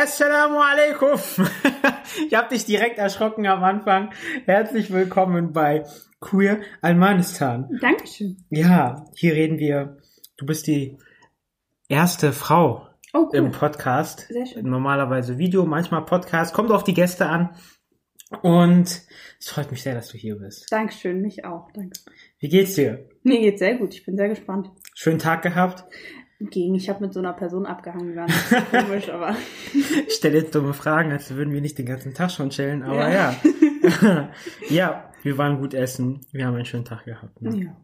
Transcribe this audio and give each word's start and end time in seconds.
Assalamu 0.00 0.60
alaikum. 0.60 1.18
ich 2.28 2.32
habe 2.32 2.48
dich 2.50 2.64
direkt 2.64 2.98
erschrocken 2.98 3.48
am 3.48 3.64
Anfang. 3.64 4.12
Herzlich 4.44 4.92
willkommen 4.92 5.52
bei 5.52 5.82
Queer 6.20 6.60
Almanistan. 6.82 7.68
Dankeschön. 7.80 8.36
Ja, 8.48 9.04
hier 9.16 9.34
reden 9.34 9.58
wir. 9.58 9.96
Du 10.36 10.46
bist 10.46 10.68
die 10.68 10.98
erste 11.88 12.32
Frau 12.32 12.86
Oh, 13.12 13.26
cool. 13.32 13.38
im 13.38 13.50
Podcast. 13.50 14.28
Sehr 14.28 14.46
schön. 14.46 14.70
Normalerweise 14.70 15.36
Video, 15.36 15.66
manchmal 15.66 16.04
Podcast. 16.04 16.54
Kommt 16.54 16.70
auf 16.70 16.84
die 16.84 16.94
Gäste 16.94 17.26
an. 17.26 17.56
Und 18.42 19.02
es 19.40 19.48
freut 19.48 19.72
mich 19.72 19.82
sehr, 19.82 19.94
dass 19.96 20.10
du 20.10 20.16
hier 20.16 20.36
bist. 20.36 20.70
Dankeschön, 20.70 21.20
mich 21.22 21.44
auch. 21.44 21.72
Danke. 21.72 21.98
Wie 22.38 22.48
geht's 22.48 22.74
dir? 22.76 23.08
Mir 23.24 23.40
geht's 23.40 23.58
sehr 23.58 23.74
gut. 23.74 23.94
Ich 23.94 24.06
bin 24.06 24.16
sehr 24.16 24.28
gespannt. 24.28 24.70
Schönen 24.94 25.18
Tag 25.18 25.42
gehabt? 25.42 25.82
Gegen, 26.40 26.76
ich 26.76 26.88
habe 26.88 27.04
mit 27.04 27.12
so 27.12 27.18
einer 27.18 27.32
Person 27.32 27.66
abgehangen. 27.66 28.14
War 28.14 28.26
komisch, 28.70 29.08
aber 29.08 29.34
Ich 30.06 30.14
stelle 30.14 30.38
jetzt 30.38 30.54
dumme 30.54 30.72
Fragen, 30.72 31.10
als 31.10 31.34
würden 31.34 31.52
wir 31.52 31.60
nicht 31.60 31.78
den 31.78 31.86
ganzen 31.86 32.14
Tag 32.14 32.30
schon 32.30 32.50
chillen, 32.50 32.82
aber 32.84 33.10
Ja. 33.10 33.34
ja. 33.82 34.28
Ja, 34.70 35.10
wir 35.22 35.36
waren 35.36 35.58
gut 35.60 35.74
essen. 35.74 36.20
Wir 36.32 36.46
haben 36.46 36.54
einen 36.54 36.64
schönen 36.64 36.84
Tag 36.84 37.04
gehabt. 37.04 37.42
Ne? 37.42 37.64
ja. 37.64 37.76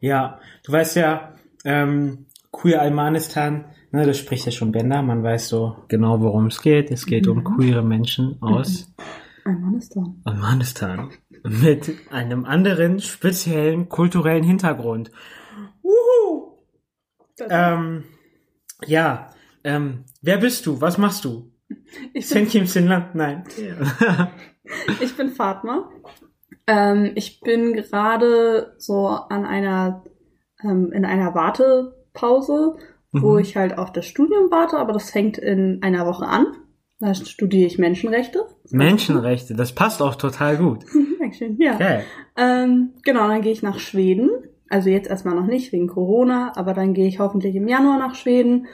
Ja, 0.00 0.40
du 0.64 0.72
weißt 0.72 0.96
ja, 0.96 1.34
ähm, 1.64 2.26
Queer 2.50 2.82
Almanistan, 2.82 3.66
ne, 3.92 4.04
das 4.04 4.18
spricht 4.18 4.44
ja 4.46 4.52
schon 4.52 4.72
Bender, 4.72 5.00
man 5.02 5.22
weiß 5.22 5.48
so 5.48 5.76
genau, 5.88 6.20
worum 6.20 6.46
es 6.46 6.60
geht. 6.60 6.90
Es 6.90 7.06
geht 7.06 7.26
um 7.26 7.42
queere 7.44 7.82
Menschen 7.82 8.36
aus 8.42 8.92
Ein 9.44 9.60
Mann 9.60 9.74
ist 9.76 9.96
da. 9.96 10.04
Almanistan 10.24 11.10
mit 11.44 11.92
einem 12.10 12.44
anderen 12.44 13.00
speziellen 13.00 13.88
kulturellen 13.88 14.44
Hintergrund. 14.44 15.10
Ähm, 17.50 18.04
ja, 18.86 19.30
ähm, 19.64 20.04
wer 20.20 20.38
bist 20.38 20.66
du? 20.66 20.80
Was 20.80 20.98
machst 20.98 21.24
du? 21.24 21.52
ich, 21.68 22.12
bin, 22.12 22.22
Senkim 22.22 22.66
Sinland? 22.66 23.14
Nein. 23.14 23.44
ich 25.00 25.16
bin 25.16 25.30
Fatma. 25.30 25.90
Ähm, 26.66 27.12
ich 27.14 27.40
bin 27.40 27.72
gerade 27.74 28.74
so 28.78 29.06
an 29.08 29.44
einer, 29.44 30.04
ähm, 30.62 30.92
in 30.92 31.04
einer 31.04 31.34
Wartepause, 31.34 32.76
wo 33.12 33.32
Mhm. 33.34 33.38
ich 33.40 33.56
halt 33.56 33.76
auf 33.78 33.92
das 33.92 34.06
Studium 34.06 34.50
warte, 34.50 34.78
aber 34.78 34.92
das 34.92 35.10
fängt 35.10 35.38
in 35.38 35.82
einer 35.82 36.06
Woche 36.06 36.26
an. 36.26 36.46
Da 36.98 37.14
studiere 37.14 37.66
ich 37.66 37.78
Menschenrechte. 37.78 38.46
Menschenrechte, 38.70 39.54
das 39.54 39.74
passt 39.74 40.00
auch 40.00 40.14
total 40.14 40.56
gut. 40.56 40.84
Dankeschön, 41.18 41.58
ja. 41.60 41.74
Okay. 41.74 42.02
Ähm, 42.36 42.90
genau, 43.02 43.26
dann 43.26 43.42
gehe 43.42 43.52
ich 43.52 43.62
nach 43.62 43.80
Schweden. 43.80 44.30
Also 44.72 44.88
jetzt 44.88 45.10
erstmal 45.10 45.34
noch 45.34 45.46
nicht 45.46 45.70
wegen 45.72 45.86
Corona, 45.86 46.52
aber 46.56 46.72
dann 46.72 46.94
gehe 46.94 47.06
ich 47.06 47.18
hoffentlich 47.18 47.54
im 47.54 47.68
Januar 47.68 47.98
nach 47.98 48.14
Schweden. 48.14 48.68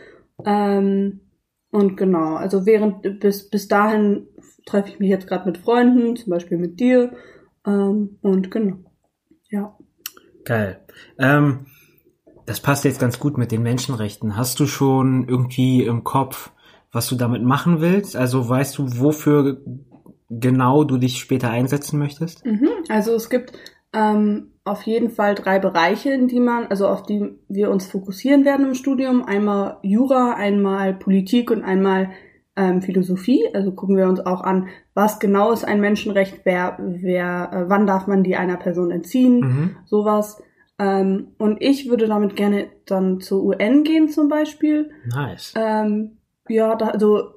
Ähm, 0.44 1.22
und 1.72 1.96
genau, 1.96 2.36
also 2.36 2.66
während 2.66 3.18
bis 3.18 3.50
bis 3.50 3.66
dahin 3.66 4.28
treffe 4.64 4.90
ich 4.90 5.00
mich 5.00 5.10
jetzt 5.10 5.26
gerade 5.26 5.44
mit 5.44 5.58
Freunden, 5.58 6.14
zum 6.14 6.30
Beispiel 6.30 6.56
mit 6.56 6.78
dir. 6.78 7.16
Ähm, 7.66 8.16
und 8.22 8.48
genau, 8.52 8.76
ja. 9.50 9.76
Geil. 10.44 10.78
Ähm, 11.18 11.66
das 12.46 12.60
passt 12.60 12.84
jetzt 12.84 13.00
ganz 13.00 13.18
gut 13.18 13.36
mit 13.36 13.50
den 13.50 13.64
Menschenrechten. 13.64 14.36
Hast 14.36 14.60
du 14.60 14.66
schon 14.66 15.26
irgendwie 15.26 15.82
im 15.82 16.04
Kopf, 16.04 16.52
was 16.92 17.08
du 17.08 17.16
damit 17.16 17.42
machen 17.42 17.80
willst? 17.80 18.14
Also 18.14 18.48
weißt 18.48 18.78
du, 18.78 19.00
wofür 19.00 19.60
genau 20.30 20.84
du 20.84 20.96
dich 20.96 21.18
später 21.18 21.50
einsetzen 21.50 21.98
möchtest? 21.98 22.46
Mhm. 22.46 22.68
Also 22.88 23.16
es 23.16 23.28
gibt 23.28 23.58
ähm, 23.92 24.52
auf 24.70 24.82
jeden 24.82 25.10
Fall 25.10 25.34
drei 25.34 25.58
Bereiche, 25.58 26.10
in 26.12 26.28
die 26.28 26.40
man, 26.40 26.66
also 26.66 26.86
auf 26.88 27.02
die 27.04 27.38
wir 27.48 27.70
uns 27.70 27.86
fokussieren 27.86 28.44
werden 28.44 28.66
im 28.66 28.74
Studium. 28.74 29.24
Einmal 29.24 29.78
Jura, 29.82 30.34
einmal 30.34 30.94
Politik 30.94 31.50
und 31.50 31.62
einmal 31.62 32.10
ähm, 32.56 32.82
Philosophie. 32.82 33.44
Also 33.54 33.72
gucken 33.72 33.96
wir 33.96 34.06
uns 34.08 34.20
auch 34.20 34.42
an, 34.42 34.68
was 34.94 35.18
genau 35.20 35.52
ist 35.52 35.64
ein 35.64 35.80
Menschenrecht, 35.80 36.40
wer, 36.44 36.76
wer, 36.80 37.50
äh, 37.52 37.68
wann 37.68 37.86
darf 37.86 38.06
man 38.06 38.24
die 38.24 38.36
einer 38.36 38.56
Person 38.56 38.90
entziehen, 38.90 39.40
Mhm. 39.40 39.76
sowas. 39.86 40.42
Ähm, 40.78 41.28
und 41.38 41.60
ich 41.60 41.88
würde 41.90 42.06
damit 42.06 42.36
gerne 42.36 42.66
dann 42.86 43.20
zur 43.20 43.42
UN 43.44 43.82
gehen 43.84 44.08
zum 44.08 44.28
Beispiel. 44.28 44.90
Nice. 45.06 45.54
Ähm, 45.56 46.18
ja, 46.48 46.74
da, 46.76 46.88
also 46.88 47.30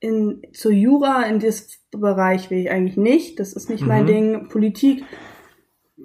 in, 0.00 0.42
zur 0.52 0.72
Jura 0.72 1.24
in 1.24 1.40
das 1.40 1.78
Bereich 1.90 2.50
will 2.50 2.58
ich 2.58 2.70
eigentlich 2.70 2.96
nicht. 2.96 3.38
Das 3.38 3.52
ist 3.52 3.68
nicht 3.68 3.86
mein 3.86 4.04
Mhm. 4.04 4.06
Ding. 4.06 4.48
Politik 4.48 5.04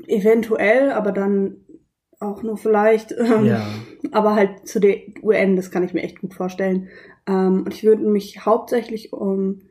eventuell, 0.08 0.92
aber 0.92 1.12
dann 1.12 1.58
auch 2.20 2.44
nur 2.44 2.58
vielleicht. 2.58 3.14
Ähm, 3.18 3.46
Ja. 3.46 3.66
Aber 4.12 4.36
halt 4.36 4.68
zu 4.68 4.80
der 4.80 4.98
UN, 5.24 5.56
das 5.56 5.72
kann 5.72 5.84
ich 5.84 5.94
mir 5.94 6.04
echt 6.04 6.22
gut 6.22 6.34
vorstellen. 6.34 6.90
Ähm, 7.28 7.64
und 7.66 7.74
ich 7.74 7.84
würde 7.84 8.04
mich 8.04 8.46
hauptsächlich 8.46 9.12
um 9.14 9.62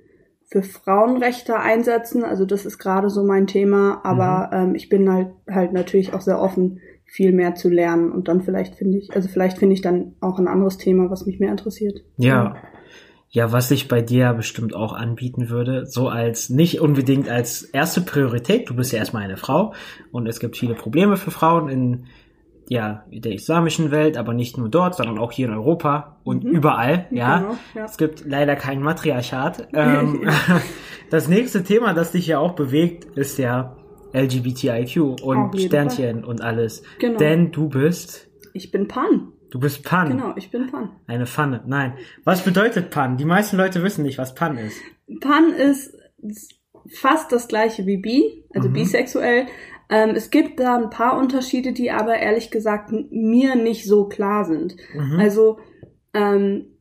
für 0.45 0.63
Frauenrechte 0.63 1.59
einsetzen. 1.59 2.25
Also 2.25 2.45
das 2.45 2.67
ist 2.67 2.79
gerade 2.79 3.11
so 3.11 3.25
mein 3.25 3.47
Thema. 3.47 4.01
Aber 4.05 4.51
ähm, 4.53 4.75
ich 4.75 4.89
bin 4.89 5.11
halt 5.11 5.29
halt 5.49 5.73
natürlich 5.73 6.13
auch 6.13 6.21
sehr 6.21 6.41
offen, 6.41 6.81
viel 7.05 7.33
mehr 7.33 7.55
zu 7.55 7.69
lernen. 7.69 8.11
Und 8.13 8.29
dann 8.29 8.43
vielleicht 8.43 8.75
finde 8.75 8.99
ich, 8.99 9.15
also 9.15 9.29
vielleicht 9.29 9.59
finde 9.59 9.75
ich 9.75 9.83
dann 9.83 10.17
auch 10.21 10.39
ein 10.39 10.49
anderes 10.49 10.77
Thema, 10.79 11.11
was 11.11 11.27
mich 11.27 11.41
mehr 11.41 11.51
interessiert. 11.51 12.05
Ja. 12.17 12.57
Ja, 13.35 13.51
was 13.51 13.69
ich 13.73 13.89
bei 13.89 14.01
dir 14.01 14.33
bestimmt 14.33 14.77
auch 14.77 14.93
anbieten 14.93 15.49
würde, 15.49 15.87
so 15.87 16.09
als 16.09 16.51
nicht 16.51 16.81
unbedingt 16.81 17.29
als 17.29 17.63
erste 17.63 18.01
Priorität, 18.01 18.71
du 18.71 18.77
bist 18.77 18.93
ja 18.93 19.01
erstmal 19.01 19.25
eine 19.25 19.37
Frau 19.37 19.75
und 20.13 20.29
es 20.29 20.39
gibt 20.39 20.57
viele 20.57 20.75
Probleme 20.75 21.17
für 21.17 21.33
Frauen 21.33 21.69
in 21.69 22.07
ja, 22.69 23.05
der 23.11 23.33
islamischen 23.33 23.91
Welt, 23.91 24.17
aber 24.17 24.35
nicht 24.35 24.57
nur 24.57 24.69
dort, 24.69 24.95
sondern 24.95 25.19
auch 25.19 25.33
hier 25.33 25.49
in 25.49 25.53
Europa 25.53 26.21
und 26.23 26.45
Mhm. 26.45 26.51
überall, 26.51 27.07
ja. 27.11 27.39
Genau, 27.39 27.57
ja. 27.75 27.85
Es 27.85 27.97
gibt 27.97 28.25
leider 28.25 28.55
kein 28.55 28.81
Matriarchat. 28.81 29.67
Ähm, 29.75 30.21
das 31.11 31.27
nächste 31.27 31.65
Thema, 31.65 31.93
das 31.93 32.13
dich 32.13 32.29
ja 32.29 32.39
auch 32.39 32.53
bewegt, 32.53 33.05
ist 33.17 33.37
ja 33.39 33.77
LGBTIQ 34.13 35.21
und 35.25 35.61
Sternchen 35.61 36.25
und 36.25 36.41
alles. 36.41 36.85
Genau. 37.01 37.19
Denn 37.19 37.51
du 37.51 37.69
bist, 37.69 38.31
Ich 38.53 38.71
bin 38.71 38.87
Pan. 38.87 39.33
Du 39.55 39.61
bist 39.61 39.85
Pan. 39.85 40.09
Genau, 40.09 40.33
ich 40.37 40.51
bin 40.51 40.67
Pan. 40.71 40.91
Eine 41.07 41.27
Pfanne. 41.27 41.63
Nein. 41.67 41.95
Was 42.25 42.43
bedeutet 42.45 42.91
Pan? 42.91 43.17
Die 43.17 43.25
meisten 43.25 43.57
Leute 43.57 43.83
wissen 43.85 44.03
nicht, 44.03 44.19
was 44.19 44.35
Pan 44.35 44.59
ist. 44.59 44.77
Pan 45.21 45.51
ist 45.53 45.97
fast 46.93 47.31
das 47.31 47.47
gleiche 47.49 47.87
wie 47.87 47.97
bi, 47.99 48.45
also 48.53 48.69
Mhm. 48.69 48.73
bisexuell. 48.73 49.47
Ähm, 49.89 50.11
es 50.17 50.31
gibt 50.31 50.59
da 50.59 50.77
ein 50.77 50.91
paar 50.91 51.17
Unterschiede, 51.19 51.73
die 51.73 51.91
aber 51.93 52.17
ehrlich 52.17 52.51
gesagt 52.51 52.91
mir 53.11 53.55
nicht 53.55 53.85
so 53.87 54.09
klar 54.09 54.45
sind. 54.45 54.77
Mhm. 54.93 55.21
Also 55.21 55.59
ähm, 56.15 56.77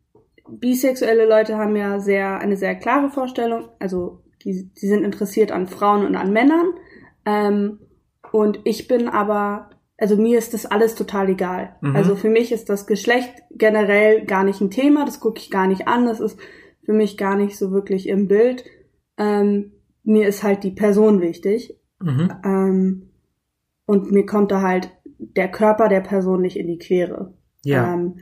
bisexuelle 0.50 1.28
Leute 1.30 1.58
haben 1.58 1.76
ja 1.76 2.00
sehr 2.00 2.40
eine 2.40 2.58
sehr 2.58 2.76
klare 2.76 3.10
Vorstellung. 3.12 3.70
Also 3.80 4.24
die, 4.44 4.72
die 4.82 4.88
sind 4.88 5.04
interessiert 5.04 5.52
an 5.52 5.68
Frauen 5.68 6.06
und 6.06 6.16
an 6.16 6.34
Männern. 6.34 6.74
Ähm, 7.26 7.80
und 8.32 8.60
ich 8.64 8.88
bin 8.88 9.08
aber, 9.10 9.70
also 9.98 10.18
mir 10.18 10.38
ist 10.38 10.54
das 10.54 10.66
alles 10.66 10.96
total 10.96 11.30
egal. 11.30 11.76
Mhm. 11.82 11.96
Also 11.96 12.16
für 12.16 12.30
mich 12.30 12.52
ist 12.52 12.70
das 12.70 12.88
Geschlecht 12.88 13.34
generell 13.52 14.26
gar 14.26 14.44
nicht 14.44 14.60
ein 14.62 14.72
Thema. 14.72 15.06
Das 15.06 15.20
gucke 15.20 15.40
ich 15.40 15.52
gar 15.52 15.68
nicht 15.68 15.88
an. 15.88 16.06
Das 16.06 16.20
ist 16.20 16.40
für 16.84 16.94
mich 16.94 17.18
gar 17.18 17.36
nicht 17.36 17.58
so 17.58 17.72
wirklich 17.72 18.10
im 18.10 18.28
Bild. 18.28 18.66
Ähm, 19.18 19.74
mir 20.04 20.28
ist 20.28 20.44
halt 20.44 20.64
die 20.64 20.72
Person 20.72 21.22
wichtig. 21.22 21.80
Mhm. 22.02 22.32
Ähm, 22.44 23.10
und 23.86 24.12
mir 24.12 24.26
kommt 24.26 24.52
da 24.52 24.62
halt 24.62 24.90
der 25.18 25.50
Körper 25.50 25.88
der 25.90 26.02
Person 26.02 26.42
nicht 26.42 26.58
in 26.58 26.68
die 26.68 26.80
Quere. 26.80 27.34
Ja. 27.64 27.94
Ähm, 27.94 28.18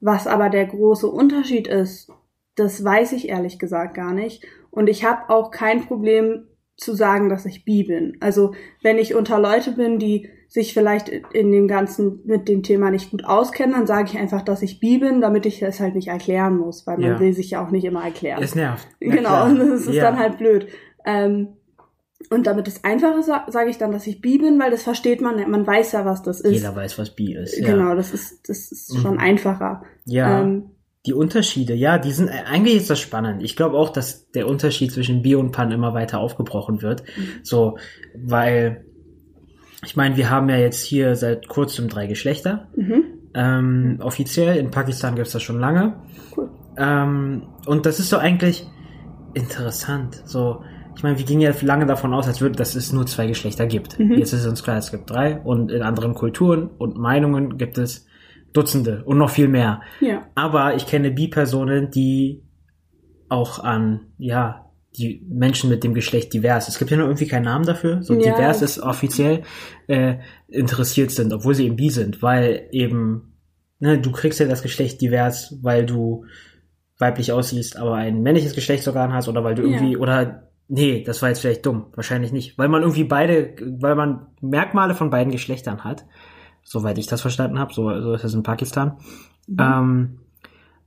was 0.00 0.26
aber 0.26 0.48
der 0.48 0.66
große 0.66 1.06
Unterschied 1.08 1.66
ist, 1.66 2.10
das 2.54 2.84
weiß 2.84 3.12
ich 3.12 3.28
ehrlich 3.28 3.58
gesagt 3.58 3.94
gar 3.94 4.12
nicht. 4.12 4.44
Und 4.70 4.88
ich 4.88 5.04
habe 5.04 5.30
auch 5.30 5.50
kein 5.50 5.86
Problem 5.86 6.46
zu 6.76 6.94
sagen, 6.94 7.28
dass 7.28 7.46
ich 7.46 7.64
bi 7.64 7.84
bin. 7.84 8.16
Also 8.20 8.54
wenn 8.82 8.98
ich 8.98 9.14
unter 9.14 9.40
Leute 9.40 9.72
bin, 9.72 9.98
die 9.98 10.30
sich 10.52 10.74
vielleicht 10.74 11.08
in 11.08 11.52
dem 11.52 11.68
Ganzen 11.68 12.20
mit 12.24 12.48
dem 12.48 12.64
Thema 12.64 12.90
nicht 12.90 13.12
gut 13.12 13.24
auskennen, 13.24 13.72
dann 13.72 13.86
sage 13.86 14.08
ich 14.12 14.18
einfach, 14.18 14.42
dass 14.42 14.62
ich 14.62 14.80
bi 14.80 14.98
bin, 14.98 15.20
damit 15.20 15.46
ich 15.46 15.62
es 15.62 15.78
halt 15.78 15.94
nicht 15.94 16.08
erklären 16.08 16.56
muss, 16.58 16.86
weil 16.88 16.98
man 16.98 17.06
Ja. 17.12 17.20
will 17.20 17.32
sich 17.32 17.50
ja 17.52 17.64
auch 17.64 17.70
nicht 17.70 17.84
immer 17.84 18.02
erklären. 18.04 18.42
es 18.42 18.56
nervt. 18.56 18.86
Na 19.00 19.14
Genau, 19.14 19.44
und 19.46 19.58
das 19.60 19.86
ist 19.86 19.94
ja. 19.94 20.02
dann 20.10 20.18
halt 20.18 20.38
blöd. 20.38 20.66
Ähm, 21.06 21.50
und 22.30 22.46
damit 22.48 22.66
es 22.68 22.82
einfach 22.84 23.16
ist, 23.16 23.26
sa- 23.26 23.46
sage 23.48 23.70
ich 23.70 23.78
dann, 23.78 23.92
dass 23.92 24.06
ich 24.08 24.20
bi 24.20 24.38
bin, 24.38 24.58
weil 24.58 24.70
das 24.72 24.82
versteht 24.82 25.20
man, 25.20 25.48
man 25.50 25.66
weiß 25.66 25.92
ja, 25.92 26.04
was 26.04 26.22
das 26.22 26.40
ist. 26.40 26.52
Jeder 26.52 26.74
weiß, 26.76 26.98
was 26.98 27.14
Bi 27.14 27.32
ist. 27.34 27.56
Ja. 27.58 27.68
Genau, 27.72 27.94
das 27.94 28.12
ist, 28.12 28.48
das 28.48 28.70
ist 28.72 28.98
schon 29.00 29.14
Mhm. 29.14 29.20
einfacher. 29.20 29.82
Ja. 30.04 30.42
Ähm, 30.42 30.70
Die 31.06 31.14
Unterschiede, 31.14 31.72
ja, 31.74 31.96
die 31.96 32.10
sind, 32.12 32.28
eigentlich 32.28 32.76
ist 32.76 32.90
das 32.90 32.98
spannend. 33.00 33.42
Ich 33.42 33.56
glaube 33.56 33.78
auch, 33.78 33.88
dass 33.88 34.30
der 34.32 34.46
Unterschied 34.46 34.92
zwischen 34.92 35.22
Bi 35.22 35.34
und 35.34 35.50
Pan 35.52 35.70
immer 35.72 35.94
weiter 35.94 36.18
aufgebrochen 36.20 36.82
wird. 36.82 37.04
Mhm. 37.16 37.22
So, 37.42 37.78
weil, 38.14 38.84
ich 39.84 39.96
meine, 39.96 40.16
wir 40.16 40.30
haben 40.30 40.48
ja 40.48 40.56
jetzt 40.56 40.82
hier 40.82 41.16
seit 41.16 41.48
kurzem 41.48 41.88
drei 41.88 42.06
Geschlechter. 42.06 42.68
mhm. 42.76 43.04
Ähm, 43.32 43.98
offiziell, 44.02 44.56
in 44.56 44.72
Pakistan 44.72 45.14
gibt's 45.14 45.30
das 45.30 45.44
schon 45.44 45.60
lange. 45.60 45.94
Cool. 46.36 46.50
Ähm, 46.76 47.44
und 47.64 47.86
das 47.86 48.00
ist 48.00 48.08
so 48.08 48.18
eigentlich 48.18 48.66
interessant. 49.34 50.20
So, 50.24 50.64
ich 50.96 51.04
meine, 51.04 51.16
wir 51.16 51.24
gingen 51.24 51.40
ja 51.40 51.52
lange 51.62 51.86
davon 51.86 52.12
aus, 52.12 52.26
als 52.26 52.40
würde, 52.40 52.56
dass 52.56 52.74
es 52.74 52.92
nur 52.92 53.06
zwei 53.06 53.28
Geschlechter 53.28 53.66
gibt. 53.66 53.98
Mhm. 54.00 54.14
Jetzt 54.14 54.32
ist 54.32 54.46
uns 54.46 54.64
klar, 54.64 54.78
es 54.78 54.90
gibt 54.90 55.10
drei 55.10 55.38
und 55.40 55.70
in 55.70 55.82
anderen 55.82 56.14
Kulturen 56.14 56.70
und 56.76 56.96
Meinungen 56.96 57.56
gibt 57.56 57.78
es 57.78 58.06
Dutzende 58.52 59.04
und 59.04 59.16
noch 59.16 59.30
viel 59.30 59.46
mehr. 59.46 59.80
Ja. 60.00 60.26
Aber 60.34 60.74
ich 60.74 60.86
kenne 60.86 61.12
Bi-Personen, 61.12 61.92
die 61.92 62.42
auch 63.28 63.62
an, 63.62 64.00
ja, 64.18 64.69
die 64.96 65.24
Menschen 65.28 65.70
mit 65.70 65.84
dem 65.84 65.94
Geschlecht 65.94 66.32
divers. 66.32 66.68
Es 66.68 66.78
gibt 66.78 66.90
ja 66.90 66.96
noch 66.96 67.04
irgendwie 67.04 67.26
keinen 67.28 67.44
Namen 67.44 67.64
dafür. 67.64 68.02
So 68.02 68.14
Ja, 68.14 68.20
divers 68.32 68.60
ist 68.62 68.80
offiziell 68.80 69.42
äh, 69.86 70.16
interessiert 70.48 71.10
sind, 71.12 71.32
obwohl 71.32 71.54
sie 71.54 71.66
eben 71.66 71.76
bi 71.76 71.90
sind, 71.90 72.22
weil 72.22 72.68
eben, 72.72 73.34
ne, 73.78 73.98
du 74.00 74.10
kriegst 74.10 74.40
ja 74.40 74.46
das 74.46 74.62
Geschlecht 74.62 75.00
divers, 75.00 75.56
weil 75.62 75.86
du 75.86 76.24
weiblich 76.98 77.32
aussiehst, 77.32 77.76
aber 77.76 77.94
ein 77.94 78.22
männliches 78.22 78.54
Geschlechtsorgan 78.54 79.12
hast 79.12 79.28
oder 79.28 79.44
weil 79.44 79.54
du 79.54 79.62
Ja. 79.62 79.68
irgendwie 79.68 79.96
oder 79.96 80.48
nee, 80.68 81.02
das 81.04 81.22
war 81.22 81.28
jetzt 81.30 81.40
vielleicht 81.40 81.64
dumm, 81.66 81.86
wahrscheinlich 81.94 82.32
nicht, 82.32 82.58
weil 82.58 82.68
man 82.68 82.82
irgendwie 82.82 83.04
beide, 83.04 83.54
weil 83.80 83.94
man 83.94 84.26
Merkmale 84.40 84.94
von 84.94 85.10
beiden 85.10 85.32
Geschlechtern 85.32 85.82
hat, 85.84 86.04
soweit 86.62 86.98
ich 86.98 87.06
das 87.06 87.20
verstanden 87.22 87.58
habe, 87.58 87.72
so, 87.72 87.84
so 88.02 88.12
ist 88.12 88.24
es 88.24 88.34
in 88.34 88.42
Pakistan. 88.42 88.98
Ähm, 89.58 90.18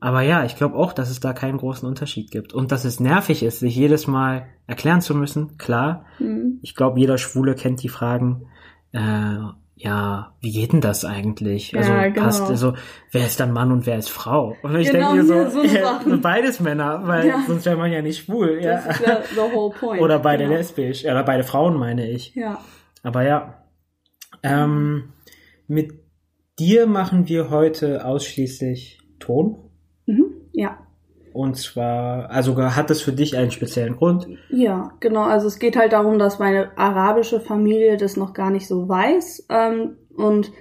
aber 0.03 0.21
ja, 0.21 0.43
ich 0.43 0.55
glaube 0.57 0.75
auch, 0.75 0.91
dass 0.91 1.09
es 1.09 1.19
da 1.21 1.31
keinen 1.33 1.57
großen 1.57 1.87
Unterschied 1.87 2.29
gibt 2.29 2.51
und 2.53 2.71
dass 2.73 2.83
es 2.83 2.99
nervig 2.99 3.41
ist, 3.41 3.59
sich 3.59 3.75
jedes 3.75 4.05
Mal 4.05 4.47
erklären 4.67 4.99
zu 5.01 5.15
müssen. 5.15 5.57
Klar, 5.57 6.05
Mhm. 6.19 6.59
ich 6.61 6.75
glaube, 6.75 6.99
jeder 6.99 7.17
Schwule 7.17 7.55
kennt 7.55 7.81
die 7.83 7.89
Fragen. 7.89 8.47
Äh, 8.91 9.37
ja, 9.75 10.33
wie 10.41 10.51
geht 10.51 10.73
denn 10.73 10.81
das 10.81 11.03
eigentlich? 11.05 11.71
Ja, 11.71 11.79
Also 11.79 11.91
genau. 11.93 12.21
passt 12.25 12.41
also, 12.49 12.73
wer 13.11 13.25
ist 13.25 13.39
dann 13.39 13.51
Mann 13.53 13.71
und 13.71 13.85
wer 13.85 13.97
ist 13.97 14.09
Frau? 14.09 14.55
Und 14.61 14.75
ich 14.75 14.91
Genau, 14.91 15.13
denke 15.15 15.33
mir 15.33 15.49
so, 15.49 15.61
so 15.63 15.67
Sachen. 15.67 16.21
beides 16.21 16.59
Männer, 16.59 17.01
weil 17.07 17.27
Ja. 17.27 17.43
sonst 17.47 17.65
wäre 17.65 17.77
man 17.77 17.91
ja 17.91 18.01
nicht 18.01 18.25
schwul. 18.25 18.59
Ja. 18.61 18.81
Das 18.85 18.99
ist 18.99 19.05
the 19.35 19.37
whole 19.53 19.73
point. 19.79 20.01
Oder 20.01 20.19
beide 20.19 20.43
genau. 20.43 20.57
lesbisch, 20.57 21.05
oder 21.05 21.23
beide 21.23 21.43
Frauen 21.43 21.77
meine 21.77 22.09
ich. 22.09 22.35
Ja. 22.35 22.59
Aber 23.03 23.23
ja. 23.23 23.63
Ähm, 24.43 25.13
mit 25.67 25.93
dir 26.59 26.87
machen 26.87 27.27
wir 27.29 27.49
heute 27.49 28.05
ausschließlich 28.05 28.99
Ton. 29.19 29.57
Und 31.33 31.55
zwar, 31.57 32.29
also 32.29 32.55
hat 32.57 32.89
das 32.89 33.01
für 33.01 33.11
dich 33.11 33.35
einen 33.35 33.51
speziellen 33.51 33.95
Grund? 33.95 34.27
Ja, 34.49 34.91
genau. 34.99 35.23
Also 35.23 35.47
es 35.47 35.59
geht 35.59 35.75
halt 35.75 35.91
darum, 35.93 36.19
dass 36.19 36.39
meine 36.39 36.77
arabische 36.77 37.39
Familie 37.39 37.97
das 37.97 38.15
noch 38.17 38.33
gar 38.33 38.51
nicht 38.51 38.67
so 38.67 38.87
weiß 38.87 39.47
ähm, 39.49 39.97
und 40.15 40.51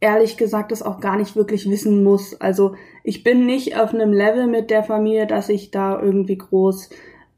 ehrlich 0.00 0.36
gesagt 0.36 0.70
das 0.70 0.82
auch 0.82 1.00
gar 1.00 1.16
nicht 1.16 1.34
wirklich 1.34 1.68
wissen 1.68 2.04
muss. 2.04 2.40
Also 2.40 2.74
ich 3.02 3.24
bin 3.24 3.44
nicht 3.46 3.76
auf 3.76 3.92
einem 3.92 4.12
Level 4.12 4.46
mit 4.46 4.70
der 4.70 4.84
Familie, 4.84 5.26
dass 5.26 5.48
ich 5.48 5.72
da 5.72 6.00
irgendwie 6.00 6.38
groß 6.38 6.90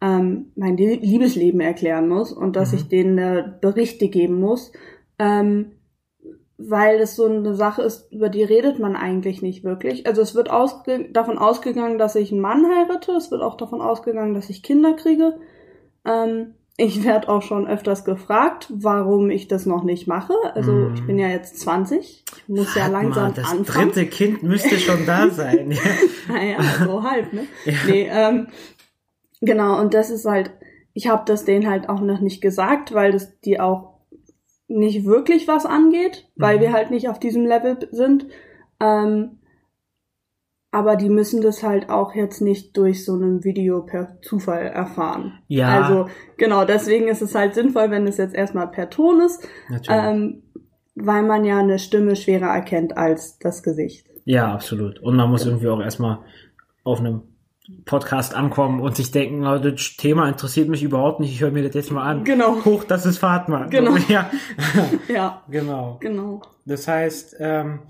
ähm, 0.02 0.46
mein 0.56 0.76
Lie- 0.76 1.00
Liebesleben 1.00 1.60
erklären 1.60 2.08
muss 2.08 2.32
und 2.32 2.56
dass 2.56 2.72
Mhm. 2.72 2.78
ich 2.78 2.88
denen 2.88 3.18
äh, 3.18 3.44
Berichte 3.60 4.08
geben 4.08 4.38
muss. 4.38 4.72
Ähm, 5.18 5.72
weil 6.62 6.98
das 6.98 7.16
so 7.16 7.24
eine 7.26 7.54
Sache 7.54 7.82
ist, 7.82 8.12
über 8.12 8.28
die 8.28 8.42
redet 8.44 8.78
man 8.78 8.94
eigentlich 8.96 9.40
nicht 9.40 9.64
wirklich. 9.64 10.06
Also 10.06 10.20
es 10.20 10.34
wird 10.34 10.50
ausge 10.50 11.08
davon 11.10 11.38
ausgegangen, 11.38 11.96
dass 11.98 12.16
ich 12.16 12.32
einen 12.32 12.40
Mann 12.40 12.66
heirate. 12.66 13.12
Es 13.12 13.30
wird 13.30 13.40
auch 13.42 13.56
davon 13.56 13.80
ausgegangen, 13.80 14.34
dass 14.34 14.50
ich 14.50 14.62
Kinder 14.62 14.92
kriege. 14.94 15.38
Ähm, 16.04 16.54
ich 16.76 17.04
werde 17.04 17.28
auch 17.28 17.42
schon 17.42 17.66
öfters 17.66 18.04
gefragt, 18.04 18.68
warum 18.70 19.28
ich 19.30 19.48
das 19.48 19.66
noch 19.66 19.84
nicht 19.84 20.06
mache. 20.06 20.32
Also 20.54 20.72
Mhm. 20.72 20.94
ich 20.94 21.06
bin 21.06 21.18
ja 21.18 21.28
jetzt 21.28 21.60
20. 21.60 22.24
Ich 22.36 22.48
muss 22.48 22.74
ja 22.74 22.82
Warte 22.82 22.92
langsam 22.92 23.22
mal, 23.28 23.32
das 23.34 23.50
anfangen. 23.50 23.88
dritte 23.92 24.06
Kind 24.06 24.42
müsste 24.42 24.78
schon 24.78 25.04
da 25.06 25.28
sein. 25.30 25.76
Naja, 26.28 26.56
so 26.84 27.02
halb, 27.02 27.32
ne? 27.32 27.44
Ja. 27.66 27.72
Nee, 27.86 28.08
ähm, 28.10 28.46
genau, 29.40 29.78
und 29.80 29.92
das 29.94 30.10
ist 30.10 30.24
halt, 30.24 30.50
ich 30.94 31.08
habe 31.08 31.22
das 31.26 31.44
denen 31.44 31.68
halt 31.68 31.88
auch 31.88 32.00
noch 32.00 32.20
nicht 32.20 32.40
gesagt, 32.40 32.94
weil 32.94 33.12
das 33.12 33.40
die 33.40 33.60
auch 33.60 33.89
nicht 34.70 35.04
wirklich 35.04 35.46
was 35.48 35.66
angeht, 35.66 36.28
weil 36.36 36.56
Mhm. 36.56 36.60
wir 36.62 36.72
halt 36.72 36.90
nicht 36.90 37.08
auf 37.08 37.18
diesem 37.18 37.44
Level 37.44 37.76
sind. 37.90 38.26
Ähm, 38.80 39.38
aber 40.72 40.94
die 40.94 41.08
müssen 41.08 41.42
das 41.42 41.64
halt 41.64 41.90
auch 41.90 42.14
jetzt 42.14 42.40
nicht 42.40 42.76
durch 42.76 43.04
so 43.04 43.16
ein 43.16 43.42
Video 43.42 43.82
per 43.82 44.20
Zufall 44.22 44.66
erfahren. 44.66 45.40
Ja. 45.48 45.82
Also 45.82 46.08
genau, 46.36 46.64
deswegen 46.64 47.08
ist 47.08 47.22
es 47.22 47.34
halt 47.34 47.54
sinnvoll, 47.54 47.90
wenn 47.90 48.06
es 48.06 48.18
jetzt 48.18 48.34
erstmal 48.36 48.68
per 48.68 48.88
Ton 48.88 49.20
ist, 49.20 49.46
ähm, 49.88 50.44
weil 50.94 51.24
man 51.24 51.44
ja 51.44 51.58
eine 51.58 51.78
Stimme 51.80 52.14
schwerer 52.14 52.54
erkennt 52.54 52.96
als 52.96 53.38
das 53.38 53.62
Gesicht. 53.62 54.06
ja, 54.24 54.52
absolut. 54.52 55.00
Und 55.00 55.16
man 55.16 55.28
muss 55.30 55.44
irgendwie 55.44 55.68
auch 55.68 55.80
erstmal 55.80 56.18
auf 56.84 57.00
einem 57.00 57.22
Podcast 57.84 58.34
ankommen 58.34 58.80
und 58.80 58.96
sich 58.96 59.10
denken, 59.10 59.46
oh, 59.46 59.58
das 59.58 59.96
Thema 59.96 60.28
interessiert 60.28 60.68
mich 60.68 60.82
überhaupt 60.82 61.20
nicht, 61.20 61.32
ich 61.32 61.40
höre 61.40 61.50
mir 61.50 61.62
das 61.62 61.74
jetzt 61.74 61.90
mal 61.90 62.02
an. 62.02 62.24
Genau. 62.24 62.64
Hoch, 62.64 62.84
das 62.84 63.06
ist 63.06 63.18
Fatma. 63.18 63.66
Genau. 63.66 63.96
Ja, 64.08 64.30
Ja, 65.08 65.42
genau. 65.48 65.98
genau. 66.00 66.42
Das 66.64 66.86
heißt, 66.88 67.36
ähm, 67.40 67.80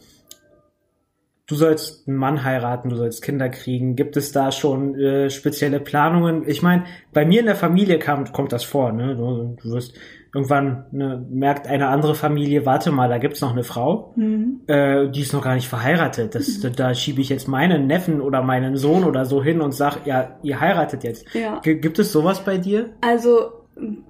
du 1.47 1.55
sollst 1.55 2.07
einen 2.09 2.17
Mann 2.17 2.45
heiraten, 2.45 2.91
du 2.91 2.97
sollst 2.97 3.23
Kinder 3.23 3.49
kriegen. 3.49 3.97
Gibt 3.97 4.17
es 4.17 4.33
da 4.33 4.53
schon 4.53 4.95
äh, 4.95 5.31
spezielle 5.31 5.81
Planungen? 5.81 6.49
Ich 6.49 6.63
meine, 6.63 6.85
bei 7.13 7.25
mir 7.25 7.41
in 7.41 7.47
der 7.47 7.57
Familie 7.57 7.99
kam, 7.99 8.31
kommt 8.33 8.53
das 8.53 8.65
vor. 8.65 8.93
Ne? 8.93 9.17
Du, 9.17 9.57
du 9.61 9.71
wirst 9.71 9.95
irgendwann 10.35 10.85
ne, 10.93 11.25
merkt 11.31 11.67
eine 11.67 11.89
andere 11.89 12.15
Familie, 12.15 12.65
warte 12.67 12.93
mal, 12.93 13.09
da 13.09 13.19
gibt's 13.19 13.41
noch 13.41 13.53
eine 13.53 13.65
Frau, 13.65 14.13
Mhm. 14.17 14.61
äh, 14.67 15.09
die 15.09 15.23
ist 15.23 15.33
noch 15.33 15.43
gar 15.43 15.55
nicht 15.55 15.69
verheiratet. 15.69 16.35
Das, 16.35 16.61
Da 16.77 16.95
schiebe 16.95 17.21
ich 17.21 17.29
jetzt 17.29 17.49
meinen 17.49 17.87
Neffen 17.87 18.21
oder 18.21 18.43
meinen 18.43 18.77
Sohn 18.77 19.05
oder 19.05 19.25
so 19.25 19.43
hin 19.43 19.61
und 19.61 19.73
sag, 19.73 20.07
ja, 20.07 20.37
ihr 20.43 20.61
heiratet 20.61 21.05
jetzt. 21.05 21.27
Ja. 21.35 21.59
G 21.61 21.75
gibt 21.77 21.99
es 21.99 22.13
sowas 22.13 22.41
bei 22.45 22.59
dir? 22.59 22.91
Also 23.01 23.60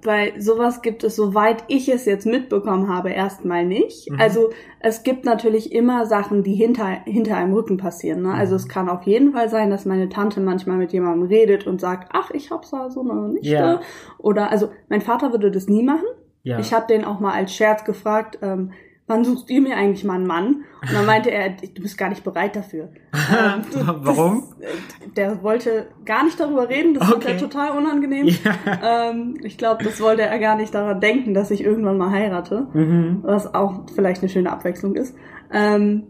bei 0.03 0.33
sowas 0.39 0.81
gibt 0.81 1.03
es, 1.03 1.15
soweit 1.15 1.63
ich 1.67 1.89
es 1.89 2.05
jetzt 2.05 2.25
mitbekommen 2.25 2.87
habe, 2.89 3.11
erstmal 3.11 3.65
nicht. 3.65 4.09
Mhm. 4.09 4.19
Also 4.19 4.49
es 4.79 5.03
gibt 5.03 5.25
natürlich 5.25 5.71
immer 5.71 6.05
Sachen, 6.05 6.43
die 6.43 6.53
hinter, 6.55 6.85
hinter 7.05 7.37
einem 7.37 7.53
Rücken 7.53 7.77
passieren. 7.77 8.21
Ne? 8.23 8.33
Also 8.33 8.53
Mhm. 8.53 8.57
es 8.57 8.67
kann 8.67 8.89
auf 8.89 9.03
jeden 9.03 9.33
Fall 9.33 9.49
sein, 9.49 9.69
dass 9.69 9.85
meine 9.85 10.09
Tante 10.09 10.41
manchmal 10.41 10.77
mit 10.77 10.91
jemandem 10.93 11.27
redet 11.27 11.67
und 11.67 11.79
sagt, 11.81 12.09
ach, 12.13 12.31
ich 12.31 12.51
hab 12.51 12.69
da 12.69 12.89
so 12.89 13.01
eine 13.01 13.29
Nichte. 13.29 13.49
Ja. 13.49 13.81
Oder 14.17 14.51
also 14.51 14.69
mein 14.89 15.01
Vater 15.01 15.31
würde 15.31 15.51
das 15.51 15.67
nie 15.67 15.83
machen. 15.83 16.05
Ja. 16.43 16.59
Ich 16.59 16.73
habe 16.73 16.87
den 16.87 17.05
auch 17.05 17.19
mal 17.19 17.33
als 17.33 17.53
Scherz 17.53 17.83
gefragt, 17.83 18.39
ähm, 18.41 18.71
wann 19.07 19.23
suchst 19.25 19.49
du 19.49 19.59
mir 19.59 19.75
eigentlich 19.75 20.03
mal 20.05 20.13
einen 20.15 20.27
Mann? 20.27 20.63
Und 20.81 20.93
dann 20.93 21.05
meinte 21.05 21.31
er, 21.31 21.49
du 21.49 21.81
bist 21.81 21.97
gar 21.97 22.09
nicht 22.09 22.23
bereit 22.23 22.55
dafür. 22.55 22.89
Ähm, 23.33 23.61
du- 23.71 23.79
Warum? 24.05 24.43
Das, 24.59 24.69
äh, 24.69 25.09
der 25.15 25.43
wollte 25.43 25.87
gar 26.05 26.23
nicht 26.25 26.39
darüber 26.39 26.67
reden, 26.69 26.93
das 26.93 27.03
fand 27.07 27.23
Okay. 27.23 27.33
er 27.33 27.37
total 27.37 27.77
unangenehm. 27.77 28.27
ja. 28.27 29.09
Ähm, 29.09 29.37
ich 29.43 29.57
glaube, 29.57 29.83
das 29.83 30.01
wollte 30.01 30.21
er 30.23 30.37
gar 30.39 30.55
nicht 30.57 30.73
daran 30.73 30.99
denken, 30.99 31.33
dass 31.33 31.51
ich 31.51 31.63
irgendwann 31.63 31.97
mal 31.97 32.09
heirate. 32.11 32.67
Mhm. 32.73 33.19
Was 33.23 33.53
auch 33.53 33.83
vielleicht 33.95 34.21
eine 34.21 34.29
schöne 34.29 34.51
Abwechslung 34.51 34.95
ist. 34.95 35.15
Ähm, 35.53 36.03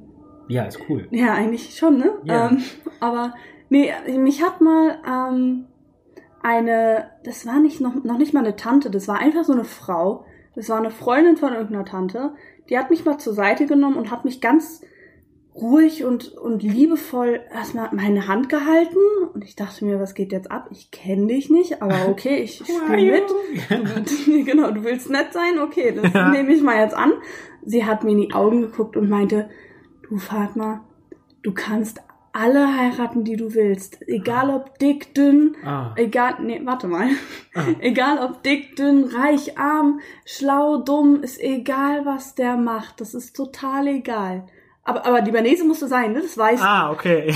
ja, 0.47 0.63
ist 0.63 0.79
cool. 0.89 1.07
ja, 1.11 1.33
eigentlich 1.33 1.75
schon, 1.77 1.97
ne? 1.97 2.11
Ja. 2.23 2.49
Ähm, 2.49 2.61
aber 2.99 3.33
nee, 3.69 3.91
mich 4.17 4.43
hat 4.43 4.61
mal 4.61 4.97
ähm, 5.07 5.65
eine, 6.41 7.11
das 7.23 7.45
war 7.45 7.59
nicht 7.59 7.81
noch, 7.81 8.03
noch 8.03 8.17
nicht 8.17 8.33
mal 8.33 8.41
eine 8.43 8.55
Tante, 8.55 8.89
das 8.89 9.07
war 9.07 9.19
einfach 9.19 9.43
so 9.43 9.53
eine 9.53 9.63
Frau. 9.63 10.25
Das 10.55 10.67
war 10.69 10.77
eine 10.79 10.91
Freundin 10.91 11.37
von 11.37 11.53
irgendeiner 11.53 11.85
Tante. 11.85 12.33
Die 12.69 12.77
hat 12.77 12.89
mich 12.89 13.05
mal 13.05 13.17
zur 13.17 13.33
Seite 13.33 13.65
genommen 13.65 13.97
und 13.97 14.11
hat 14.11 14.25
mich 14.25 14.41
ganz 14.41 14.81
ruhig 15.53 16.05
und, 16.05 16.29
und 16.29 16.63
liebevoll 16.63 17.41
erstmal 17.53 17.89
meine 17.91 18.27
Hand 18.27 18.47
gehalten. 18.47 18.97
Und 19.33 19.43
ich 19.43 19.55
dachte 19.55 19.83
mir, 19.83 19.99
was 19.99 20.13
geht 20.13 20.31
jetzt 20.31 20.49
ab? 20.49 20.69
Ich 20.71 20.91
kenne 20.91 21.27
dich 21.27 21.49
nicht, 21.49 21.81
aber 21.81 22.07
okay, 22.07 22.37
ich 22.37 22.57
spiele 22.57 23.11
mit. 23.11 24.45
genau, 24.45 24.71
du 24.71 24.83
willst 24.83 25.09
nett 25.09 25.33
sein? 25.33 25.59
Okay, 25.59 25.93
das 25.93 26.13
Ja. 26.13 26.29
nehme 26.29 26.53
ich 26.53 26.61
mal 26.61 26.81
jetzt 26.81 26.95
an. 26.95 27.11
Sie 27.65 27.85
hat 27.85 28.03
mir 28.03 28.11
in 28.11 28.21
die 28.21 28.33
Augen 28.33 28.61
geguckt 28.61 28.95
und 28.95 29.09
meinte, 29.09 29.49
du 30.07 30.17
Fatma, 30.17 30.85
du 31.43 31.53
kannst 31.53 32.01
alle 32.33 32.75
heiraten, 32.77 33.23
die 33.23 33.35
du 33.35 33.53
willst. 33.53 33.99
Egal 34.07 34.49
ob 34.49 34.77
dick, 34.79 35.13
dünn, 35.13 35.55
Ah. 35.65 35.93
egal, 35.95 36.35
nee, 36.41 36.61
warte 36.63 36.87
mal. 36.87 37.07
Ah. 37.53 37.63
Egal 37.79 38.17
ob 38.19 38.43
dick, 38.43 38.75
dünn, 38.75 39.03
reich, 39.05 39.57
arm, 39.57 39.99
schlau, 40.25 40.77
dumm, 40.77 41.21
ist 41.23 41.41
egal, 41.41 42.05
was 42.05 42.35
der 42.35 42.57
macht. 42.57 43.01
Das 43.01 43.13
ist 43.13 43.35
total 43.35 43.87
egal. 43.87 44.47
Aber, 44.83 45.05
aber 45.05 45.21
Libanese 45.21 45.63
musste 45.63 45.87
sein, 45.87 46.13
ne? 46.13 46.21
Das 46.21 46.37
weiß 46.37 46.59
Ah, 46.61 46.91
okay. 46.91 47.31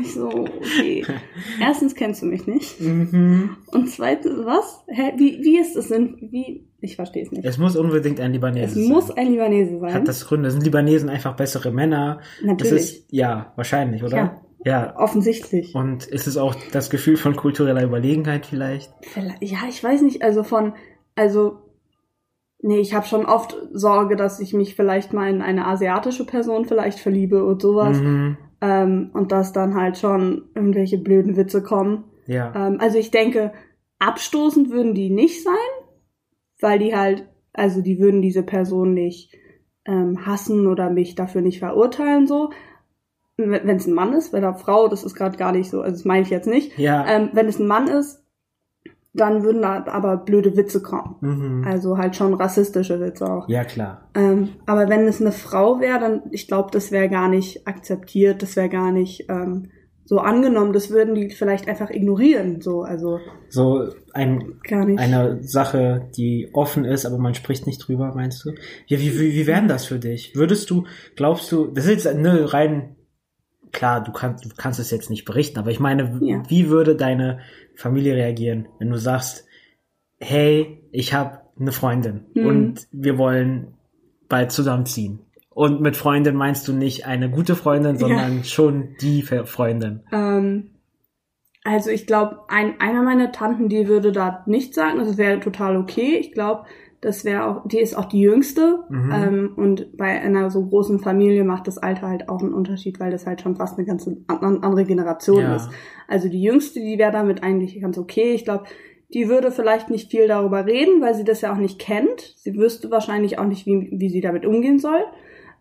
ich 0.00 0.14
so, 0.14 0.28
okay. 0.28 1.04
Erstens 1.60 1.94
kennst 1.96 2.22
du 2.22 2.26
mich 2.26 2.46
nicht. 2.46 2.80
mhm. 2.80 3.56
Und 3.66 3.88
zweitens, 3.90 4.44
was? 4.46 4.84
Hä? 4.86 5.14
Wie, 5.16 5.40
wie 5.42 5.58
ist 5.58 5.74
es 5.76 5.88
denn? 5.88 6.16
Wie? 6.30 6.69
Ich 6.80 6.96
verstehe 6.96 7.22
es 7.22 7.30
nicht. 7.30 7.44
Es 7.44 7.58
muss 7.58 7.76
unbedingt 7.76 8.20
ein 8.20 8.30
Es 8.30 8.34
Libanese 8.34 8.80
muss 8.80 9.08
sein. 9.08 9.18
ein 9.18 9.32
Libanese 9.32 9.78
sein. 9.78 9.94
Hat 9.94 10.08
das 10.08 10.26
Gründe? 10.26 10.50
Sind 10.50 10.64
Libanesen 10.64 11.08
einfach 11.08 11.36
bessere 11.36 11.70
Männer? 11.70 12.20
Natürlich. 12.42 12.72
Das 12.72 12.82
ist, 12.82 13.04
ja, 13.10 13.52
wahrscheinlich, 13.56 14.02
oder? 14.02 14.40
Ja. 14.64 14.94
Offensichtlich. 14.96 15.74
Und 15.74 16.06
ist 16.06 16.26
es 16.26 16.36
auch 16.36 16.54
das 16.72 16.90
Gefühl 16.90 17.16
von 17.16 17.36
kultureller 17.36 17.82
Überlegenheit 17.82 18.46
vielleicht? 18.46 18.92
Vielleicht, 19.02 19.42
ja, 19.42 19.58
ich 19.68 19.82
weiß 19.82 20.02
nicht, 20.02 20.22
also 20.22 20.42
von, 20.42 20.74
also, 21.14 21.58
nee, 22.60 22.78
ich 22.78 22.94
habe 22.94 23.06
schon 23.06 23.26
oft 23.26 23.56
Sorge, 23.72 24.16
dass 24.16 24.40
ich 24.40 24.52
mich 24.52 24.74
vielleicht 24.74 25.12
mal 25.12 25.30
in 25.30 25.42
eine 25.42 25.66
asiatische 25.66 26.26
Person 26.26 26.66
vielleicht 26.66 26.98
verliebe 26.98 27.44
und 27.44 27.62
sowas. 27.62 27.98
Mhm. 27.98 28.36
Ähm, 28.62 29.10
und 29.14 29.32
dass 29.32 29.52
dann 29.54 29.74
halt 29.74 29.96
schon 29.96 30.50
irgendwelche 30.54 30.98
blöden 30.98 31.36
Witze 31.36 31.62
kommen. 31.62 32.04
Ja. 32.26 32.52
Ähm, 32.54 32.76
also 32.78 32.98
ich 32.98 33.10
denke, 33.10 33.52
abstoßend 33.98 34.70
würden 34.70 34.94
die 34.94 35.08
nicht 35.08 35.42
sein, 35.42 35.54
weil 36.62 36.78
die 36.78 36.96
halt, 36.96 37.26
also 37.52 37.80
die 37.82 37.98
würden 37.98 38.22
diese 38.22 38.42
Person 38.42 38.94
nicht 38.94 39.34
ähm, 39.84 40.26
hassen 40.26 40.66
oder 40.66 40.90
mich 40.90 41.14
dafür 41.14 41.40
nicht 41.40 41.58
verurteilen 41.58 42.26
so. 42.26 42.50
wenn 43.36 43.76
es 43.76 43.86
ein 43.86 43.94
Mann 43.94 44.12
ist, 44.12 44.32
bei 44.32 44.40
der 44.40 44.54
Frau, 44.54 44.88
das 44.88 45.04
ist 45.04 45.14
gerade 45.14 45.38
gar 45.38 45.52
nicht 45.52 45.70
so, 45.70 45.80
also 45.80 45.92
das 45.96 46.04
meine 46.04 46.22
ich 46.22 46.30
jetzt 46.30 46.48
nicht. 46.48 46.78
Ja. 46.78 47.06
Ähm, 47.06 47.30
wenn 47.32 47.48
es 47.48 47.58
ein 47.58 47.66
Mann 47.66 47.88
ist, 47.88 48.22
dann 49.12 49.42
würden 49.42 49.62
da 49.62 49.84
aber 49.86 50.18
blöde 50.18 50.56
Witze 50.56 50.82
kommen. 50.82 51.16
mhm. 51.20 51.64
Also 51.66 51.98
halt 51.98 52.14
schon 52.14 52.34
rassistische 52.34 53.00
Witze 53.00 53.26
auch. 53.26 53.48
Ja, 53.48 53.64
klar. 53.64 54.08
Ähm, 54.14 54.50
aber 54.66 54.88
wenn 54.88 55.06
es 55.06 55.20
eine 55.20 55.32
Frau 55.32 55.80
wäre, 55.80 55.98
dann, 55.98 56.22
ich 56.30 56.46
glaube, 56.46 56.70
das 56.70 56.92
wäre 56.92 57.08
gar 57.08 57.28
nicht 57.28 57.66
akzeptiert, 57.66 58.42
das 58.42 58.54
wäre 58.56 58.68
gar 58.68 58.92
nicht 58.92 59.26
ähm, 59.28 59.70
so 60.10 60.18
angenommen, 60.18 60.72
das 60.72 60.90
würden 60.90 61.14
die 61.14 61.30
vielleicht 61.30 61.68
einfach 61.68 61.88
ignorieren, 61.88 62.60
so, 62.60 62.82
also 62.82 63.20
So 63.48 63.92
ein, 64.12 64.54
eine 64.68 65.38
Sache, 65.44 66.08
die 66.16 66.48
offen 66.52 66.84
ist, 66.84 67.06
aber 67.06 67.16
man 67.18 67.34
spricht 67.34 67.64
nicht 67.68 67.78
drüber, 67.78 68.12
meinst 68.16 68.44
du? 68.44 68.50
Ja, 68.88 68.98
wie, 68.98 69.16
wie, 69.20 69.34
wie 69.34 69.46
wären 69.46 69.68
das 69.68 69.84
für 69.84 70.00
dich? 70.00 70.34
Würdest 70.34 70.68
du, 70.68 70.84
glaubst 71.14 71.52
du, 71.52 71.68
das 71.68 71.84
ist 71.86 72.04
jetzt 72.04 72.18
ne, 72.18 72.52
rein, 72.52 72.96
klar, 73.70 74.02
du 74.02 74.10
kannst, 74.10 74.44
du 74.44 74.48
kannst 74.56 74.80
es 74.80 74.90
jetzt 74.90 75.10
nicht 75.10 75.24
berichten, 75.24 75.60
aber 75.60 75.70
ich 75.70 75.78
meine, 75.78 76.18
Ja. 76.20 76.42
wie 76.48 76.68
würde 76.70 76.96
deine 76.96 77.38
Familie 77.76 78.16
reagieren, 78.16 78.66
wenn 78.80 78.90
du 78.90 78.98
sagst, 78.98 79.46
hey, 80.18 80.82
ich 80.90 81.14
habe 81.14 81.38
eine 81.56 81.70
Freundin 81.70 82.24
Mhm. 82.34 82.46
und 82.46 82.88
wir 82.90 83.16
wollen 83.16 83.74
bald 84.28 84.50
zusammenziehen? 84.50 85.20
Und 85.52 85.80
mit 85.80 85.96
Freundin 85.96 86.36
meinst 86.36 86.66
du 86.68 86.72
nicht 86.72 87.06
eine 87.06 87.28
gute 87.28 87.56
Freundin, 87.56 87.96
sondern 87.96 88.44
schon 88.44 88.94
die 89.00 89.22
Freundin. 89.22 90.00
Ähm, 90.12 90.70
also 91.64 91.90
ich 91.90 92.06
glaube, 92.06 92.40
ein, 92.48 92.80
einer 92.80 93.02
meiner 93.02 93.32
Tanten, 93.32 93.68
die 93.68 93.88
würde 93.88 94.12
da 94.12 94.42
nichts 94.46 94.76
sagen, 94.76 94.98
das 94.98 95.18
wäre 95.18 95.40
total 95.40 95.76
okay. 95.76 96.16
Ich 96.18 96.32
glaube, 96.32 96.64
das 97.00 97.24
wäre 97.24 97.46
auch, 97.46 97.66
die 97.66 97.80
ist 97.80 97.94
auch 97.94 98.04
die 98.04 98.20
jüngste. 98.20 98.84
Mhm. 98.88 99.12
Ähm, 99.12 99.52
und 99.56 99.96
bei 99.96 100.20
einer 100.20 100.50
so 100.50 100.66
großen 100.66 101.00
Familie 101.00 101.44
macht 101.44 101.66
das 101.66 101.78
Alter 101.78 102.08
halt 102.08 102.28
auch 102.28 102.40
einen 102.42 102.54
Unterschied, 102.54 103.00
weil 103.00 103.10
das 103.10 103.26
halt 103.26 103.40
schon 103.40 103.56
fast 103.56 103.78
eine 103.78 103.86
ganze 103.86 104.18
an, 104.28 104.62
andere 104.62 104.84
Generation 104.84 105.40
Ja. 105.42 105.56
ist. 105.56 105.68
Also 106.08 106.28
die 106.28 106.42
jüngste, 106.42 106.80
die 106.80 106.98
wäre 106.98 107.12
damit 107.12 107.42
eigentlich 107.42 107.80
ganz 107.80 107.98
okay. 107.98 108.32
Ich 108.34 108.44
glaube, 108.44 108.64
die 109.12 109.28
würde 109.28 109.50
vielleicht 109.50 109.90
nicht 109.90 110.10
viel 110.10 110.28
darüber 110.28 110.66
reden, 110.66 111.00
weil 111.00 111.14
sie 111.14 111.24
das 111.24 111.40
ja 111.40 111.52
auch 111.52 111.58
nicht 111.58 111.78
kennt. 111.78 112.34
Sie 112.36 112.54
wüsste 112.54 112.90
wahrscheinlich 112.90 113.38
auch 113.38 113.46
nicht, 113.46 113.66
wie, 113.66 113.88
wie 113.92 114.08
sie 114.08 114.20
damit 114.20 114.46
umgehen 114.46 114.78
soll. 114.78 115.02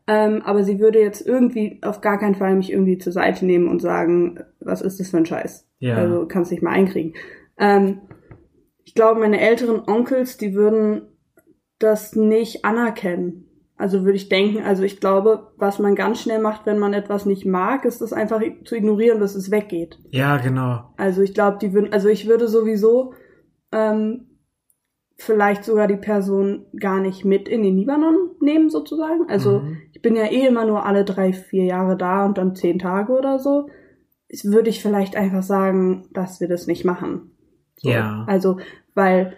Ähm, 0.07 0.41
aber 0.43 0.63
sie 0.63 0.79
würde 0.79 0.99
jetzt 0.99 1.25
irgendwie 1.25 1.79
auf 1.83 2.01
gar 2.01 2.19
keinen 2.19 2.35
Fall 2.35 2.55
mich 2.55 2.71
irgendwie 2.71 2.97
zur 2.97 3.13
Seite 3.13 3.45
nehmen 3.45 3.67
und 3.67 3.81
sagen, 3.81 4.39
was 4.59 4.81
ist 4.81 4.99
das 4.99 5.09
für 5.09 5.17
ein 5.17 5.25
Scheiß? 5.25 5.67
Ja. 5.79 5.95
Also 5.95 6.27
kannst 6.27 6.51
dich 6.51 6.61
mal 6.61 6.71
einkriegen. 6.71 7.13
Ähm, 7.57 8.01
ich 8.83 8.95
glaube, 8.95 9.19
meine 9.19 9.39
älteren 9.39 9.81
Onkels, 9.87 10.37
die 10.37 10.55
würden 10.55 11.03
das 11.77 12.15
nicht 12.15 12.65
anerkennen. 12.65 13.45
Also 13.77 14.03
würde 14.03 14.17
ich 14.17 14.27
denken, 14.27 14.61
also 14.61 14.83
ich 14.83 14.99
glaube, 14.99 15.53
was 15.55 15.79
man 15.79 15.95
ganz 15.95 16.21
schnell 16.21 16.39
macht, 16.39 16.65
wenn 16.65 16.79
man 16.79 16.93
etwas 16.93 17.25
nicht 17.25 17.45
mag, 17.45 17.85
ist 17.85 18.01
das 18.01 18.11
einfach 18.11 18.41
zu 18.65 18.75
ignorieren, 18.75 19.21
dass 19.21 19.35
es 19.35 19.51
weggeht. 19.51 19.97
Ja, 20.09 20.35
genau. 20.37 20.93
Also 20.97 21.21
ich 21.21 21.33
glaube, 21.33 21.59
die 21.61 21.71
würden, 21.71 21.93
also 21.93 22.09
ich 22.09 22.27
würde 22.27 22.49
sowieso 22.49 23.13
ähm, 23.71 24.28
vielleicht 25.19 25.65
sogar 25.65 25.87
die 25.87 25.97
Person 25.97 26.65
gar 26.79 26.99
nicht 27.01 27.25
mit 27.25 27.47
in 27.49 27.61
den 27.61 27.77
Libanon 27.77 28.31
nehmen, 28.39 28.69
sozusagen. 28.69 29.29
Also 29.29 29.59
Mhm. 29.59 29.77
ich 29.93 30.01
bin 30.01 30.15
ja 30.15 30.25
eh 30.25 30.47
immer 30.47 30.65
nur 30.65 30.85
alle 30.85 31.03
drei, 31.03 31.33
vier 31.33 31.65
Jahre 31.65 31.97
da 31.97 32.25
und 32.25 32.37
dann 32.37 32.55
zehn 32.55 32.79
Tage 32.79 33.11
oder 33.11 33.37
so. 33.37 33.67
Würde 34.43 34.69
ich 34.69 34.81
vielleicht 34.81 35.15
einfach 35.17 35.43
sagen, 35.43 36.07
dass 36.13 36.39
wir 36.39 36.47
das 36.47 36.67
nicht 36.67 36.85
machen. 36.85 37.31
So. 37.75 37.89
Ja. 37.89 38.23
Also, 38.27 38.59
weil, 38.95 39.33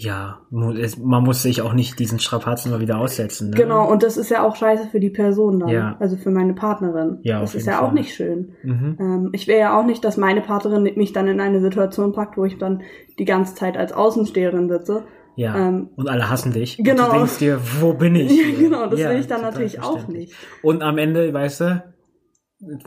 Ja, 0.00 0.42
man 0.50 1.24
muss 1.24 1.42
sich 1.42 1.60
auch 1.60 1.72
nicht 1.72 1.98
diesen 1.98 2.20
Strapazen 2.20 2.70
mal 2.70 2.78
wieder 2.78 2.98
aussetzen. 2.98 3.50
Ne? 3.50 3.56
genau, 3.56 3.90
und 3.90 4.04
das 4.04 4.16
ist 4.16 4.30
ja 4.30 4.46
auch 4.46 4.54
scheiße 4.54 4.86
für 4.92 5.00
die 5.00 5.10
Person 5.10 5.58
dann. 5.58 5.70
Ja. 5.70 5.96
Also 5.98 6.16
für 6.16 6.30
meine 6.30 6.54
Partnerin. 6.54 7.18
Ja, 7.22 7.40
das 7.40 7.56
ist 7.56 7.66
ja 7.66 7.80
auch 7.80 7.86
Fall. 7.86 7.94
nicht 7.94 8.14
schön. 8.14 8.52
Mhm. 8.62 8.96
Ähm, 9.00 9.30
ich 9.32 9.48
will 9.48 9.56
ja 9.56 9.76
auch 9.76 9.84
nicht, 9.84 10.04
dass 10.04 10.16
meine 10.16 10.40
Partnerin 10.40 10.84
mich 10.94 11.12
dann 11.12 11.26
in 11.26 11.40
eine 11.40 11.60
Situation 11.60 12.12
packt, 12.12 12.36
wo 12.36 12.44
ich 12.44 12.58
dann 12.58 12.82
die 13.18 13.24
ganze 13.24 13.56
Zeit 13.56 13.76
als 13.76 13.92
Außensteherin 13.92 14.68
sitze. 14.68 15.02
Ja. 15.34 15.56
Ähm, 15.56 15.88
und 15.96 16.08
alle 16.08 16.30
hassen 16.30 16.52
dich. 16.52 16.76
genau. 16.76 17.06
Und 17.06 17.12
du 17.12 17.16
denkst 17.16 17.38
dir, 17.38 17.60
wo 17.80 17.92
bin 17.92 18.14
ich? 18.14 18.30
Ja, 18.30 18.56
genau, 18.60 18.86
das 18.86 19.00
Ja, 19.00 19.10
will 19.10 19.18
ich 19.18 19.26
dann 19.26 19.42
natürlich 19.42 19.82
auch 19.82 20.06
nicht. 20.06 20.32
Und 20.62 20.82
am 20.82 20.96
Ende, 20.98 21.32
weißt 21.34 21.60
du, 21.62 21.82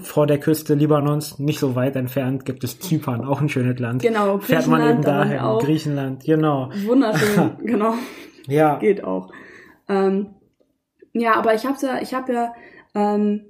vor 0.01 0.27
der 0.27 0.37
Küste 0.39 0.73
Libanons, 0.73 1.39
nicht 1.39 1.59
so 1.59 1.75
weit 1.75 1.95
entfernt, 1.95 2.43
gibt 2.45 2.63
es 2.63 2.79
Zypern, 2.79 3.23
auch 3.23 3.39
ein 3.41 3.47
schönes 3.49 3.79
Land. 3.79 4.01
Genau, 4.01 4.37
Fährt 4.39 4.67
man 4.67 4.81
eben 4.81 5.01
Griechenland, 5.01 5.05
dahin, 5.31 5.39
auch. 5.39 5.63
Griechenland, 5.63 6.23
genau. 6.25 6.69
Wunderschön, 6.85 7.51
genau, 7.65 7.93
Ja. 8.47 8.77
geht 8.79 9.03
auch. 9.03 9.31
Ähm, 9.87 10.35
ja, 11.13 11.35
aber 11.35 11.53
ich 11.55 11.65
hab's 11.65 11.81
ja, 11.81 12.01
ich 12.01 12.13
habe 12.13 12.33
ja 12.33 12.53
ähm, 12.95 13.45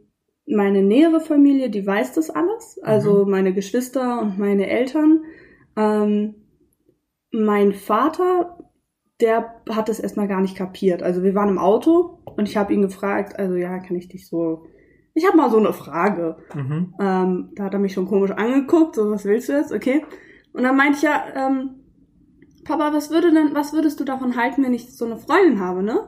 meine 0.47 0.83
nähere 0.83 1.21
Familie, 1.21 1.69
die 1.69 1.85
weiß 1.85 2.13
das 2.13 2.29
alles. 2.29 2.79
Also 2.83 3.25
Mhm. 3.25 3.31
meine 3.31 3.53
Geschwister 3.53 4.21
und 4.21 4.37
meine 4.37 4.67
Eltern. 4.69 5.23
Ähm, 5.75 6.35
mein 7.31 7.71
Vater, 7.73 8.57
der 9.21 9.61
hat 9.69 9.89
das 9.89 9.99
erstmal 9.99 10.27
gar 10.27 10.41
nicht 10.41 10.55
kapiert. 10.57 11.01
Also 11.03 11.23
wir 11.23 11.33
waren 11.35 11.49
im 11.49 11.57
Auto 11.59 12.19
und 12.25 12.47
ich 12.49 12.57
habe 12.57 12.73
ihn 12.73 12.81
gefragt, 12.81 13.39
also 13.39 13.55
ja, 13.55 13.79
kann 13.79 13.95
ich 13.95 14.07
dich 14.07 14.27
so. 14.27 14.65
Ich 15.13 15.27
habe 15.27 15.37
mal 15.37 15.49
so 15.49 15.57
eine 15.57 15.73
Frage. 15.73 16.37
Mhm. 16.53 16.93
Ähm, 16.99 17.49
da 17.55 17.63
hat 17.65 17.73
er 17.73 17.79
mich 17.79 17.93
schon 17.93 18.07
komisch 18.07 18.31
angeguckt, 18.31 18.95
so 18.95 19.11
was 19.11 19.25
willst 19.25 19.49
du 19.49 19.53
jetzt? 19.53 19.73
Okay. 19.73 20.03
Und 20.53 20.63
dann 20.63 20.75
meinte 20.77 20.97
ich 20.97 21.03
ja, 21.03 21.23
ähm, 21.35 21.71
Papa, 22.63 22.93
was 22.93 23.09
würde 23.09 23.31
denn, 23.33 23.53
was 23.53 23.73
würdest 23.73 23.99
du 23.99 24.03
davon 24.03 24.35
halten, 24.37 24.63
wenn 24.63 24.73
ich 24.73 24.95
so 24.95 25.05
eine 25.05 25.17
Freundin 25.17 25.59
habe, 25.59 25.83
ne? 25.83 26.07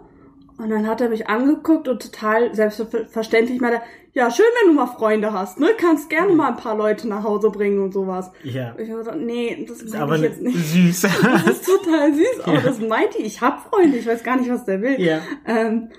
Und 0.57 0.69
dann 0.69 0.85
hat 0.87 1.01
er 1.01 1.09
mich 1.09 1.27
angeguckt 1.27 1.87
und 1.87 1.99
total 2.01 2.53
selbstverständlich 2.53 3.59
meinte, 3.59 3.81
ja, 4.13 4.29
schön, 4.29 4.45
wenn 4.61 4.69
du 4.69 4.75
mal 4.75 4.85
Freunde 4.85 5.33
hast, 5.33 5.59
ne? 5.59 5.69
Kannst 5.77 6.11
gerne 6.11 6.31
mal 6.33 6.49
ein 6.49 6.57
paar 6.57 6.77
Leute 6.77 7.07
nach 7.07 7.23
Hause 7.23 7.49
bringen 7.49 7.81
und 7.81 7.91
sowas. 7.91 8.31
Ja. 8.43 8.75
Ich 8.77 8.87
habe 8.89 8.99
gesagt, 8.99 9.19
nee, 9.19 9.65
das 9.67 9.81
Ist 9.81 9.95
aber 9.95 10.15
ich 10.17 10.21
jetzt 10.21 10.41
nicht. 10.41 10.55
süß. 10.55 11.01
Das 11.23 11.47
ist 11.47 11.65
total 11.65 12.13
süß, 12.13 12.41
aber 12.43 12.53
Ja. 12.53 12.61
das 12.61 12.79
meinte 12.79 13.17
ich. 13.17 13.25
Ich 13.25 13.41
hab 13.41 13.67
Freunde, 13.67 13.97
ich 13.97 14.05
weiß 14.05 14.23
gar 14.23 14.37
nicht, 14.37 14.51
was 14.51 14.63
der 14.65 14.81
will. 14.81 15.01
ja. 15.01 15.21
Ähm, 15.47 15.89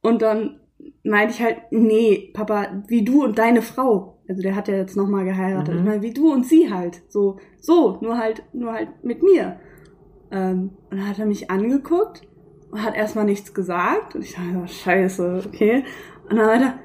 und 0.00 0.22
dann 0.22 0.60
meinte 1.10 1.34
ich 1.34 1.42
halt, 1.42 1.58
nee, 1.70 2.30
Papa, 2.32 2.82
wie 2.88 3.04
du 3.04 3.24
und 3.24 3.38
deine 3.38 3.62
Frau. 3.62 4.18
Also 4.28 4.42
der 4.42 4.56
hat 4.56 4.68
ja 4.68 4.74
jetzt 4.74 4.96
nochmal 4.96 5.24
geheiratet. 5.24 5.74
Mhm. 5.74 5.80
Ich 5.80 5.86
meine, 5.86 6.02
wie 6.02 6.14
du 6.14 6.32
und 6.32 6.46
sie 6.46 6.72
halt. 6.72 7.02
So, 7.08 7.38
so, 7.60 7.98
nur 8.00 8.18
halt, 8.18 8.42
nur 8.52 8.72
halt 8.72 8.88
mit 9.02 9.22
mir. 9.22 9.58
Ähm, 10.30 10.70
und 10.90 10.98
dann 10.98 11.08
hat 11.08 11.18
er 11.18 11.26
mich 11.26 11.50
angeguckt 11.50 12.22
und 12.70 12.82
hat 12.82 12.96
erstmal 12.96 13.26
nichts 13.26 13.52
gesagt. 13.52 14.14
Und 14.14 14.24
ich 14.24 14.34
dachte, 14.34 14.48
ja, 14.52 14.66
scheiße, 14.66 15.42
okay. 15.46 15.84
Und 16.28 16.36
dann 16.36 16.46
meinte 16.46 16.66
er, 16.66 16.78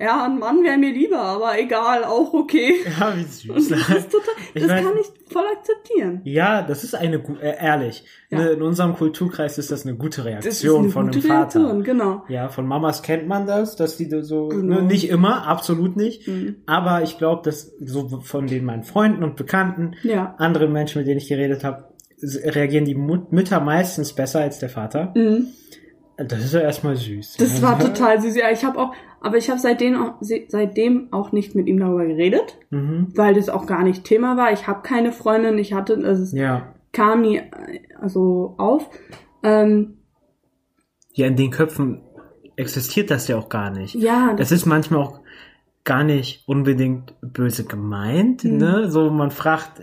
ja, 0.00 0.24
ein 0.26 0.38
Mann 0.38 0.62
wäre 0.62 0.76
mir 0.78 0.92
lieber, 0.92 1.18
aber 1.20 1.58
egal, 1.58 2.04
auch 2.04 2.32
okay. 2.34 2.74
Ja, 3.00 3.14
wie 3.16 3.50
Und 3.50 3.60
süß. 3.60 3.68
das 3.70 3.88
ist 3.98 4.10
total, 4.12 4.34
Ich 4.54 4.62
das 4.62 4.72
weiß- 4.72 4.82
kann 4.82 4.92
ich 5.00 5.32
voll 5.32 5.44
akzeptieren. 5.56 6.20
Ja, 6.24 6.62
das 6.62 6.84
ist 6.84 6.94
eine, 6.94 7.16
äh, 7.40 7.56
ehrlich, 7.64 8.04
Ja. 8.30 8.38
ne, 8.38 8.48
in 8.50 8.62
unserem 8.62 8.94
Kulturkreis 8.94 9.58
ist 9.58 9.70
das 9.70 9.86
eine 9.86 9.96
gute 9.96 10.24
Reaktion 10.24 10.84
eine 10.84 10.88
von 10.90 11.06
gute 11.06 11.18
einem 11.18 11.28
Vater. 11.28 11.60
Reaktion, 11.60 11.82
genau. 11.84 12.24
Ja, 12.28 12.48
von 12.48 12.66
Mamas 12.66 13.02
kennt 13.02 13.26
man 13.28 13.46
das, 13.46 13.76
dass 13.76 13.96
die 13.96 14.08
da 14.08 14.22
so, 14.22 14.48
Genau. 14.48 14.76
ne, 14.76 14.82
nicht 14.82 15.08
immer, 15.08 15.46
absolut 15.46 15.96
nicht, 15.96 16.26
Mhm. 16.28 16.56
aber 16.66 17.02
ich 17.02 17.18
glaube, 17.18 17.42
dass 17.44 17.72
so 17.80 18.20
von 18.20 18.46
den 18.46 18.64
meinen 18.64 18.82
Freunden 18.84 19.22
und 19.24 19.36
Bekannten, 19.36 19.92
Ja. 20.02 20.34
anderen 20.38 20.72
Menschen, 20.72 20.98
mit 21.00 21.08
denen 21.08 21.18
ich 21.18 21.28
geredet 21.28 21.64
habe, 21.64 21.88
reagieren 22.22 22.84
die 22.86 22.94
Mut 22.94 23.32
Mütter 23.32 23.60
meistens 23.60 24.14
besser 24.14 24.40
als 24.40 24.58
der 24.58 24.70
Vater. 24.70 25.12
Mhm. 25.14 25.48
Das 26.16 26.42
ist 26.42 26.54
ja 26.54 26.60
erstmal 26.60 26.96
süß. 26.96 27.36
Das 27.38 27.60
war 27.60 27.76
Also, 27.76 27.88
total 27.88 28.22
süß. 28.22 28.36
Ja, 28.36 28.50
ich 28.50 28.64
habe 28.64 28.78
auch, 28.78 28.94
aber 29.20 29.36
ich 29.38 29.48
habe 29.50 29.58
seitdem 29.60 29.96
auch, 29.96 30.14
se- 30.20 30.44
seitdem 30.48 31.12
auch 31.12 31.32
nicht 31.32 31.54
mit 31.54 31.66
ihm 31.66 31.78
darüber 31.80 32.04
geredet, 32.06 32.56
Mhm. 32.70 33.08
weil 33.14 33.34
das 33.34 33.48
auch 33.48 33.66
gar 33.66 33.82
nicht 33.82 34.04
Thema 34.04 34.36
war. 34.36 34.52
Ich 34.52 34.66
habe 34.66 34.82
keine 34.82 35.12
Freundin, 35.12 35.58
ich 35.58 35.72
hatte, 35.72 35.94
also 36.04 36.22
es 36.22 36.32
Ja. 36.32 36.74
kam 36.92 37.22
nie 37.22 37.36
äh, 37.38 37.50
also 38.00 38.54
auf. 38.58 38.88
Ähm, 39.42 39.98
Ja, 41.14 41.26
in 41.26 41.36
den 41.36 41.50
Köpfen 41.50 42.02
existiert 42.56 43.10
das 43.10 43.28
ja 43.28 43.36
auch 43.36 43.48
gar 43.48 43.70
nicht. 43.70 43.94
ja, 43.94 44.34
Das 44.34 44.52
ist 44.52 44.66
manchmal 44.66 45.00
auch 45.00 45.20
gar 45.84 46.04
nicht 46.04 46.42
unbedingt 46.48 47.14
böse 47.20 47.64
gemeint, 47.64 48.44
Mhm. 48.44 48.56
ne? 48.58 48.90
So, 48.90 49.10
man 49.10 49.30
fragt, 49.30 49.82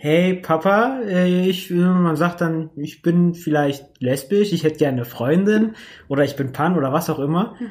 hey 0.00 0.34
Papa, 0.34 1.00
äh, 1.02 1.48
ich, 1.48 1.70
man 1.70 2.14
sagt 2.16 2.40
dann, 2.40 2.70
ich 2.76 3.02
bin 3.02 3.34
vielleicht 3.34 4.00
lesbisch, 4.00 4.52
ich 4.52 4.62
hätte 4.64 4.78
gerne 4.78 4.98
eine 4.98 5.04
Freundin 5.04 5.74
oder 6.08 6.24
ich 6.24 6.36
bin 6.36 6.52
Pan 6.52 6.76
oder 6.78 6.92
was 6.92 7.10
auch 7.10 7.18
immer. 7.18 7.56
Hm. 7.58 7.66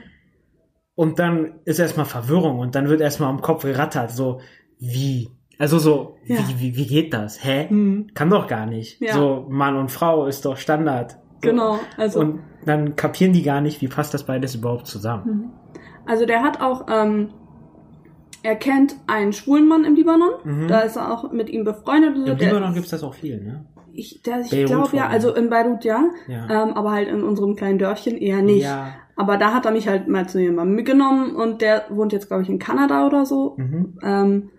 Und 0.97 1.19
dann 1.19 1.59
ist 1.65 1.77
erstmal 1.77 2.07
Verwirrung 2.07 2.57
und 2.57 2.73
dann 2.73 2.89
wird 2.89 3.01
erstmal 3.01 3.29
am 3.29 3.39
Kopf 3.41 3.61
gerattert, 3.61 4.09
so, 4.09 4.39
wie? 4.79 5.29
Also 5.59 5.77
so, 5.77 6.17
Ja. 6.25 6.37
wie, 6.49 6.59
wie, 6.59 6.75
wie 6.75 6.87
geht 6.87 7.13
das? 7.13 7.43
Hä? 7.45 7.67
Mhm. 7.69 8.07
Kann 8.15 8.31
doch 8.31 8.47
gar 8.47 8.65
nicht. 8.65 8.99
Ja. 8.99 9.13
So, 9.13 9.45
Mann 9.47 9.75
und 9.75 9.91
Frau 9.91 10.25
ist 10.25 10.43
doch 10.45 10.57
Standard. 10.57 11.11
So. 11.11 11.49
genau. 11.51 11.79
Also, 11.97 12.19
Und 12.21 12.39
dann 12.65 12.95
kapieren 12.95 13.31
die 13.31 13.43
gar 13.43 13.61
nicht, 13.61 13.79
wie 13.81 13.87
passt 13.87 14.15
das 14.15 14.23
beides 14.25 14.55
überhaupt 14.55 14.87
zusammen. 14.87 15.23
Mhm. 15.25 15.51
also 16.07 16.25
der 16.25 16.41
hat 16.41 16.61
auch, 16.61 16.87
ähm, 16.91 17.29
er 18.41 18.55
kennt 18.55 18.95
einen 19.07 19.33
schwulen 19.33 19.67
Mann 19.67 19.83
im 19.83 19.93
Libanon. 19.95 20.31
Mhm. 20.43 20.67
Da 20.67 20.79
ist 20.79 20.95
er 20.95 21.11
auch 21.13 21.31
mit 21.31 21.49
ihm 21.49 21.63
befreundet. 21.63 22.15
Im 22.15 22.25
Der- 22.25 22.35
Libanon 22.35 22.73
gibt's 22.73 22.89
das 22.89 23.03
auch 23.03 23.13
viel, 23.13 23.39
ne? 23.43 23.65
Ich, 23.93 24.21
der- 24.23 24.41
ich 24.41 24.65
glaube 24.65 24.95
ja, 24.97 25.07
also 25.07 25.33
in 25.35 25.49
Beirut 25.51 25.83
ja, 25.83 26.05
Ja. 26.27 26.45
ähm, 26.63 26.73
aber 26.73 26.91
halt 26.91 27.07
in 27.07 27.23
unserem 27.23 27.55
kleinen 27.55 27.77
Dörfchen 27.79 28.17
eher 28.17 28.41
nicht. 28.41 28.63
Ja. 28.63 28.89
Aber 29.17 29.38
da 29.38 29.53
hat 29.53 29.65
er 29.65 29.71
mich 29.71 29.88
halt 29.88 30.07
mal 30.07 30.29
zu 30.29 30.39
jemandem 30.39 30.75
mitgenommen 30.75 31.36
und 31.36 31.62
der 31.62 31.86
wohnt 31.89 32.13
jetzt, 32.13 32.27
glaube 32.27 32.43
ich, 32.43 32.50
in 32.50 32.59
Kanada 32.59 33.05
oder 33.07 33.25
so. 33.25 33.55
Mhm. 33.57 34.00
Ähm, 34.03 34.50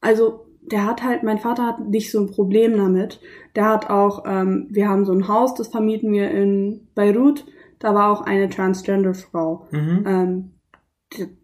also 0.00 0.46
der 0.60 0.86
hat 0.86 1.02
halt, 1.02 1.22
mein 1.22 1.38
Vater 1.38 1.66
hat 1.66 1.88
nicht 1.88 2.10
so 2.10 2.20
ein 2.20 2.30
Problem 2.30 2.76
damit. 2.76 3.20
Der 3.54 3.68
hat 3.68 3.90
auch, 3.90 4.24
ähm, 4.26 4.66
wir 4.70 4.88
haben 4.88 5.04
so 5.04 5.12
ein 5.12 5.28
Haus, 5.28 5.54
das 5.54 5.68
vermieten 5.68 6.12
wir 6.12 6.30
in 6.30 6.88
Beirut. 6.94 7.46
Da 7.78 7.94
war 7.94 8.12
auch 8.12 8.22
eine 8.22 8.48
Transgender-Frau. 8.48 9.66
Mhm. 9.70 10.04
Ähm, 10.06 10.50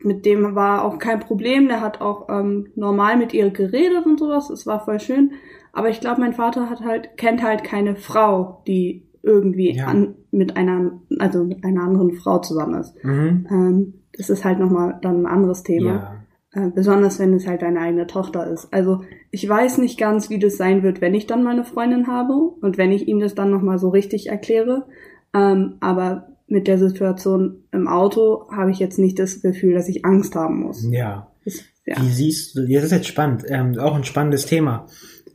mit 0.00 0.24
dem 0.26 0.54
war 0.54 0.84
auch 0.84 0.98
kein 0.98 1.20
Problem. 1.20 1.68
Der 1.68 1.80
hat 1.80 2.00
auch 2.00 2.28
ähm, 2.28 2.68
normal 2.74 3.16
mit 3.16 3.34
ihr 3.34 3.50
geredet 3.50 4.06
und 4.06 4.18
sowas. 4.18 4.50
Es 4.50 4.66
war 4.66 4.84
voll 4.84 4.98
schön. 4.98 5.32
Aber 5.72 5.90
ich 5.90 6.00
glaube, 6.00 6.20
mein 6.20 6.32
Vater 6.32 6.70
hat 6.70 6.80
halt 6.80 7.16
kennt 7.16 7.42
halt 7.42 7.62
keine 7.62 7.94
Frau, 7.94 8.62
die 8.66 9.07
irgendwie 9.22 9.76
Ja. 9.76 9.86
an, 9.86 10.14
mit 10.30 10.56
einer 10.56 10.92
also 11.18 11.44
mit 11.44 11.64
einer 11.64 11.82
anderen 11.82 12.12
Frau 12.12 12.38
zusammen 12.38 12.80
ist. 12.80 12.94
Mhm. 13.04 13.46
Ähm, 13.50 13.94
das 14.16 14.30
ist 14.30 14.44
halt 14.44 14.58
nochmal 14.58 14.98
dann 15.02 15.22
ein 15.22 15.26
anderes 15.26 15.62
Thema. 15.62 16.24
Ja. 16.54 16.66
Äh, 16.66 16.70
besonders 16.70 17.18
wenn 17.18 17.34
es 17.34 17.46
halt 17.46 17.62
deine 17.62 17.80
eigene 17.80 18.06
Tochter 18.06 18.46
ist. 18.50 18.72
Also 18.72 19.02
ich 19.30 19.46
weiß 19.48 19.78
nicht 19.78 19.98
ganz, 19.98 20.30
wie 20.30 20.38
das 20.38 20.56
sein 20.56 20.82
wird, 20.82 21.00
wenn 21.00 21.14
ich 21.14 21.26
dann 21.26 21.42
meine 21.42 21.64
Freundin 21.64 22.06
habe 22.06 22.32
und 22.34 22.78
wenn 22.78 22.90
ich 22.90 23.06
ihm 23.06 23.20
das 23.20 23.34
dann 23.34 23.50
nochmal 23.50 23.78
so 23.78 23.90
richtig 23.90 24.28
erkläre. 24.28 24.86
Ähm, 25.34 25.74
aber 25.80 26.28
mit 26.46 26.66
der 26.66 26.78
Situation 26.78 27.64
im 27.72 27.86
Auto 27.86 28.50
habe 28.50 28.70
ich 28.70 28.78
jetzt 28.78 28.98
nicht 28.98 29.18
das 29.18 29.42
Gefühl, 29.42 29.74
dass 29.74 29.88
ich 29.88 30.06
Angst 30.06 30.34
haben 30.34 30.62
muss. 30.62 30.86
Ja. 30.90 31.30
Das, 31.44 31.60
ja. 31.84 31.96
Wie 32.00 32.08
siehst 32.08 32.56
du, 32.56 32.66
das 32.66 32.84
ist 32.84 32.92
jetzt 32.92 33.06
spannend, 33.08 33.44
ähm, 33.48 33.78
auch 33.78 33.94
ein 33.94 34.04
spannendes 34.04 34.46
Thema. 34.46 34.86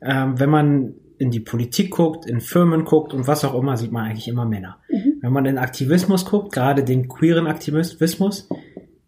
Ähm, 0.02 0.40
wenn 0.40 0.50
man 0.50 0.96
in 1.24 1.32
die 1.32 1.40
Politik 1.40 1.92
guckt, 1.92 2.26
in 2.26 2.42
Firmen 2.42 2.84
guckt 2.84 3.14
und 3.14 3.28
was 3.28 3.46
auch 3.46 3.56
immer, 3.56 3.78
sieht 3.78 3.94
man 3.94 4.06
eigentlich 4.06 4.28
immer 4.28 4.46
Männer. 4.46 4.78
Mhm. 4.90 5.20
Wenn 5.22 5.32
man 5.32 5.46
in 5.46 5.58
Aktivismus 5.58 6.26
guckt, 6.26 6.52
gerade 6.52 6.84
den 6.84 7.08
queeren 7.08 7.48
Aktivismus, 7.48 8.50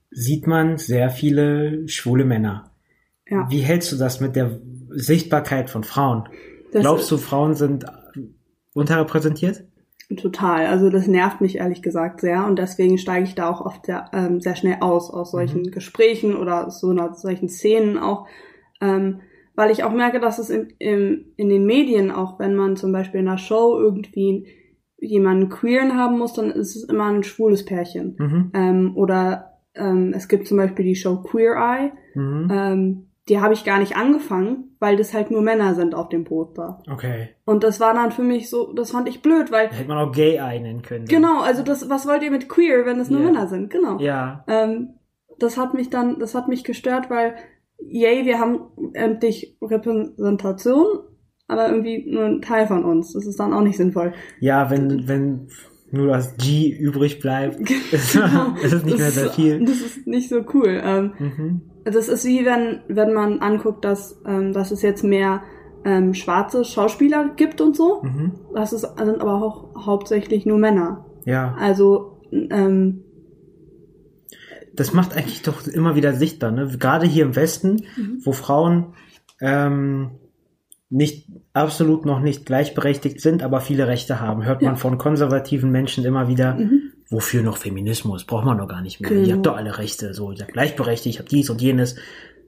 sieht 0.09 0.47
man 0.47 0.77
sehr 0.77 1.09
viele 1.09 1.87
schwule 1.89 2.23
Männer. 2.23 2.71
Ja. 3.29 3.47
Wie 3.49 3.59
hältst 3.59 3.91
du 3.91 3.97
das 3.97 4.21
mit 4.21 4.37
der 4.37 4.61
Sichtbarkeit 4.89 5.69
von 5.69 5.83
Frauen? 5.83 6.29
Das 6.71 6.81
Glaubst 6.83 7.11
du, 7.11 7.17
Frauen 7.17 7.53
sind 7.53 7.85
unterrepräsentiert? 8.73 9.65
Total. 10.15 10.67
Also 10.67 10.89
das 10.89 11.07
nervt 11.07 11.41
mich 11.41 11.57
ehrlich 11.57 11.81
gesagt 11.81 12.21
sehr 12.21 12.45
und 12.45 12.59
deswegen 12.59 12.97
steige 12.97 13.25
ich 13.25 13.35
da 13.35 13.49
auch 13.49 13.59
oft 13.59 13.87
sehr, 13.87 14.09
ähm, 14.13 14.39
sehr 14.39 14.55
schnell 14.55 14.77
aus 14.79 15.09
aus 15.11 15.31
solchen 15.31 15.63
Mhm. 15.63 15.71
Gesprächen 15.71 16.33
oder 16.35 16.67
aus 16.67 16.79
so 16.79 16.91
einer 16.91 17.13
solchen 17.15 17.49
Szenen 17.49 17.97
auch, 17.97 18.25
ähm, 18.79 19.19
weil 19.55 19.71
ich 19.71 19.83
auch 19.83 19.93
merke, 19.93 20.19
dass 20.19 20.39
es 20.39 20.49
in, 20.49 20.67
im, 20.79 21.25
in 21.37 21.49
den 21.49 21.65
Medien 21.65 22.11
auch, 22.11 22.39
wenn 22.39 22.55
man 22.55 22.75
zum 22.75 22.91
Beispiel 22.91 23.19
in 23.21 23.27
einer 23.27 23.37
Show 23.37 23.77
irgendwie 23.79 24.47
jemanden 24.97 25.49
queeren 25.49 25.95
haben 25.97 26.17
muss, 26.17 26.33
dann 26.33 26.51
ist 26.51 26.75
es 26.75 26.83
immer 26.89 27.05
ein 27.05 27.23
schwules 27.23 27.65
Pärchen. 27.65 28.15
Mhm. 28.17 28.51
Ähm, 28.53 28.91
oder 28.95 29.59
ähm, 29.75 30.13
es 30.15 30.27
gibt 30.27 30.47
zum 30.47 30.57
Beispiel 30.57 30.85
die 30.85 30.95
Show 30.95 31.17
Queer 31.17 31.55
Eye, 31.55 31.91
Mhm. 32.15 32.49
ähm, 32.51 33.07
die 33.27 33.41
habe 33.41 33.53
ich 33.53 33.65
gar 33.65 33.79
nicht 33.79 33.97
angefangen, 33.97 34.75
weil 34.79 34.95
das 34.97 35.13
halt 35.13 35.31
nur 35.31 35.41
Männer 35.41 35.73
sind 35.73 35.95
auf 35.95 36.09
dem 36.09 36.23
Poster. 36.25 36.81
Okay. 36.89 37.29
Und 37.43 37.63
das 37.63 37.79
war 37.79 37.93
dann 37.93 38.11
für 38.11 38.21
mich 38.21 38.49
so, 38.49 38.71
das 38.73 38.91
fand 38.91 39.09
ich 39.09 39.21
blöd, 39.23 39.51
weil 39.51 39.67
Hätte 39.69 39.87
man 39.87 39.97
auch 39.97 40.11
Gay 40.11 40.35
Eye 40.37 40.59
nennen 40.61 40.81
können. 40.83 41.05
Genau, 41.05 41.41
also 41.41 41.63
das, 41.63 41.89
was 41.89 42.07
wollt 42.07 42.21
ihr 42.23 42.29
mit 42.31 42.47
queer, 42.47 42.85
wenn 42.85 42.99
es 42.99 43.09
nur 43.09 43.21
Ja. 43.21 43.25
Männer 43.25 43.47
sind? 43.47 43.69
Genau. 43.71 43.97
Ja. 43.99 44.43
Ähm, 44.47 44.93
das 45.39 45.57
hat 45.57 45.73
mich 45.73 45.89
dann, 45.89 46.19
das 46.19 46.35
hat 46.35 46.47
mich 46.47 46.63
gestört, 46.63 47.09
weil, 47.09 47.35
yay, 47.79 48.25
wir 48.25 48.39
haben 48.39 48.59
endlich 48.93 49.57
Repräsentation, 49.61 50.85
aber 51.47 51.69
irgendwie 51.69 52.05
nur 52.11 52.25
ein 52.25 52.41
Teil 52.41 52.67
von 52.67 52.83
uns. 52.85 53.13
Das 53.13 53.25
ist 53.25 53.39
dann 53.39 53.53
auch 53.53 53.61
nicht 53.61 53.77
sinnvoll. 53.77 54.13
Ja, 54.39 54.69
wenn, 54.69 55.07
wenn 55.07 55.47
nur 55.91 56.07
das 56.07 56.35
G 56.37 56.69
übrig 56.71 57.19
bleibt, 57.19 57.59
ist, 57.91 58.13
Genau. 58.13 58.55
ist 58.63 58.73
es 58.73 58.83
nicht 58.83 58.97
mehr 58.97 59.05
Das 59.07 59.15
sehr 59.15 59.25
ist- 59.27 59.35
viel. 59.35 59.59
Das 59.65 59.81
ist 59.81 60.07
nicht 60.07 60.29
so 60.29 60.41
cool. 60.53 60.81
Ähm, 60.83 61.13
Mhm. 61.19 61.61
das 61.85 62.07
ist 62.07 62.25
wie 62.25 62.45
wenn, 62.45 62.81
wenn 62.87 63.13
man 63.13 63.39
anguckt, 63.39 63.85
dass, 63.85 64.19
ähm, 64.25 64.51
dass 64.53 64.71
es 64.71 64.81
jetzt 64.81 65.03
mehr 65.03 65.41
ähm, 65.85 66.15
schwarze 66.15 66.65
Schauspieler 66.65 67.29
gibt 67.35 67.61
und 67.61 67.75
so. 67.75 68.01
Mhm. 68.01 68.31
Das 68.55 68.73
ist, 68.73 68.81
sind 68.81 69.21
aber 69.21 69.35
auch 69.43 69.85
hauptsächlich 69.85 70.45
nur 70.47 70.57
Männer. 70.57 71.05
Ja, 71.25 71.53
Also, 71.59 72.19
ähm, 72.31 73.03
das 74.75 74.93
macht 74.93 75.15
eigentlich 75.15 75.41
doch 75.41 75.65
immer 75.67 75.95
wieder 75.95 76.13
sichtbar, 76.13 76.51
ne? 76.51 76.67
Gerade 76.79 77.05
hier 77.07 77.23
im 77.25 77.35
Westen, 77.35 77.83
Mhm. 77.97 78.21
wo 78.23 78.31
Frauen 78.31 78.93
ähm, 79.41 80.11
nicht 80.89 81.27
absolut 81.53 82.05
noch 82.05 82.19
nicht 82.19 82.45
gleichberechtigt 82.45 83.19
sind, 83.19 83.43
aber 83.43 83.59
viele 83.59 83.87
Rechte 83.87 84.19
haben, 84.21 84.45
hört 84.45 84.61
man 84.61 84.73
Ja. 84.73 84.79
von 84.79 84.97
konservativen 84.97 85.71
Menschen 85.71 86.05
immer 86.05 86.27
wieder, 86.27 86.55
mhm. 86.55 86.91
wofür 87.09 87.41
noch 87.43 87.57
Feminismus? 87.57 88.23
Braucht 88.25 88.45
man 88.45 88.57
doch 88.57 88.67
gar 88.67 88.81
nicht 88.81 89.01
mehr. 89.01 89.09
Genau. 89.09 89.27
Ihr 89.27 89.33
habt 89.35 89.45
doch 89.45 89.57
alle 89.57 89.77
Rechte, 89.77 90.13
so, 90.13 90.31
ihr 90.31 90.37
seid 90.37 90.53
gleichberechtigt, 90.53 91.15
ich 91.15 91.19
hab 91.19 91.27
dies 91.27 91.49
und 91.49 91.61
jenes. 91.61 91.95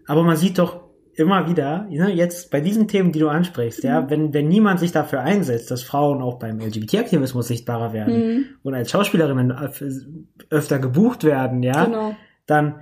Aber 0.05 0.23
man 0.23 0.37
sieht 0.37 0.59
doch 0.59 0.81
immer 1.19 1.49
wieder, 1.49 1.87
ne, 1.89 2.11
jetzt 2.13 2.51
bei 2.51 2.61
diesen 2.61 2.87
Themen, 2.87 3.11
die 3.11 3.19
du 3.19 3.29
ansprichst, 3.29 3.83
ja, 3.83 4.01
Mhm. 4.01 4.09
wenn, 4.09 4.33
wenn 4.33 4.47
niemand 4.47 4.79
sich 4.79 4.91
dafür 4.91 5.21
einsetzt, 5.21 5.71
dass 5.71 5.83
Frauen 5.83 6.21
auch 6.21 6.39
beim 6.39 6.59
LGBT-Aktivismus 6.59 7.47
sichtbarer 7.47 7.93
werden 7.93 8.13
Mhm. 8.17 8.45
und 8.63 8.73
als 8.73 8.91
Schauspielerinnen 8.91 9.51
öf- 9.51 10.05
öfter 10.49 10.79
gebucht 10.79 11.23
werden, 11.23 11.63
ja, 11.63 11.85
genau. 11.85 12.15
dann 12.45 12.81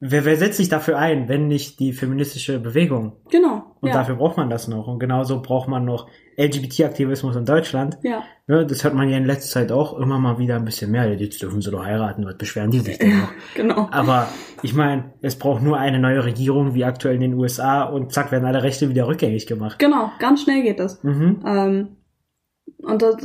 wer, 0.00 0.24
wer 0.24 0.36
setzt 0.36 0.58
sich 0.58 0.68
dafür 0.68 0.98
ein, 0.98 1.28
wenn 1.28 1.48
nicht 1.48 1.80
die 1.80 1.92
feministische 1.92 2.58
Bewegung? 2.58 3.16
Genau. 3.30 3.73
Und 3.84 3.90
ja. 3.90 3.98
dafür 3.98 4.16
braucht 4.16 4.38
man 4.38 4.48
das 4.48 4.66
noch. 4.66 4.86
Und 4.88 4.98
genauso 4.98 5.42
braucht 5.42 5.68
man 5.68 5.84
noch 5.84 6.08
LGBT-Aktivismus 6.38 7.36
in 7.36 7.44
Deutschland. 7.44 7.98
Ja, 8.02 8.22
Ne, 8.46 8.66
das 8.66 8.82
hört 8.84 8.94
man 8.94 9.08
ja 9.08 9.16
in 9.18 9.24
letzter 9.24 9.60
Zeit 9.60 9.72
auch 9.72 9.98
immer 9.98 10.18
mal 10.18 10.38
wieder 10.38 10.56
ein 10.56 10.64
bisschen 10.64 10.90
mehr. 10.90 11.12
Jetzt 11.14 11.40
dürfen 11.42 11.60
sie 11.62 11.70
doch 11.70 11.84
heiraten, 11.84 12.26
was 12.26 12.36
beschweren 12.36 12.70
die 12.70 12.80
sich 12.80 12.98
denn 12.98 13.20
noch? 13.20 13.32
genau. 13.54 13.88
Aber 13.90 14.28
ich 14.62 14.74
meine, 14.74 15.12
es 15.22 15.38
braucht 15.38 15.62
nur 15.62 15.78
eine 15.78 15.98
neue 15.98 16.24
Regierung, 16.24 16.74
wie 16.74 16.84
aktuell 16.84 17.14
in 17.14 17.20
den 17.20 17.34
USA, 17.34 17.84
und 17.84 18.12
zack, 18.12 18.32
werden 18.32 18.44
alle 18.46 18.62
Rechte 18.62 18.88
wieder 18.88 19.06
rückgängig 19.06 19.46
gemacht. 19.46 19.78
Genau, 19.78 20.10
ganz 20.18 20.42
schnell 20.42 20.62
geht 20.62 20.80
das. 20.80 21.02
Mhm. 21.02 21.40
Ähm, 21.46 21.88
und 22.78 23.02
das, 23.02 23.16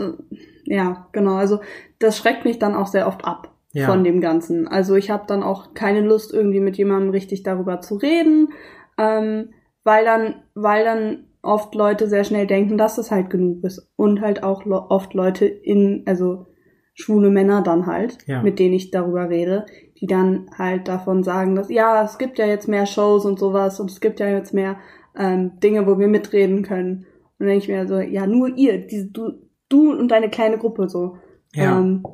ja, 0.65 1.07
genau, 1.13 1.35
also 1.35 1.59
das 1.99 2.17
schreckt 2.17 2.43
mich 2.45 2.59
dann 2.59 2.75
auch 2.75 2.87
sehr 2.87 3.07
oft 3.07 3.25
ab 3.25 3.53
Ja. 3.73 3.87
von 3.87 4.03
dem 4.03 4.21
Ganzen. 4.21 4.67
Also 4.67 4.95
ich 4.95 5.09
habe 5.09 5.23
dann 5.27 5.43
auch 5.43 5.73
keine 5.73 6.01
Lust, 6.01 6.33
irgendwie 6.33 6.59
mit 6.61 6.77
jemandem 6.77 7.09
richtig 7.11 7.43
darüber 7.43 7.81
zu 7.81 7.95
reden, 7.95 8.53
ähm, 8.97 9.49
weil 9.89 10.05
dann, 10.05 10.35
weil 10.53 10.85
dann 10.85 11.23
oft 11.41 11.73
Leute 11.73 12.07
sehr 12.07 12.23
schnell 12.23 12.45
denken, 12.45 12.77
dass 12.77 12.97
das 12.97 13.09
halt 13.09 13.31
genug 13.31 13.63
ist. 13.63 13.91
Und 13.95 14.21
halt 14.21 14.43
auch 14.43 14.67
oft 14.67 15.15
Leute 15.15 15.47
in, 15.47 16.03
also 16.05 16.45
schwule 16.93 17.31
Männer 17.31 17.63
dann 17.63 17.87
halt, 17.87 18.19
Ja. 18.27 18.43
mit 18.43 18.59
denen 18.59 18.75
ich 18.75 18.91
darüber 18.91 19.29
rede, 19.29 19.65
die 19.99 20.05
dann 20.05 20.45
halt 20.55 20.87
davon 20.87 21.23
sagen, 21.23 21.55
dass 21.55 21.71
ja, 21.71 22.03
es 22.03 22.19
gibt 22.19 22.37
ja 22.37 22.45
jetzt 22.45 22.67
mehr 22.67 22.85
Shows 22.85 23.25
und 23.25 23.39
sowas 23.39 23.79
und 23.79 23.89
es 23.89 23.99
gibt 23.99 24.19
ja 24.19 24.29
jetzt 24.29 24.53
mehr 24.53 24.77
ähm, 25.17 25.59
Dinge, 25.59 25.87
wo 25.87 25.97
wir 25.97 26.07
mitreden 26.07 26.61
können. 26.61 27.07
Und 27.39 27.39
dann 27.39 27.47
denke 27.47 27.63
ich 27.63 27.69
mir 27.69 27.87
so, 27.87 27.99
ja, 27.99 28.27
nur 28.27 28.55
ihr, 28.55 28.85
diese, 28.85 29.07
du, 29.07 29.31
du 29.69 29.91
und 29.91 30.09
deine 30.09 30.29
kleine 30.29 30.59
Gruppe 30.59 30.87
so. 30.87 31.17
Ja. 31.55 31.79
Ähm, 31.79 32.05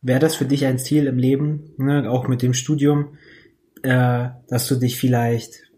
Wäre 0.00 0.20
das 0.20 0.34
für 0.34 0.46
dich 0.46 0.64
ein 0.64 0.78
Ziel 0.78 1.06
im 1.08 1.18
Leben, 1.18 1.74
ne, 1.76 2.10
auch 2.10 2.26
mit 2.26 2.40
dem 2.40 2.54
Studium, 2.54 3.18
äh, 3.82 4.28
dass 4.48 4.66
du 4.66 4.76
dich 4.76 4.98
vielleicht 4.98 5.71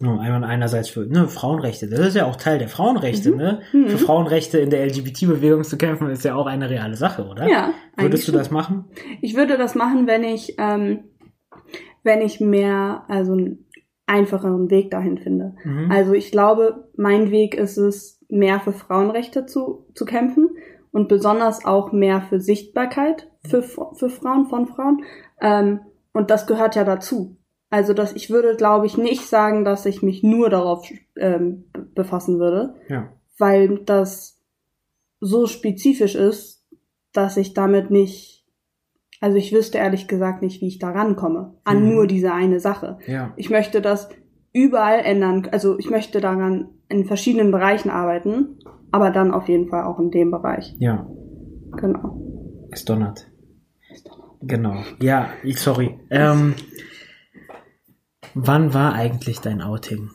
einmal 0.00 0.44
einerseits 0.44 0.88
für 0.90 1.06
ne, 1.06 1.26
Frauenrechte, 1.28 1.88
das 1.88 2.00
ist 2.00 2.16
ja 2.16 2.26
auch 2.26 2.36
Teil 2.36 2.58
der 2.58 2.68
Frauenrechte, 2.68 3.30
Mhm. 3.30 3.36
ne? 3.36 3.60
Mhm. 3.72 3.88
Für 3.88 3.98
Frauenrechte 3.98 4.58
in 4.58 4.70
der 4.70 4.84
LGBT-Bewegung 4.86 5.64
zu 5.64 5.78
kämpfen, 5.78 6.10
ist 6.10 6.24
ja 6.24 6.34
auch 6.34 6.46
eine 6.46 6.68
reale 6.68 6.96
Sache, 6.96 7.26
oder? 7.26 7.48
ja, 7.48 7.72
Würdest 7.96 8.28
du 8.28 8.32
das 8.32 8.50
machen? 8.50 8.84
Ich 9.22 9.36
würde 9.36 9.56
das 9.56 9.74
machen, 9.74 10.06
wenn 10.06 10.22
ich, 10.22 10.56
ähm, 10.58 11.04
wenn 12.02 12.20
ich 12.20 12.40
mehr, 12.40 13.04
also 13.08 13.32
einen 13.32 13.66
einfacheren 14.06 14.70
Weg 14.70 14.90
dahin 14.90 15.18
finde. 15.18 15.54
Mhm. 15.64 15.90
Also 15.90 16.12
ich 16.12 16.30
glaube, 16.30 16.90
mein 16.96 17.30
Weg 17.30 17.54
ist 17.54 17.76
es, 17.78 18.22
mehr 18.28 18.60
für 18.60 18.72
Frauenrechte 18.72 19.46
zu, 19.46 19.86
zu 19.94 20.04
kämpfen 20.04 20.50
und 20.92 21.08
besonders 21.08 21.64
auch 21.64 21.92
mehr 21.92 22.20
für 22.22 22.40
Sichtbarkeit 22.40 23.28
für, 23.46 23.62
für 23.62 24.08
Frauen, 24.10 24.46
von 24.46 24.66
Frauen. 24.66 25.04
Ähm, 25.40 25.80
und 26.12 26.30
das 26.30 26.46
gehört 26.46 26.74
ja 26.76 26.84
dazu. 26.84 27.36
Also 27.76 27.92
dass 27.92 28.14
ich 28.14 28.30
würde, 28.30 28.56
glaube 28.56 28.86
ich, 28.86 28.96
nicht 28.96 29.26
sagen, 29.26 29.66
dass 29.66 29.84
ich 29.84 30.00
mich 30.02 30.22
nur 30.22 30.48
darauf 30.48 30.88
ähm, 31.18 31.66
be- 31.74 31.82
befassen 31.94 32.38
würde, 32.38 32.74
ja. 32.88 33.12
weil 33.38 33.80
das 33.84 34.40
so 35.20 35.46
spezifisch 35.46 36.14
ist, 36.14 36.64
dass 37.12 37.36
ich 37.36 37.52
damit 37.52 37.90
nicht, 37.90 38.46
also 39.20 39.36
ich 39.36 39.52
wüsste 39.52 39.76
ehrlich 39.76 40.08
gesagt 40.08 40.40
nicht, 40.40 40.62
wie 40.62 40.68
ich 40.68 40.78
da 40.78 40.88
rankomme, 40.90 41.58
an 41.64 41.82
Mhm. 41.82 41.88
nur 41.90 42.06
diese 42.06 42.32
eine 42.32 42.60
Sache. 42.60 42.96
Ja. 43.06 43.34
Ich 43.36 43.50
möchte 43.50 43.82
das 43.82 44.08
überall 44.54 45.00
ändern, 45.00 45.46
also 45.52 45.78
ich 45.78 45.90
möchte 45.90 46.22
daran 46.22 46.70
in 46.88 47.04
verschiedenen 47.04 47.50
Bereichen 47.50 47.90
arbeiten, 47.90 48.56
aber 48.90 49.10
dann 49.10 49.32
auf 49.32 49.48
jeden 49.50 49.68
Fall 49.68 49.84
auch 49.84 49.98
in 50.00 50.10
dem 50.10 50.30
Bereich. 50.30 50.74
Ja. 50.78 51.06
Genau. 51.76 52.22
Es 52.70 52.86
donnert. 52.86 53.30
Genau. 54.40 54.76
Ja, 55.02 55.28
sorry. 55.56 55.98
Ähm, 56.10 56.54
wann 58.36 58.74
war 58.74 58.92
eigentlich 58.94 59.40
dein 59.40 59.62
Outing? 59.62 60.10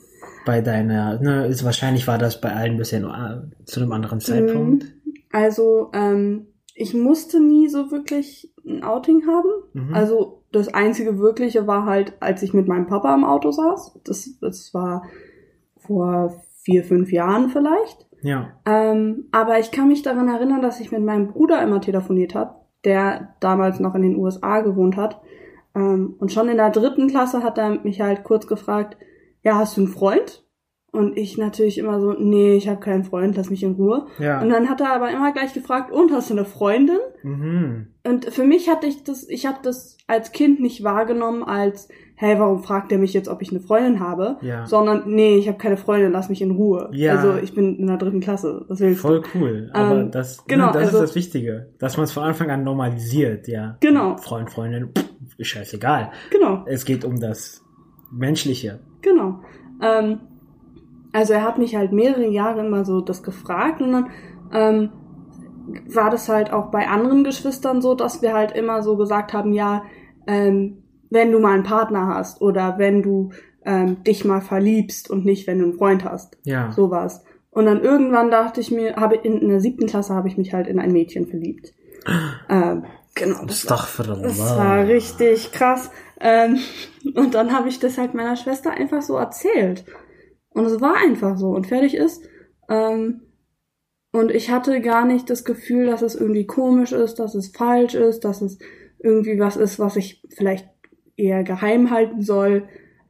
Bei 0.45 0.61
deiner, 0.61 1.19
ne, 1.19 1.45
ist, 1.47 1.63
wahrscheinlich 1.63 2.07
war 2.07 2.17
das 2.17 2.41
bei 2.41 2.51
allen 2.51 2.77
bisher 2.77 2.99
nur 2.99 3.13
äh, 3.13 3.65
zu 3.65 3.79
einem 3.79 3.91
anderen 3.91 4.19
Zeitpunkt. 4.19 4.85
Also, 5.31 5.91
ähm, 5.93 6.47
ich 6.73 6.93
musste 6.93 7.39
nie 7.39 7.67
so 7.67 7.91
wirklich 7.91 8.51
ein 8.65 8.83
Outing 8.83 9.27
haben. 9.27 9.49
Mhm. 9.73 9.93
Also 9.93 10.43
das 10.51 10.73
einzige 10.73 11.19
wirkliche 11.19 11.67
war 11.67 11.85
halt, 11.85 12.13
als 12.19 12.43
ich 12.43 12.53
mit 12.53 12.67
meinem 12.67 12.87
Papa 12.87 13.13
im 13.13 13.23
Auto 13.23 13.51
saß. 13.51 13.99
Das, 14.03 14.37
das 14.39 14.73
war 14.73 15.03
vor 15.77 16.41
vier, 16.63 16.83
fünf 16.83 17.11
Jahren 17.11 17.49
vielleicht. 17.49 18.07
Ja. 18.21 18.53
Ähm, 18.65 19.25
aber 19.31 19.59
ich 19.59 19.71
kann 19.71 19.87
mich 19.87 20.03
daran 20.03 20.27
erinnern, 20.27 20.61
dass 20.61 20.79
ich 20.79 20.91
mit 20.91 21.03
meinem 21.03 21.27
Bruder 21.27 21.61
immer 21.61 21.81
telefoniert 21.81 22.35
habe, 22.35 22.55
der 22.85 23.35
damals 23.39 23.79
noch 23.79 23.95
in 23.95 24.03
den 24.03 24.15
USA 24.15 24.61
gewohnt 24.61 24.95
hat. 24.95 25.21
Ähm, 25.75 26.15
und 26.19 26.31
schon 26.31 26.49
in 26.49 26.57
der 26.57 26.69
dritten 26.69 27.07
Klasse 27.07 27.43
hat 27.43 27.57
er 27.57 27.79
mich 27.83 28.01
halt 28.01 28.23
kurz 28.23 28.47
gefragt, 28.47 28.97
ja, 29.43 29.55
hast 29.55 29.77
du 29.77 29.81
einen 29.81 29.89
Freund? 29.91 30.43
Und 30.93 31.17
ich 31.17 31.37
natürlich 31.37 31.77
immer 31.77 32.01
so, 32.01 32.11
nee, 32.11 32.55
ich 32.55 32.67
habe 32.67 32.81
keinen 32.81 33.05
Freund, 33.05 33.37
lass 33.37 33.49
mich 33.49 33.63
in 33.63 33.75
Ruhe. 33.75 34.07
Ja. 34.19 34.41
Und 34.41 34.49
dann 34.49 34.69
hat 34.69 34.81
er 34.81 34.93
aber 34.93 35.09
immer 35.09 35.31
gleich 35.31 35.53
gefragt, 35.53 35.89
und 35.89 36.11
hast 36.11 36.29
du 36.29 36.33
eine 36.33 36.43
Freundin? 36.43 36.97
Mhm. 37.23 37.87
Und 38.05 38.25
für 38.25 38.43
mich 38.43 38.69
hatte 38.69 38.87
ich 38.87 39.05
das, 39.05 39.27
ich 39.29 39.45
habe 39.45 39.59
das 39.63 39.95
als 40.07 40.33
Kind 40.33 40.59
nicht 40.59 40.83
wahrgenommen 40.83 41.43
als, 41.43 41.87
hey, 42.15 42.37
warum 42.37 42.61
fragt 42.61 42.91
er 42.91 42.97
mich 42.97 43.13
jetzt, 43.13 43.29
ob 43.29 43.41
ich 43.41 43.51
eine 43.51 43.61
Freundin 43.61 44.01
habe? 44.01 44.35
Ja. 44.41 44.65
Sondern, 44.65 45.03
nee, 45.05 45.37
ich 45.37 45.47
habe 45.47 45.57
keine 45.57 45.77
Freundin, 45.77 46.11
lass 46.11 46.27
mich 46.27 46.41
in 46.41 46.51
Ruhe. 46.51 46.89
Ja. 46.91 47.15
Also 47.15 47.37
ich 47.41 47.55
bin 47.55 47.77
in 47.77 47.87
der 47.87 47.95
dritten 47.95 48.19
Klasse. 48.19 48.65
Was 48.67 48.81
willst 48.81 49.01
du? 49.01 49.07
Voll 49.07 49.23
cool. 49.33 49.69
Aber 49.71 49.95
Ähm, 49.97 50.11
das, 50.11 50.43
genau, 50.45 50.67
ne, 50.67 50.73
das 50.73 50.83
also- 50.87 50.97
ist 50.97 51.03
das 51.03 51.15
Wichtige. 51.15 51.69
Dass 51.79 51.95
man 51.95 52.03
es 52.03 52.11
von 52.11 52.23
Anfang 52.23 52.49
an 52.51 52.65
normalisiert, 52.65 53.47
ja. 53.47 53.77
Genau. 53.79 54.17
Freund, 54.17 54.51
Freundin, 54.51 54.89
pff, 54.93 55.05
ist 55.37 55.47
scheißegal. 55.47 56.11
Genau, 56.31 56.63
Es 56.67 56.85
geht 56.85 57.05
um 57.05 57.19
das 57.19 57.63
Menschliche. 58.11 58.79
genau. 59.01 59.39
Ähm, 59.81 60.19
also 61.13 61.33
er 61.33 61.43
hat 61.43 61.57
mich 61.57 61.75
halt 61.75 61.91
mehrere 61.91 62.27
Jahre 62.27 62.65
immer 62.65 62.85
so 62.85 63.01
das 63.01 63.23
gefragt 63.23 63.81
und 63.81 63.91
dann 63.91 64.09
ähm, 64.53 64.89
war 65.93 66.09
das 66.09 66.29
halt 66.29 66.51
auch 66.53 66.71
bei 66.71 66.87
anderen 66.87 67.23
Geschwistern 67.23 67.81
so, 67.81 67.95
dass 67.95 68.21
wir 68.21 68.33
halt 68.33 68.51
immer 68.53 68.81
so 68.83 68.95
gesagt 68.97 69.33
haben, 69.33 69.53
ja, 69.53 69.83
ähm, 70.27 70.83
wenn 71.09 71.31
du 71.31 71.39
mal 71.39 71.53
einen 71.53 71.63
Partner 71.63 72.07
hast 72.07 72.41
oder 72.41 72.77
wenn 72.77 73.01
du 73.01 73.31
ähm, 73.65 74.03
dich 74.03 74.23
mal 74.25 74.41
verliebst 74.41 75.09
und 75.09 75.25
nicht, 75.25 75.47
wenn 75.47 75.59
du 75.59 75.65
einen 75.65 75.73
Freund 75.73 76.05
hast. 76.05 76.37
Ja. 76.43 76.71
sowas. 76.71 77.23
Und 77.51 77.65
dann 77.65 77.81
irgendwann 77.81 78.31
dachte 78.31 78.61
ich 78.61 78.71
mir, 78.71 78.95
habe 78.95 79.15
in, 79.15 79.41
in 79.41 79.49
der 79.49 79.59
siebten 79.59 79.87
Klasse 79.87 80.13
habe 80.13 80.29
ich 80.29 80.37
mich 80.37 80.53
halt 80.53 80.67
in 80.67 80.79
ein 80.79 80.93
Mädchen 80.93 81.27
verliebt. 81.27 81.73
ähm, 82.49 82.85
genau, 83.23 83.45
das 83.45 83.69
war, 83.69 83.87
das 84.21 84.39
war 84.39 84.87
richtig 84.87 85.51
krass. 85.51 85.89
Ähm, 86.19 86.59
und 87.15 87.33
dann 87.33 87.51
habe 87.51 87.69
ich 87.69 87.79
das 87.79 87.97
halt 87.97 88.13
meiner 88.13 88.35
Schwester 88.35 88.71
einfach 88.71 89.01
so 89.01 89.15
erzählt. 89.17 89.85
Und 90.49 90.65
es 90.65 90.79
war 90.81 90.95
einfach 90.97 91.37
so 91.37 91.49
und 91.49 91.67
fertig 91.67 91.95
ist. 91.95 92.23
Ähm, 92.69 93.21
und 94.11 94.31
ich 94.31 94.51
hatte 94.51 94.81
gar 94.81 95.05
nicht 95.05 95.29
das 95.29 95.45
Gefühl, 95.45 95.85
dass 95.87 96.01
es 96.01 96.15
irgendwie 96.15 96.45
komisch 96.45 96.91
ist, 96.91 97.15
dass 97.15 97.33
es 97.35 97.49
falsch 97.49 97.95
ist, 97.95 98.21
dass 98.25 98.41
es 98.41 98.59
irgendwie 98.99 99.39
was 99.39 99.55
ist, 99.57 99.79
was 99.79 99.95
ich 99.95 100.21
vielleicht 100.35 100.67
eher 101.15 101.43
geheim 101.43 101.89
halten 101.91 102.21
soll. 102.21 102.67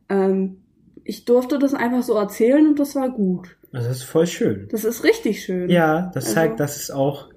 Ähm, 0.09 0.63
ich 1.03 1.25
durfte 1.25 1.57
das 1.57 1.73
einfach 1.73 2.03
so 2.03 2.13
erzählen 2.15 2.67
und 2.67 2.79
das 2.79 2.95
war 2.95 3.09
gut. 3.09 3.57
Das 3.71 3.87
ist 3.87 4.03
voll 4.03 4.27
schön. 4.27 4.67
Das 4.71 4.85
ist 4.85 5.03
richtig 5.03 5.43
schön. 5.43 5.69
Ja, 5.69 6.11
das 6.13 6.25
Also- 6.25 6.35
zeigt, 6.35 6.59
dass 6.59 6.77
es 6.77 6.91
auch 6.91 7.29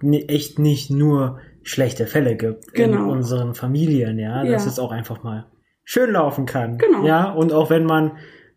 ni- 0.00 0.24
echt 0.28 0.58
nicht 0.58 0.90
nur 0.90 1.38
schlechte 1.66 2.06
Fälle 2.06 2.36
gibt 2.36 2.66
in 2.72 2.92
Genau. 2.92 3.10
unseren 3.10 3.54
Familien, 3.54 4.18
ja, 4.18 4.44
Ja. 4.44 4.52
dass 4.52 4.66
es 4.66 4.78
auch 4.78 4.92
einfach 4.92 5.22
mal 5.24 5.46
schön 5.84 6.12
laufen 6.12 6.46
kann. 6.46 6.78
Genau. 6.78 7.04
Ja, 7.04 7.30
und 7.32 7.52
auch 7.52 7.70
wenn 7.70 7.84
man 7.84 8.12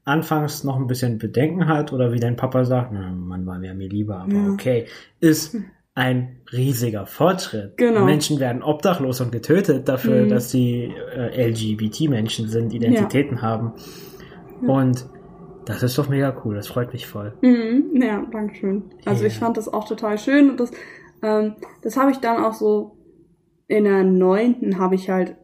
anfangs 0.06 0.63
noch 0.63 0.78
ein 0.78 0.88
bisschen 0.88 1.17
Bedenken 1.17 1.67
hat 1.67 1.91
oder 1.93 2.12
wie 2.13 2.19
dein 2.19 2.36
Papa 2.36 2.65
sagt, 2.65 2.91
na, 2.93 3.12
man 3.12 3.45
war 3.45 3.60
mir 3.60 3.74
mir 3.74 3.89
lieber, 3.89 4.19
aber 4.22 4.34
Ja. 4.34 4.50
okay, 4.54 4.86
ist 5.19 5.56
ein 5.95 6.38
riesiger 6.54 7.06
Fortschritt. 7.06 7.78
Genau. 7.78 8.06
Menschen 8.06 8.39
werden 8.39 8.63
obdachlos 8.63 9.22
und 9.22 9.32
getötet 9.32 9.89
dafür, 9.89 10.26
Mhm. 10.26 10.30
dass 10.30 10.50
sie 10.52 10.93
äh, 11.15 11.50
LGBT-Menschen 11.50 12.48
sind, 12.48 12.74
Identitäten 12.74 13.41
haben. 13.41 13.74
Und 14.65 15.06
das 15.65 15.84
ist 15.84 15.98
doch 15.98 16.10
mega 16.10 16.36
cool, 16.45 16.56
das 16.56 16.67
freut 16.67 16.93
mich 16.93 17.06
voll. 17.08 17.34
Mhm, 17.41 18.02
ja, 18.02 18.26
danke 18.32 18.56
schön. 18.56 18.84
Also 19.06 19.22
Ja. 19.24 19.28
ich 19.28 19.38
fand 19.39 19.58
das 19.58 19.67
auch 19.72 19.88
total 19.88 20.17
schön 20.17 20.50
und 20.52 20.60
das, 20.60 20.72
ähm, 21.22 21.56
das 21.84 21.98
habe 21.98 22.12
ich 22.12 22.17
dann 22.17 22.43
auch 22.43 22.54
so 22.54 22.95
in 23.69 23.86
der 23.86 24.03
neunten 24.03 24.79
habe 24.79 24.95
ich 24.95 25.10
halt, 25.10 25.38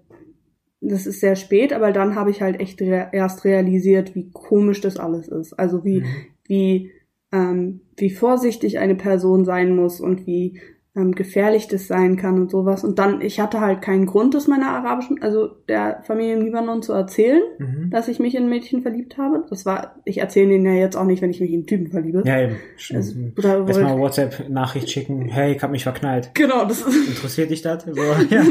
das 0.81 1.05
ist 1.05 1.21
sehr 1.21 1.35
spät, 1.37 1.71
aber 1.71 1.91
dann 1.93 2.15
habe 2.15 2.31
ich 2.31 2.41
halt 2.41 2.59
echt 2.59 2.81
rea 2.81 3.09
erst 3.13 3.45
realisiert, 3.45 4.13
wie 4.15 4.29
komisch 4.31 4.81
das 4.81 4.97
alles 4.97 5.29
ist. 5.29 5.53
Also 5.53 5.85
wie, 5.85 6.01
Mhm. 6.01 6.05
wie, 6.47 6.91
ähm, 7.31 7.81
wie 7.95 8.09
vorsichtig 8.09 8.79
eine 8.79 8.95
Person 8.95 9.45
sein 9.45 9.75
muss 9.75 10.01
und 10.01 10.25
wie 10.27 10.59
ähm, 10.97 11.11
gefährlich 11.13 11.67
das 11.67 11.87
sein 11.87 12.15
kann 12.15 12.39
und 12.39 12.49
sowas. 12.49 12.83
Und 12.85 12.99
dann, 12.99 13.19
ich 13.19 13.39
hatte 13.41 13.59
halt 13.59 13.81
keinen 13.81 14.05
Grund, 14.05 14.33
das 14.33 14.47
meiner 14.47 14.69
arabischen, 14.69 15.21
also 15.21 15.47
der 15.67 16.01
Familie 16.03 16.35
im 16.35 16.45
Libanon 16.45 16.81
zu 16.81 16.93
erzählen, 16.93 17.41
Mhm. 17.59 17.89
dass 17.89 18.07
ich 18.07 18.19
mich 18.19 18.33
in 18.35 18.43
ein 18.43 18.49
Mädchen 18.49 18.81
verliebt 18.81 19.17
habe. 19.17 19.43
Das 19.49 19.65
war, 19.65 19.95
ich 20.05 20.19
erzähle 20.19 20.49
denen 20.49 20.65
ja 20.65 20.73
jetzt 20.73 20.95
auch 20.95 21.03
nicht, 21.03 21.21
wenn 21.21 21.31
ich 21.31 21.41
mich 21.41 21.51
in 21.51 21.65
Typen 21.67 21.87
verliebe. 21.91 22.23
Ja, 22.25 22.39
eben. 22.41 22.55
Also, 22.93 23.13
oder 23.37 23.67
Erstmal 23.67 23.97
WhatsApp-Nachricht 23.99 24.89
schicken, 24.89 25.27
hey, 25.27 25.53
ich 25.55 25.61
hab 25.61 25.71
mich 25.71 25.83
verknallt. 25.83 26.31
Genau, 26.33 26.63
das 26.65 26.81
ist. 26.81 27.07
Interessiert 27.09 27.49
dich 27.51 27.61
das? 27.61 27.83
So, 27.95 28.01
ja. 28.29 28.43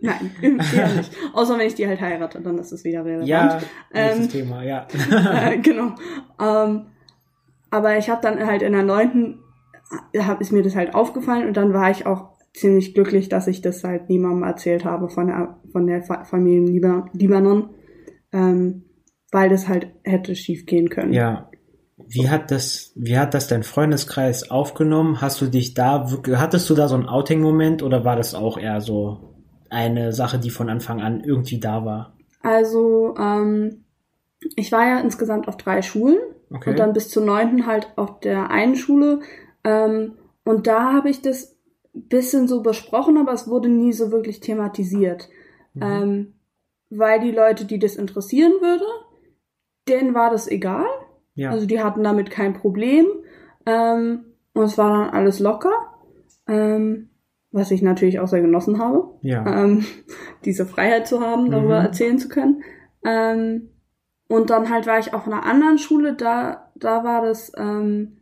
Nein, 0.00 0.30
eher 0.40 0.88
nicht. 0.94 1.10
Außer 1.34 1.58
wenn 1.58 1.66
ich 1.66 1.74
die 1.74 1.86
halt 1.88 2.00
heirate, 2.00 2.40
dann 2.40 2.58
ist 2.58 2.70
es 2.70 2.84
wieder 2.84 3.04
relevant. 3.04 3.26
ja, 3.28 3.58
nächstes 3.92 4.26
Ähm, 4.26 4.30
Thema, 4.30 4.62
ja. 4.62 4.86
äh, 5.50 5.58
genau. 5.58 5.94
Ähm, 6.40 6.82
aber 7.70 7.98
ich 7.98 8.08
habe 8.08 8.20
dann 8.22 8.46
halt 8.46 8.62
in 8.62 8.72
der 8.72 8.82
neunten, 8.84 9.40
hab, 10.18 10.40
ist 10.40 10.52
mir 10.52 10.62
das 10.62 10.76
halt 10.76 10.94
aufgefallen 10.94 11.46
und 11.48 11.56
dann 11.56 11.72
war 11.72 11.90
ich 11.90 12.06
auch 12.06 12.30
ziemlich 12.54 12.94
glücklich, 12.94 13.28
dass 13.28 13.46
ich 13.46 13.60
das 13.60 13.84
halt 13.84 14.08
niemandem 14.08 14.42
erzählt 14.42 14.84
habe 14.84 15.08
von 15.08 15.28
der, 15.28 15.58
von 15.72 15.86
der 15.86 16.02
Fa- 16.02 16.24
Familie 16.24 16.58
im 16.58 16.66
Liba 16.66 17.06
Libanon, 17.12 17.70
ähm, 18.32 18.84
weil 19.30 19.48
das 19.48 19.68
halt 19.68 19.88
hätte 20.04 20.34
schief 20.34 20.66
gehen 20.66 20.88
können. 20.88 21.12
ja. 21.12 21.48
Wie 22.10 22.30
hat 22.30 22.52
das, 22.52 22.92
wie 22.94 23.18
hat 23.18 23.34
das 23.34 23.48
dein 23.48 23.64
Freundeskreis 23.64 24.50
aufgenommen? 24.52 25.20
Hast 25.20 25.40
du 25.40 25.46
dich 25.46 25.74
da 25.74 26.06
hattest 26.36 26.70
du 26.70 26.74
da 26.74 26.86
so 26.88 26.94
einen 26.94 27.08
Outing-Moment 27.08 27.82
oder 27.82 28.04
war 28.04 28.14
das 28.16 28.34
auch 28.36 28.56
eher 28.56 28.80
so 28.80 29.34
eine 29.68 30.12
Sache, 30.12 30.38
die 30.38 30.50
von 30.50 30.70
Anfang 30.70 31.00
an 31.00 31.20
irgendwie 31.24 31.58
da 31.58 31.84
war? 31.84 32.16
Also, 32.40 33.14
ähm, 33.18 33.84
ich 34.54 34.70
war 34.70 34.86
ja 34.86 35.00
insgesamt 35.00 35.48
auf 35.48 35.56
drei 35.56 35.82
Schulen 35.82 36.16
Okay. 36.50 36.70
und 36.70 36.78
dann 36.78 36.92
bis 36.94 37.10
zur 37.10 37.24
neunten 37.24 37.66
halt 37.66 37.88
auf 37.96 38.20
der 38.20 38.48
einen 38.50 38.76
Schule. 38.76 39.20
Ähm, 39.68 40.12
und 40.44 40.66
da 40.66 40.92
habe 40.92 41.10
ich 41.10 41.20
das 41.22 41.56
bisschen 41.92 42.46
so 42.48 42.62
besprochen, 42.62 43.16
aber 43.18 43.32
es 43.32 43.48
wurde 43.48 43.68
nie 43.68 43.92
so 43.92 44.12
wirklich 44.12 44.40
thematisiert. 44.40 45.28
Mhm. 45.74 45.82
Ähm, 45.82 46.34
weil 46.90 47.20
die 47.20 47.32
Leute, 47.32 47.64
die 47.64 47.78
das 47.78 47.96
interessieren 47.96 48.52
würde, 48.60 48.84
denen 49.88 50.14
war 50.14 50.30
das 50.30 50.48
egal. 50.48 50.86
ja. 51.34 51.50
Also 51.50 51.66
die 51.66 51.80
hatten 51.82 52.02
damit 52.02 52.30
kein 52.30 52.54
Problem. 52.54 53.06
Ähm, 53.66 54.24
und 54.54 54.62
es 54.64 54.78
war 54.78 54.90
dann 54.90 55.10
alles 55.10 55.40
locker. 55.40 55.72
Ähm, 56.46 57.10
was 57.50 57.70
ich 57.70 57.80
natürlich 57.82 58.20
auch 58.20 58.28
sehr 58.28 58.42
genossen 58.42 58.78
habe 58.78 59.14
ja. 59.22 59.44
ähm, 59.46 59.84
diese 60.44 60.66
Freiheit 60.66 61.06
zu 61.08 61.20
haben, 61.20 61.50
darüber 61.50 61.80
Mhm. 61.80 61.86
erzählen 61.86 62.18
zu 62.18 62.28
können. 62.28 62.62
Ähm, 63.04 63.70
und 64.28 64.50
dann 64.50 64.68
halt 64.70 64.86
war 64.86 64.98
ich 64.98 65.14
auf 65.14 65.26
einer 65.26 65.44
anderen 65.44 65.78
Schule, 65.78 66.14
da, 66.14 66.70
da 66.74 67.04
war 67.04 67.22
das, 67.22 67.50
ähm, 67.56 68.17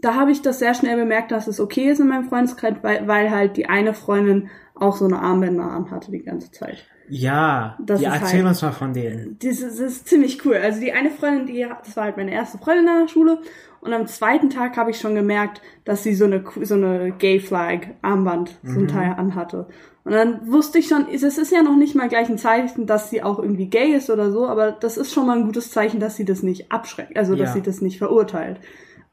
da 0.00 0.14
habe 0.14 0.30
ich 0.30 0.42
das 0.42 0.58
sehr 0.58 0.74
schnell 0.74 0.96
bemerkt, 0.96 1.30
dass 1.32 1.46
es 1.46 1.60
okay 1.60 1.90
ist 1.90 2.00
in 2.00 2.08
meinem 2.08 2.28
Freundeskreis, 2.28 2.74
weil, 2.82 3.06
weil 3.08 3.30
halt 3.30 3.56
die 3.56 3.66
eine 3.68 3.94
Freundin 3.94 4.48
auch 4.74 4.96
so 4.96 5.06
eine 5.06 5.18
Armbänder 5.20 5.64
anhatte 5.64 6.10
die 6.10 6.22
ganze 6.22 6.50
Zeit. 6.50 6.84
ja. 7.08 7.76
das 7.80 8.00
ja, 8.00 8.14
erzähl 8.14 8.40
halt- 8.40 8.48
uns 8.48 8.62
mal 8.62 8.72
von 8.72 8.92
denen. 8.92 9.38
Das 9.42 9.60
ist, 9.60 9.80
das 9.80 9.92
ist 9.92 10.08
ziemlich 10.08 10.44
cool. 10.44 10.56
Also 10.56 10.80
die 10.80 10.92
eine 10.92 11.10
Freundin, 11.10 11.46
die, 11.46 11.66
das 11.84 11.96
war 11.96 12.04
halt 12.04 12.16
meine 12.16 12.32
erste 12.32 12.58
Freundin 12.58 12.88
an 12.88 13.00
der 13.02 13.08
Schule. 13.08 13.38
Und 13.80 13.92
am 13.92 14.06
zweiten 14.06 14.50
Tag 14.50 14.76
habe 14.76 14.90
ich 14.90 14.98
schon 14.98 15.14
gemerkt, 15.14 15.62
dass 15.84 16.02
sie 16.02 16.14
so 16.14 16.24
eine, 16.24 16.42
so 16.62 16.74
eine 16.74 17.12
Gay 17.12 17.38
Flag 17.40 17.82
Armband 18.02 18.58
zum 18.64 18.82
Mhm. 18.82 18.88
Teil 18.88 19.14
anhatte. 19.16 19.68
Und 20.04 20.12
dann 20.12 20.50
wusste 20.50 20.78
ich 20.78 20.88
schon, 20.88 21.06
es 21.12 21.22
ist 21.22 21.52
ja 21.52 21.62
noch 21.62 21.76
nicht 21.76 21.94
mal 21.94 22.08
gleich 22.08 22.28
ein 22.28 22.38
Zeichen, 22.38 22.86
dass 22.86 23.10
sie 23.10 23.22
auch 23.22 23.38
irgendwie 23.38 23.66
gay 23.68 23.92
ist 23.94 24.10
oder 24.10 24.30
so, 24.30 24.46
aber 24.46 24.72
das 24.72 24.96
ist 24.96 25.12
schon 25.12 25.26
mal 25.26 25.36
ein 25.38 25.44
gutes 25.46 25.70
Zeichen, 25.70 26.00
dass 26.00 26.16
sie 26.16 26.24
das 26.24 26.42
nicht 26.42 26.70
abschreckt, 26.70 27.16
also 27.16 27.34
dass 27.34 27.48
Ja. 27.50 27.54
sie 27.54 27.62
das 27.62 27.80
nicht 27.80 27.98
verurteilt. 27.98 28.58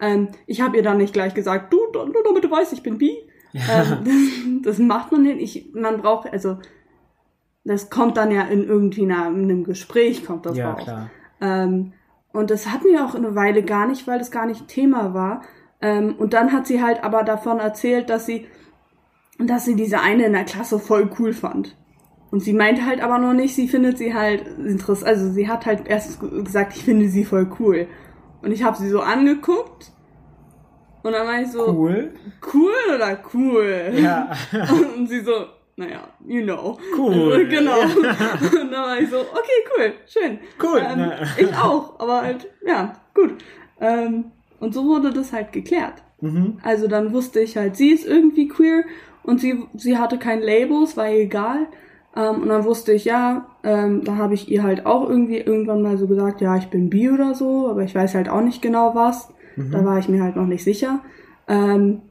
Ähm, 0.03 0.27
ich 0.45 0.59
habe 0.59 0.75
ihr 0.75 0.83
dann 0.83 0.97
nicht 0.97 1.13
gleich 1.13 1.33
gesagt, 1.33 1.71
du, 1.71 1.79
du, 1.93 2.05
nur 2.05 2.23
damit 2.23 2.43
du 2.43 2.51
weißt, 2.51 2.73
ich 2.73 2.83
bin 2.83 2.97
bi. 2.97 3.11
Ähm, 3.53 4.03
das, 4.03 4.15
das 4.63 4.79
macht 4.79 5.11
man 5.11 5.23
nicht. 5.23 5.39
Ich, 5.41 5.73
man 5.73 6.01
braucht, 6.01 6.31
also 6.31 6.57
das 7.63 7.89
kommt 7.89 8.17
dann 8.17 8.31
ja 8.31 8.41
in 8.41 8.65
irgendwie 8.65 9.03
einer, 9.03 9.27
in 9.27 9.43
einem 9.43 9.63
Gespräch 9.63 10.25
kommt 10.25 10.45
das 10.45 10.57
ja, 10.57 10.71
raus. 10.71 10.83
klar. 10.83 11.09
Ähm, 11.39 11.93
und 12.33 12.49
das 12.49 12.69
hatten 12.69 12.85
wir 12.85 13.05
auch 13.05 13.15
eine 13.15 13.35
Weile 13.35 13.63
gar 13.63 13.87
nicht, 13.87 14.07
weil 14.07 14.19
das 14.19 14.31
gar 14.31 14.45
nicht 14.45 14.67
Thema 14.67 15.13
war. 15.13 15.43
Ähm, 15.81 16.15
und 16.17 16.33
dann 16.33 16.51
hat 16.51 16.67
sie 16.67 16.83
halt 16.83 17.03
aber 17.03 17.23
davon 17.23 17.59
erzählt, 17.59 18.09
dass 18.09 18.25
sie, 18.25 18.47
dass 19.39 19.65
sie 19.65 19.75
diese 19.75 20.01
eine 20.01 20.25
in 20.25 20.33
der 20.33 20.43
Klasse 20.43 20.79
voll 20.79 21.09
cool 21.19 21.31
fand. 21.31 21.77
Und 22.31 22.41
sie 22.41 22.53
meinte 22.53 22.85
halt 22.85 23.01
aber 23.01 23.19
noch 23.19 23.33
nicht, 23.33 23.55
sie 23.55 23.67
findet 23.67 23.99
sie 23.99 24.13
halt 24.13 24.47
interessant. 24.57 25.07
Also 25.07 25.31
sie 25.31 25.47
hat 25.47 25.65
halt 25.65 25.87
erst 25.87 26.19
gesagt, 26.19 26.75
ich 26.75 26.83
finde 26.83 27.07
sie 27.07 27.23
voll 27.23 27.49
cool. 27.59 27.87
Und 28.43 28.51
ich 28.51 28.63
habe 28.63 28.77
sie 28.77 28.89
so 28.89 28.99
angeguckt. 29.01 29.91
Und 31.01 31.11
dann 31.13 31.25
war 31.27 31.41
ich 31.41 31.51
so, 31.51 31.67
Cool. 31.67 32.13
cool 32.53 32.95
oder 32.95 33.17
cool? 33.33 33.91
Ja. 33.95 34.31
Und 34.95 35.07
sie 35.07 35.21
so, 35.21 35.33
naja, 35.75 36.07
you 36.25 36.43
know. 36.43 36.77
Cool. 36.97 37.47
genau. 37.49 37.79
Ja. 37.79 37.85
Und 38.61 38.71
dann 38.71 38.83
war 38.83 38.99
ich 38.99 39.09
so, 39.09 39.19
okay, 39.19 39.67
cool, 39.77 39.93
schön. 40.05 40.39
Cool. 40.61 40.81
Ähm, 40.85 41.11
ich 41.37 41.53
auch, 41.55 41.99
aber 41.99 42.21
halt, 42.21 42.47
ja, 42.65 42.93
gut. 43.15 43.33
Ähm, 43.81 44.25
und 44.59 44.73
so 44.73 44.85
wurde 44.85 45.11
das 45.11 45.33
halt 45.33 45.51
geklärt. 45.51 45.95
Mhm. 46.21 46.57
Also 46.63 46.87
dann 46.87 47.11
wusste 47.11 47.41
ich 47.41 47.57
halt, 47.57 47.75
sie 47.75 47.89
ist 47.89 48.05
irgendwie 48.05 48.47
queer 48.47 48.83
und 49.23 49.41
sie, 49.41 49.65
sie 49.73 49.97
hatte 49.97 50.17
kein 50.19 50.41
Label, 50.41 50.83
es 50.83 50.95
war 50.95 51.09
ihr 51.09 51.23
egal. 51.23 51.67
Ähm, 52.15 52.43
und 52.43 52.49
dann 52.49 52.63
wusste 52.65 52.93
ich, 52.93 53.05
ja, 53.05 53.47
ähm, 53.63 54.03
da 54.03 54.17
habe 54.17 54.33
ich 54.33 54.49
ihr 54.49 54.63
halt 54.63 54.85
auch 54.85 55.09
irgendwie 55.09 55.37
irgendwann 55.37 55.81
mal 55.81 55.97
so 55.97 56.07
gesagt, 56.07 56.41
ja, 56.41 56.55
ich 56.57 56.67
bin 56.67 56.89
bi 56.89 57.09
oder 57.09 57.33
so, 57.33 57.69
aber 57.69 57.83
ich 57.83 57.95
weiß 57.95 58.15
halt 58.15 58.29
auch 58.29 58.41
nicht 58.41 58.61
genau 58.61 58.93
was. 58.93 59.33
Mhm. 59.55 59.71
Da 59.71 59.85
war 59.85 59.97
ich 59.97 60.09
mir 60.09 60.23
halt 60.23 60.35
noch 60.35 60.45
nicht 60.45 60.63
sicher. 60.63 60.99
Ähm, 61.47 62.01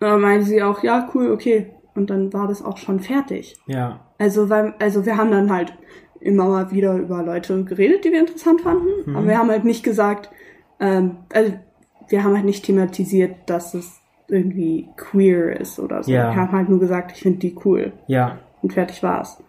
und 0.00 0.08
dann 0.08 0.20
meinte 0.20 0.46
sie 0.46 0.62
auch, 0.62 0.82
ja, 0.82 1.08
cool, 1.14 1.30
okay. 1.30 1.70
Und 1.94 2.10
dann 2.10 2.32
war 2.32 2.48
das 2.48 2.64
auch 2.64 2.76
schon 2.76 3.00
fertig. 3.00 3.56
Ja. 3.66 4.00
Also, 4.18 4.48
weil, 4.50 4.74
also 4.80 5.06
wir 5.06 5.16
haben 5.16 5.30
dann 5.30 5.52
halt 5.52 5.74
immer 6.20 6.48
mal 6.48 6.70
wieder 6.70 6.96
über 6.96 7.22
Leute 7.22 7.64
geredet, 7.64 8.04
die 8.04 8.12
wir 8.12 8.20
interessant 8.20 8.62
fanden. 8.62 8.88
Mhm. 9.06 9.16
Aber 9.16 9.26
wir 9.26 9.38
haben 9.38 9.50
halt 9.50 9.64
nicht 9.64 9.84
gesagt, 9.84 10.30
ähm, 10.80 11.18
also 11.32 11.52
wir 12.08 12.24
haben 12.24 12.34
halt 12.34 12.44
nicht 12.44 12.64
thematisiert, 12.64 13.36
dass 13.46 13.74
es 13.74 14.00
irgendwie 14.28 14.88
queer 14.96 15.58
ist 15.60 15.78
oder 15.78 16.02
so. 16.02 16.10
Ja. 16.10 16.34
Wir 16.34 16.36
haben 16.36 16.52
halt 16.52 16.68
nur 16.68 16.80
gesagt, 16.80 17.12
ich 17.12 17.22
finde 17.22 17.38
die 17.38 17.56
cool. 17.64 17.92
Ja. 18.06 18.38
Und 18.62 18.72
fertig 18.72 19.02
war's. 19.02 19.42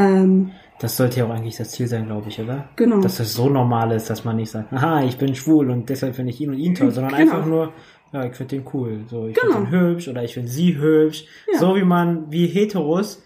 Ähm, 0.00 0.50
Das 0.80 0.96
sollte 0.96 1.20
ja 1.20 1.26
auch 1.26 1.30
eigentlich 1.30 1.56
das 1.56 1.70
Ziel 1.72 1.86
sein, 1.86 2.06
glaube 2.06 2.28
ich, 2.28 2.40
oder? 2.40 2.68
genau. 2.76 3.00
Dass 3.00 3.18
das 3.18 3.34
so 3.34 3.48
normal 3.48 3.92
ist, 3.92 4.08
dass 4.10 4.24
man 4.24 4.36
nicht 4.36 4.50
sagt, 4.50 4.72
aha, 4.72 5.02
ich 5.04 5.18
bin 5.18 5.34
schwul 5.34 5.70
und 5.70 5.88
deshalb 5.90 6.14
finde 6.16 6.30
ich 6.30 6.40
ihn 6.40 6.50
und 6.50 6.58
ihn 6.58 6.74
toll, 6.74 6.90
sondern 6.90 7.14
Genau. 7.14 7.32
einfach 7.34 7.46
nur, 7.46 7.72
ja, 8.12 8.24
ich 8.24 8.34
finde 8.34 8.56
den 8.56 8.64
cool. 8.72 9.00
So, 9.06 9.26
ich 9.28 9.36
Genau. 9.38 9.56
finde 9.58 9.68
ihn 9.68 9.80
hübsch 9.80 10.08
oder 10.08 10.22
ich 10.24 10.34
finde 10.34 10.48
sie 10.48 10.76
hübsch. 10.78 11.26
Ja. 11.52 11.58
So 11.58 11.76
wie 11.76 11.84
man, 11.84 12.30
wie 12.32 12.46
Heteros 12.46 13.22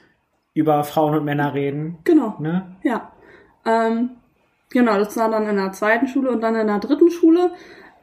über 0.52 0.82
Frauen 0.84 1.16
und 1.18 1.24
Männer 1.24 1.54
reden. 1.54 1.98
genau. 2.04 2.34
Ne? 2.38 2.76
Ja. 2.82 3.12
Ähm, 3.66 4.10
genau, 4.70 4.98
das 4.98 5.16
war 5.16 5.30
dann 5.30 5.46
in 5.48 5.56
der 5.56 5.72
zweiten 5.72 6.06
Schule 6.08 6.30
und 6.30 6.40
dann 6.42 6.54
in 6.56 6.66
der 6.66 6.78
dritten 6.80 7.10
Schule. 7.10 7.50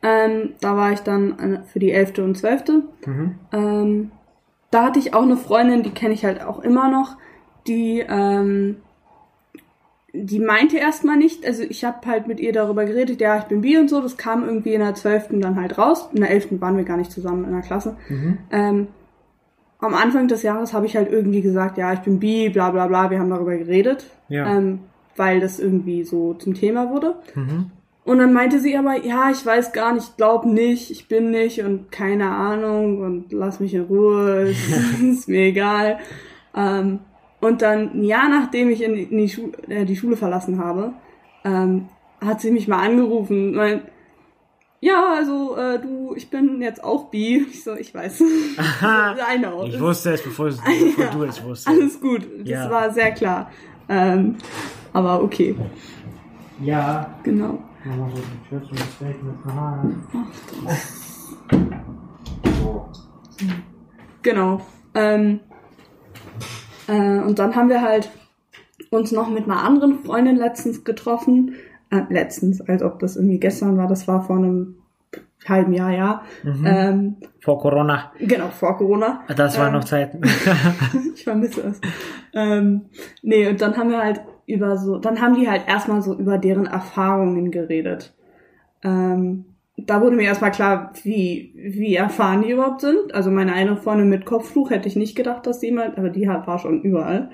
Ähm, 0.03 0.53
da 0.61 0.75
war 0.75 0.91
ich 0.91 1.01
dann 1.01 1.33
an- 1.39 1.63
für 1.65 1.77
die 1.79 1.91
elfte 1.91 2.23
und 2.23 2.35
zwölfte. 2.37 2.83
Mhm. 3.05 3.35
Ähm, 3.53 4.11
da 4.71 4.85
hatte 4.85 4.97
ich 4.99 5.13
auch 5.13 5.21
eine 5.23 5.37
Freundin, 5.37 5.83
die 5.83 5.91
kenne 5.91 6.13
ich 6.13 6.25
halt 6.25 6.41
auch 6.43 6.59
immer 6.59 6.89
noch, 6.89 7.17
die, 7.67 8.03
ähm, 8.07 8.77
die 10.13 10.39
meinte 10.39 10.77
erstmal 10.77 11.15
nicht, 11.17 11.45
also 11.45 11.63
ich 11.63 11.85
habe 11.85 12.05
halt 12.05 12.27
mit 12.27 12.39
ihr 12.39 12.51
darüber 12.51 12.85
geredet, 12.85 13.21
ja, 13.21 13.37
ich 13.37 13.45
bin 13.45 13.61
bi 13.61 13.77
und 13.77 13.89
so, 13.89 14.01
das 14.01 14.17
kam 14.17 14.43
irgendwie 14.43 14.73
in 14.73 14.81
der 14.81 14.93
zwölften 14.95 15.39
dann 15.39 15.55
halt 15.59 15.77
raus. 15.77 16.09
In 16.13 16.19
der 16.21 16.31
elften 16.31 16.59
waren 16.59 16.75
wir 16.75 16.83
gar 16.83 16.97
nicht 16.97 17.11
zusammen 17.11 17.45
in 17.45 17.51
der 17.51 17.61
Klasse. 17.61 17.95
Mhm. 18.09 18.37
Ähm, 18.51 18.87
am 19.79 19.93
Anfang 19.95 20.27
des 20.27 20.43
Jahres 20.43 20.73
habe 20.73 20.85
ich 20.85 20.95
halt 20.97 21.09
irgendwie 21.11 21.41
gesagt, 21.41 21.77
ja, 21.77 21.93
ich 21.93 21.99
bin 21.99 22.19
bi, 22.19 22.49
bla 22.49 22.71
bla 22.71 22.87
bla, 22.87 23.09
wir 23.09 23.19
haben 23.19 23.29
darüber 23.29 23.55
geredet, 23.55 24.05
Ja. 24.27 24.55
ähm, 24.55 24.79
weil 25.15 25.39
das 25.39 25.59
irgendwie 25.59 26.03
so 26.03 26.33
zum 26.35 26.53
Thema 26.55 26.89
wurde. 26.91 27.15
Mhm. 27.35 27.71
Und 28.03 28.17
dann 28.17 28.33
meinte 28.33 28.59
sie 28.59 28.75
aber, 28.77 29.05
ja, 29.05 29.29
ich 29.31 29.45
weiß 29.45 29.73
gar 29.73 29.93
nicht, 29.93 30.17
glaub 30.17 30.45
nicht, 30.45 30.91
ich 30.91 31.07
bin 31.07 31.31
nicht 31.31 31.63
und 31.63 31.91
keine 31.91 32.31
Ahnung 32.31 32.99
und 33.01 33.31
lass 33.31 33.59
mich 33.59 33.73
in 33.73 33.83
Ruhe, 33.83 34.49
ist, 34.49 35.01
ist 35.01 35.29
mir 35.29 35.45
egal. 35.45 35.99
Ähm, 36.55 36.99
und 37.41 37.61
dann 37.61 37.91
ein 37.93 38.03
Jahr 38.03 38.29
nachdem 38.29 38.69
ich 38.69 38.81
in, 38.83 38.95
in 38.95 39.17
die, 39.17 39.29
Schu 39.29 39.51
äh, 39.67 39.83
die 39.85 39.95
Schule 39.97 40.15
verlassen 40.15 40.63
habe, 40.63 40.93
ähm, 41.43 41.89
hat 42.23 42.39
sie 42.41 42.51
mich 42.51 42.67
mal 42.67 42.79
angerufen 42.87 43.49
und 43.49 43.55
meint, 43.55 43.81
ja, 44.83 45.13
also 45.15 45.55
äh, 45.57 45.77
du, 45.79 46.13
ich 46.15 46.29
bin 46.31 46.59
jetzt 46.61 46.83
auch 46.83 47.09
bi. 47.11 47.45
Ich 47.51 47.63
so, 47.63 47.75
ich 47.75 47.93
weiß. 47.93 48.23
Aha. 48.57 49.15
I 49.35 49.37
know. 49.37 49.63
Ich 49.65 49.79
wusste 49.79 50.13
es, 50.13 50.23
bevor, 50.23 50.45
bevor 50.49 51.03
Ja. 51.05 51.11
du 51.11 51.23
es 51.23 51.43
wusstest. 51.43 51.67
Alles 51.67 51.99
gut. 52.01 52.21
Das 52.39 52.49
Ja. 52.49 52.69
war 52.71 52.91
sehr 52.91 53.11
klar. 53.11 53.51
Ähm, 53.89 54.35
aber 54.93 55.21
okay, 55.23 55.55
Ja. 56.63 57.15
genau. 57.23 57.59
So. 62.61 62.87
Genau. 64.21 64.61
Ähm, 64.93 65.39
äh, 66.87 67.19
und 67.19 67.39
dann 67.39 67.55
haben 67.55 67.69
wir 67.69 67.81
halt 67.81 68.09
uns 68.89 69.11
noch 69.11 69.29
mit 69.29 69.45
einer 69.45 69.63
anderen 69.63 70.03
Freundin 70.03 70.35
letztens 70.35 70.83
getroffen. 70.83 71.55
Äh, 71.89 72.01
letztens, 72.09 72.61
als 72.61 72.81
ob 72.83 72.99
das 72.99 73.15
irgendwie 73.17 73.39
gestern 73.39 73.77
war. 73.77 73.87
Das 73.87 74.07
war 74.07 74.23
vor 74.23 74.37
einem 74.37 74.75
halben 75.47 75.73
Jahr, 75.73 75.91
ja. 75.91 76.21
Mhm. 76.43 76.65
Ähm, 76.65 77.15
Vor 77.41 77.59
Corona. 77.59 78.11
genau, 78.19 78.47
vor 78.49 78.77
Corona. 78.77 79.23
Das 79.35 79.57
waren 79.57 79.67
Ähm, 79.69 79.73
noch 79.73 79.83
Zeiten. 79.83 80.21
ich 81.15 81.23
vermisse 81.23 81.61
es. 81.61 81.81
Ähm, 82.33 82.83
nee, 83.23 83.47
und 83.49 83.59
dann 83.61 83.75
haben 83.75 83.89
wir 83.89 84.01
halt 84.01 84.21
über 84.45 84.77
so, 84.77 84.97
dann 84.99 85.19
haben 85.21 85.35
die 85.35 85.49
halt 85.49 85.67
erstmal 85.67 86.01
so 86.01 86.15
über 86.17 86.37
deren 86.37 86.65
Erfahrungen 86.67 87.51
geredet. 87.51 88.13
Ähm, 88.83 89.45
da 89.85 90.01
wurde 90.01 90.15
mir 90.15 90.23
erstmal 90.23 90.51
klar, 90.51 90.93
wie, 91.03 91.53
wie 91.55 91.95
erfahren 91.95 92.41
die 92.43 92.51
überhaupt 92.51 92.81
sind. 92.81 93.13
Also 93.13 93.31
meine 93.31 93.53
eine 93.53 93.77
Freundin 93.77 94.09
mit 94.09 94.25
Kopftuch 94.25 94.69
hätte 94.69 94.87
ich 94.87 94.95
nicht 94.95 95.15
gedacht, 95.15 95.45
dass 95.47 95.59
die 95.59 95.71
mal, 95.71 95.93
aber 95.95 96.09
die 96.09 96.29
hat, 96.29 96.47
war 96.47 96.59
schon 96.59 96.81
überall. 96.81 97.29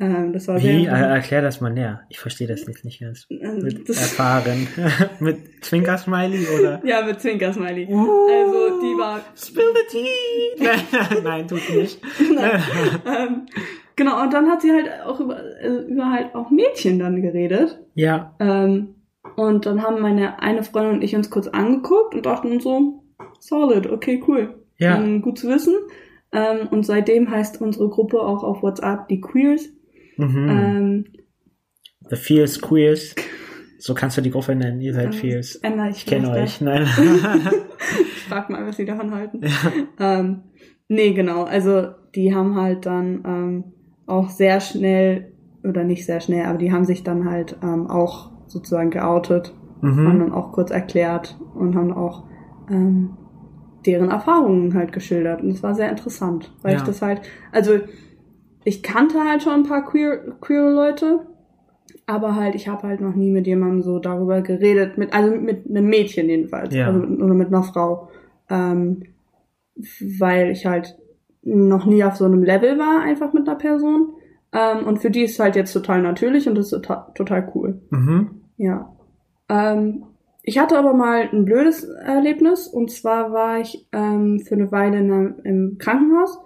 Ähm, 0.00 0.32
das 0.32 0.48
war 0.48 0.56
Wie? 0.56 0.84
sehr. 0.84 0.92
Er, 0.92 1.08
erklär 1.08 1.42
das 1.42 1.60
mal 1.60 1.70
näher. 1.70 2.00
Ich 2.08 2.18
verstehe 2.18 2.46
das 2.46 2.66
nicht, 2.66 2.84
nicht 2.84 3.00
ganz. 3.00 3.26
Ähm, 3.28 3.58
Mit 3.58 3.88
erfahren. 3.88 4.66
Mit 5.20 5.64
Zwinker-Smiley 5.64 6.46
oder? 6.58 6.80
ja, 6.84 7.04
mit 7.04 7.20
Zwinker-Smiley. 7.20 7.86
Uh. 7.88 8.26
Also 8.30 8.80
die 8.80 8.98
war 8.98 9.20
Spill 9.36 9.74
the 9.74 9.98
tea! 9.98 10.64
Nein, 10.64 11.22
nein, 11.24 11.48
tut 11.48 11.60
nicht. 11.74 12.00
ähm, 12.20 13.46
genau, 13.94 14.22
und 14.22 14.32
dann 14.32 14.48
hat 14.48 14.62
sie 14.62 14.72
halt 14.72 14.88
auch 15.04 15.20
über, 15.20 15.38
äh, 15.60 15.84
über 15.86 16.10
halt 16.10 16.34
auch 16.34 16.50
Mädchen 16.50 16.98
dann 16.98 17.20
geredet. 17.20 17.78
Ja. 17.94 18.34
Ähm, 18.40 18.94
und 19.36 19.66
dann 19.66 19.82
haben 19.82 20.00
meine 20.00 20.40
eine 20.40 20.62
Freundin 20.62 20.96
und 20.96 21.02
ich 21.02 21.14
uns 21.14 21.30
kurz 21.30 21.48
angeguckt 21.48 22.14
und 22.14 22.26
dachten 22.26 22.52
uns 22.52 22.64
so, 22.64 23.02
solid, 23.40 23.90
okay, 23.90 24.22
cool. 24.28 24.62
Ja. 24.78 25.00
Ähm, 25.00 25.22
gut 25.22 25.38
zu 25.38 25.48
wissen. 25.48 25.74
Ähm, 26.32 26.68
und 26.70 26.84
seitdem 26.84 27.30
heißt 27.30 27.60
unsere 27.60 27.88
Gruppe 27.88 28.20
auch 28.20 28.42
auf 28.42 28.62
WhatsApp 28.62 29.08
die 29.08 29.20
Queers. 29.20 29.68
Mhm. 30.16 30.48
Ähm, 30.48 31.04
The 32.08 32.16
Fierce 32.16 32.60
Queers. 32.60 33.14
So 33.78 33.94
kannst 33.94 34.16
du 34.16 34.20
die 34.20 34.30
Gruppe 34.30 34.54
nennen. 34.54 34.80
Ihr 34.80 34.94
seid 34.94 35.14
Fierce. 35.14 35.56
ändere 35.56 35.90
ich 35.90 35.96
Ich 35.98 36.06
kenne 36.06 36.30
euch. 36.30 36.60
Nein. 36.60 36.86
Ich 38.00 38.28
frag 38.28 38.48
mal, 38.48 38.64
was 38.64 38.76
sie 38.76 38.86
davon 38.86 39.12
halten. 39.12 39.40
Ähm, 39.98 40.44
nee, 40.88 41.12
genau. 41.12 41.42
Also 41.44 41.88
die 42.14 42.34
haben 42.34 42.54
halt 42.56 42.86
dann 42.86 43.22
ähm, 43.26 43.64
auch 44.06 44.30
sehr 44.30 44.60
schnell, 44.60 45.32
oder 45.64 45.84
nicht 45.84 46.06
sehr 46.06 46.20
schnell, 46.20 46.46
aber 46.46 46.58
die 46.58 46.72
haben 46.72 46.84
sich 46.84 47.02
dann 47.02 47.28
halt 47.28 47.56
ähm, 47.62 47.88
auch 47.88 48.31
sozusagen 48.52 48.90
geoutet, 48.90 49.54
haben 49.82 50.04
mhm. 50.14 50.18
dann 50.20 50.32
auch 50.32 50.52
kurz 50.52 50.70
erklärt 50.70 51.36
und 51.54 51.74
haben 51.74 51.92
auch 51.92 52.24
ähm, 52.70 53.10
deren 53.84 54.10
Erfahrungen 54.10 54.74
halt 54.74 54.92
geschildert. 54.92 55.42
Und 55.42 55.50
es 55.50 55.62
war 55.62 55.74
sehr 55.74 55.90
interessant, 55.90 56.52
weil 56.62 56.72
Ja. 56.72 56.78
ich 56.78 56.84
das 56.84 57.02
halt, 57.02 57.22
also 57.50 57.72
ich 58.64 58.82
kannte 58.82 59.18
halt 59.28 59.42
schon 59.42 59.54
ein 59.54 59.62
paar 59.64 59.84
queer, 59.84 60.18
queer 60.40 60.70
Leute, 60.70 61.26
aber 62.06 62.36
halt, 62.36 62.54
ich 62.54 62.68
habe 62.68 62.86
halt 62.86 63.00
noch 63.00 63.14
nie 63.14 63.30
mit 63.30 63.46
jemandem 63.46 63.82
so 63.82 63.98
darüber 63.98 64.40
geredet, 64.42 64.98
mit, 64.98 65.12
also 65.14 65.34
mit 65.34 65.68
einem 65.68 65.86
Mädchen 65.86 66.28
jedenfalls, 66.28 66.74
Ja. 66.74 66.86
also 66.86 67.00
mit, 67.00 67.20
oder 67.20 67.34
mit 67.34 67.48
einer 67.48 67.62
Frau, 67.62 68.08
ähm, 68.50 69.02
weil 70.18 70.50
ich 70.50 70.66
halt 70.66 70.96
noch 71.42 71.86
nie 71.86 72.04
auf 72.04 72.16
so 72.16 72.24
einem 72.24 72.42
Level 72.44 72.78
war, 72.78 73.00
einfach 73.02 73.32
mit 73.32 73.48
einer 73.48 73.58
Person. 73.58 74.12
Ähm, 74.52 74.86
und 74.86 74.98
für 74.98 75.10
die 75.10 75.22
ist 75.22 75.32
es 75.32 75.40
halt 75.40 75.56
jetzt 75.56 75.72
total 75.72 76.02
natürlich 76.02 76.48
und 76.48 76.56
das 76.56 76.66
ist 76.66 76.70
total, 76.72 77.06
total 77.14 77.50
cool. 77.54 77.80
Mhm. 77.90 78.41
Ja. 78.56 78.92
Ähm, 79.48 80.04
ich 80.42 80.58
hatte 80.58 80.78
aber 80.78 80.92
mal 80.94 81.28
ein 81.32 81.44
blödes 81.44 81.84
Erlebnis 81.84 82.66
und 82.66 82.90
zwar 82.90 83.32
war 83.32 83.60
ich 83.60 83.88
ähm, 83.92 84.40
für 84.40 84.54
eine 84.56 84.72
Weile 84.72 84.98
in 84.98 85.34
im 85.44 85.78
Krankenhaus. 85.78 86.38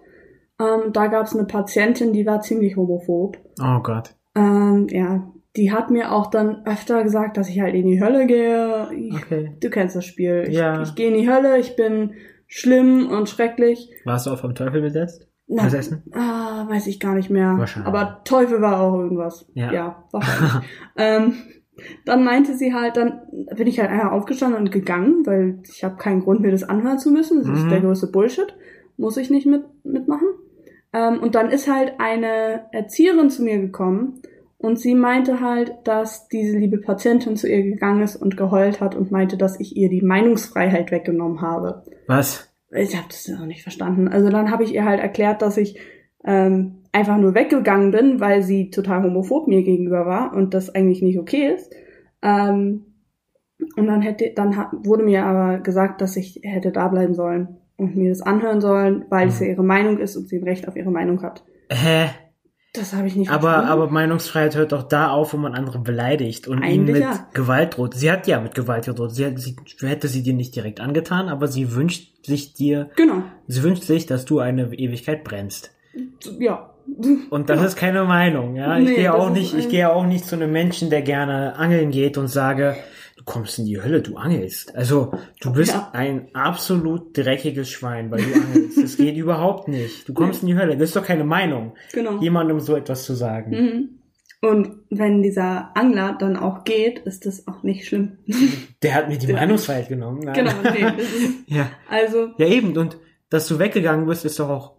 Ähm, 0.60 0.92
da 0.92 1.06
gab 1.08 1.26
es 1.26 1.34
eine 1.34 1.46
Patientin, 1.46 2.12
die 2.12 2.26
war 2.26 2.40
ziemlich 2.40 2.76
homophob. 2.76 3.38
Oh 3.62 3.80
Gott. 3.82 4.14
Ähm, 4.34 4.86
ja, 4.90 5.30
die 5.56 5.72
hat 5.72 5.90
mir 5.90 6.12
auch 6.12 6.26
dann 6.28 6.66
öfter 6.66 7.02
gesagt, 7.02 7.36
dass 7.36 7.48
ich 7.48 7.60
halt 7.60 7.74
in 7.74 7.86
die 7.86 8.02
Hölle 8.02 8.26
gehe. 8.26 8.88
Ich, 8.94 9.14
Okay. 9.14 9.56
Du 9.60 9.70
kennst 9.70 9.96
das 9.96 10.04
Spiel. 10.04 10.44
Ich, 10.48 10.54
Ja. 10.56 10.82
ich 10.82 10.94
gehe 10.94 11.08
in 11.08 11.14
die 11.14 11.28
Hölle, 11.30 11.58
ich 11.58 11.76
bin 11.76 12.12
schlimm 12.46 13.08
und 13.10 13.28
schrecklich. 13.28 13.90
Warst 14.04 14.26
du 14.26 14.30
auch 14.30 14.38
vom 14.38 14.54
Teufel 14.54 14.80
besetzt? 14.82 15.26
Na, 15.48 15.64
Besessen? 15.64 16.02
Ah, 16.12 16.66
weiß 16.68 16.86
ich 16.88 16.98
gar 17.00 17.14
nicht 17.14 17.30
mehr. 17.30 17.54
Wahrscheinlich. 17.56 17.86
Aber 17.88 18.20
Teufel 18.24 18.60
war 18.60 18.80
auch 18.80 18.94
irgendwas. 18.98 19.46
Ja. 19.54 19.72
Ja, 19.72 20.04
wahrscheinlich. 20.10 20.52
ähm, 20.96 21.34
dann 22.04 22.24
meinte 22.24 22.54
sie 22.56 22.72
halt, 22.74 22.96
dann 22.96 23.20
bin 23.56 23.66
ich 23.66 23.78
halt 23.80 23.90
einfach 23.90 24.12
aufgestanden 24.12 24.60
und 24.60 24.72
gegangen, 24.72 25.26
weil 25.26 25.58
ich 25.68 25.84
habe 25.84 25.96
keinen 25.96 26.20
Grund, 26.20 26.40
mir 26.40 26.50
das 26.50 26.64
anhören 26.64 26.98
zu 26.98 27.10
müssen. 27.10 27.38
Das 27.38 27.48
Mhm. 27.48 27.54
ist 27.56 27.70
der 27.70 27.80
größte 27.80 28.06
Bullshit. 28.08 28.54
Muss 28.96 29.16
ich 29.16 29.30
nicht 29.30 29.46
mit, 29.46 29.62
mitmachen. 29.84 30.28
Ähm, 30.92 31.20
und 31.20 31.34
dann 31.34 31.50
ist 31.50 31.70
halt 31.70 31.94
eine 31.98 32.66
Erzieherin 32.72 33.28
zu 33.30 33.42
mir 33.42 33.58
gekommen 33.58 34.20
und 34.58 34.78
sie 34.78 34.94
meinte 34.94 35.40
halt, 35.40 35.74
dass 35.84 36.28
diese 36.28 36.56
liebe 36.56 36.78
Patientin 36.78 37.36
zu 37.36 37.46
ihr 37.48 37.62
gegangen 37.62 38.02
ist 38.02 38.16
und 38.16 38.36
geheult 38.38 38.80
hat 38.80 38.94
und 38.94 39.10
meinte, 39.10 39.36
dass 39.36 39.60
ich 39.60 39.76
ihr 39.76 39.90
die 39.90 40.00
Meinungsfreiheit 40.02 40.90
weggenommen 40.90 41.42
habe 41.42 41.82
Was? 42.06 42.50
ich 42.70 42.96
habe 42.96 43.06
das 43.08 43.28
noch 43.28 43.44
nicht 43.46 43.62
verstanden. 43.62 44.08
Also 44.08 44.30
dann 44.30 44.50
habe 44.50 44.64
ich 44.64 44.74
ihr 44.74 44.84
halt 44.84 45.00
erklärt, 45.00 45.42
dass 45.42 45.56
ich 45.58 45.78
ähm, 46.24 46.78
einfach 46.96 47.18
nur 47.18 47.34
weggegangen 47.34 47.90
bin, 47.90 48.20
weil 48.20 48.42
sie 48.42 48.70
total 48.70 49.02
homophob 49.02 49.48
mir 49.48 49.62
gegenüber 49.62 50.06
war 50.06 50.32
und 50.34 50.54
das 50.54 50.74
eigentlich 50.74 51.02
nicht 51.02 51.18
okay 51.18 51.52
ist. 51.54 51.70
Ähm, 52.22 52.86
und 53.76 53.86
dann 53.86 54.00
hätte, 54.00 54.32
dann 54.34 54.56
hat, 54.56 54.68
wurde 54.72 55.04
mir 55.04 55.24
aber 55.24 55.58
gesagt, 55.58 56.00
dass 56.00 56.16
ich 56.16 56.40
hätte 56.42 56.72
da 56.72 56.88
bleiben 56.88 57.14
sollen 57.14 57.58
und 57.76 57.96
mir 57.96 58.08
das 58.08 58.22
anhören 58.22 58.60
sollen, 58.62 59.04
weil 59.10 59.28
es 59.28 59.40
ja 59.40 59.46
ihre 59.46 59.62
Meinung 59.62 59.98
ist 59.98 60.16
und 60.16 60.28
sie 60.28 60.38
ein 60.38 60.44
Recht 60.44 60.66
auf 60.68 60.76
ihre 60.76 60.90
Meinung 60.90 61.22
hat. 61.22 61.44
Hä? 61.70 62.08
Das 62.72 62.94
habe 62.94 63.06
ich 63.06 63.16
nicht 63.16 63.30
Aber, 63.30 63.40
verstanden. 63.42 63.70
aber 63.70 63.90
Meinungsfreiheit 63.90 64.54
hört 64.56 64.72
doch 64.72 64.82
da 64.82 65.10
auf, 65.10 65.32
wo 65.32 65.38
man 65.38 65.54
andere 65.54 65.78
beleidigt 65.78 66.48
und 66.48 66.62
ihnen 66.62 66.84
mit 66.84 66.98
ja. 66.98 67.26
Gewalt 67.32 67.76
droht. 67.76 67.94
Sie 67.94 68.10
hat 68.10 68.26
ja 68.26 68.40
mit 68.40 68.54
Gewalt 68.54 68.84
gedroht. 68.86 69.14
Sie, 69.14 69.24
hat, 69.24 69.38
sie 69.38 69.56
hätte 69.80 70.08
sie 70.08 70.22
dir 70.22 70.34
nicht 70.34 70.54
direkt 70.54 70.80
angetan, 70.80 71.28
aber 71.28 71.48
sie 71.48 71.74
wünscht 71.74 72.26
sich 72.26 72.52
dir, 72.54 72.90
Genau. 72.96 73.22
sie 73.46 73.62
wünscht 73.62 73.84
sich, 73.84 74.04
dass 74.06 74.24
du 74.26 74.40
eine 74.40 74.72
Ewigkeit 74.74 75.24
brennst. 75.24 75.74
Ja. 76.38 76.70
Und 77.30 77.50
das 77.50 77.62
ist 77.62 77.76
keine 77.76 78.04
Meinung, 78.04 78.56
ja. 78.56 78.78
Ich 78.78 78.88
Nee, 78.88 78.94
gehe 78.96 79.14
auch 79.14 79.30
nicht, 79.30 79.54
ich 79.54 79.68
gehe 79.68 79.90
auch 79.92 80.06
nicht 80.06 80.24
zu 80.24 80.36
einem 80.36 80.52
Menschen, 80.52 80.90
der 80.90 81.02
gerne 81.02 81.56
angeln 81.56 81.90
geht 81.90 82.16
und 82.18 82.28
sage, 82.28 82.76
du 83.16 83.24
kommst 83.24 83.58
in 83.58 83.66
die 83.66 83.80
Hölle, 83.82 84.02
du 84.02 84.16
angelst. 84.16 84.74
Also, 84.76 85.12
du 85.40 85.52
bist 85.52 85.72
Ja. 85.74 85.90
ein 85.92 86.28
absolut 86.34 87.16
dreckiges 87.16 87.68
Schwein, 87.70 88.10
weil 88.10 88.22
du 88.22 88.34
angelst. 88.34 88.82
Das 88.82 88.96
geht 88.96 89.16
überhaupt 89.16 89.68
nicht. 89.68 90.08
Du 90.08 90.14
kommst 90.14 90.42
in 90.42 90.48
die 90.48 90.56
Hölle. 90.56 90.76
Das 90.76 90.90
ist 90.90 90.96
doch 90.96 91.04
keine 91.04 91.24
Meinung, 91.24 91.74
Genau. 91.92 92.20
jemandem 92.20 92.60
so 92.60 92.76
etwas 92.76 93.04
zu 93.04 93.14
sagen. 93.14 93.50
Mhm. 93.50 93.88
Und 94.42 94.76
wenn 94.90 95.22
dieser 95.22 95.76
Angler 95.76 96.16
dann 96.18 96.36
auch 96.36 96.64
geht, 96.64 97.00
ist 97.00 97.26
das 97.26 97.48
auch 97.48 97.62
nicht 97.62 97.86
schlimm. 97.86 98.18
Der 98.82 98.94
hat 98.94 99.08
mir 99.08 99.18
die 99.18 99.32
Meinungsfreiheit 99.32 99.88
genommen. 99.88 100.20
Nein. 100.24 100.34
genau, 100.34 100.52
nee. 100.62 100.86
Ja. 101.56 101.70
also, 101.90 102.28
ja, 102.38 102.46
eben. 102.46 102.76
Und 102.76 102.98
dass 103.30 103.48
du 103.48 103.58
weggegangen 103.58 104.06
bist, 104.06 104.24
ist 104.24 104.38
doch 104.38 104.48
auch 104.50 104.75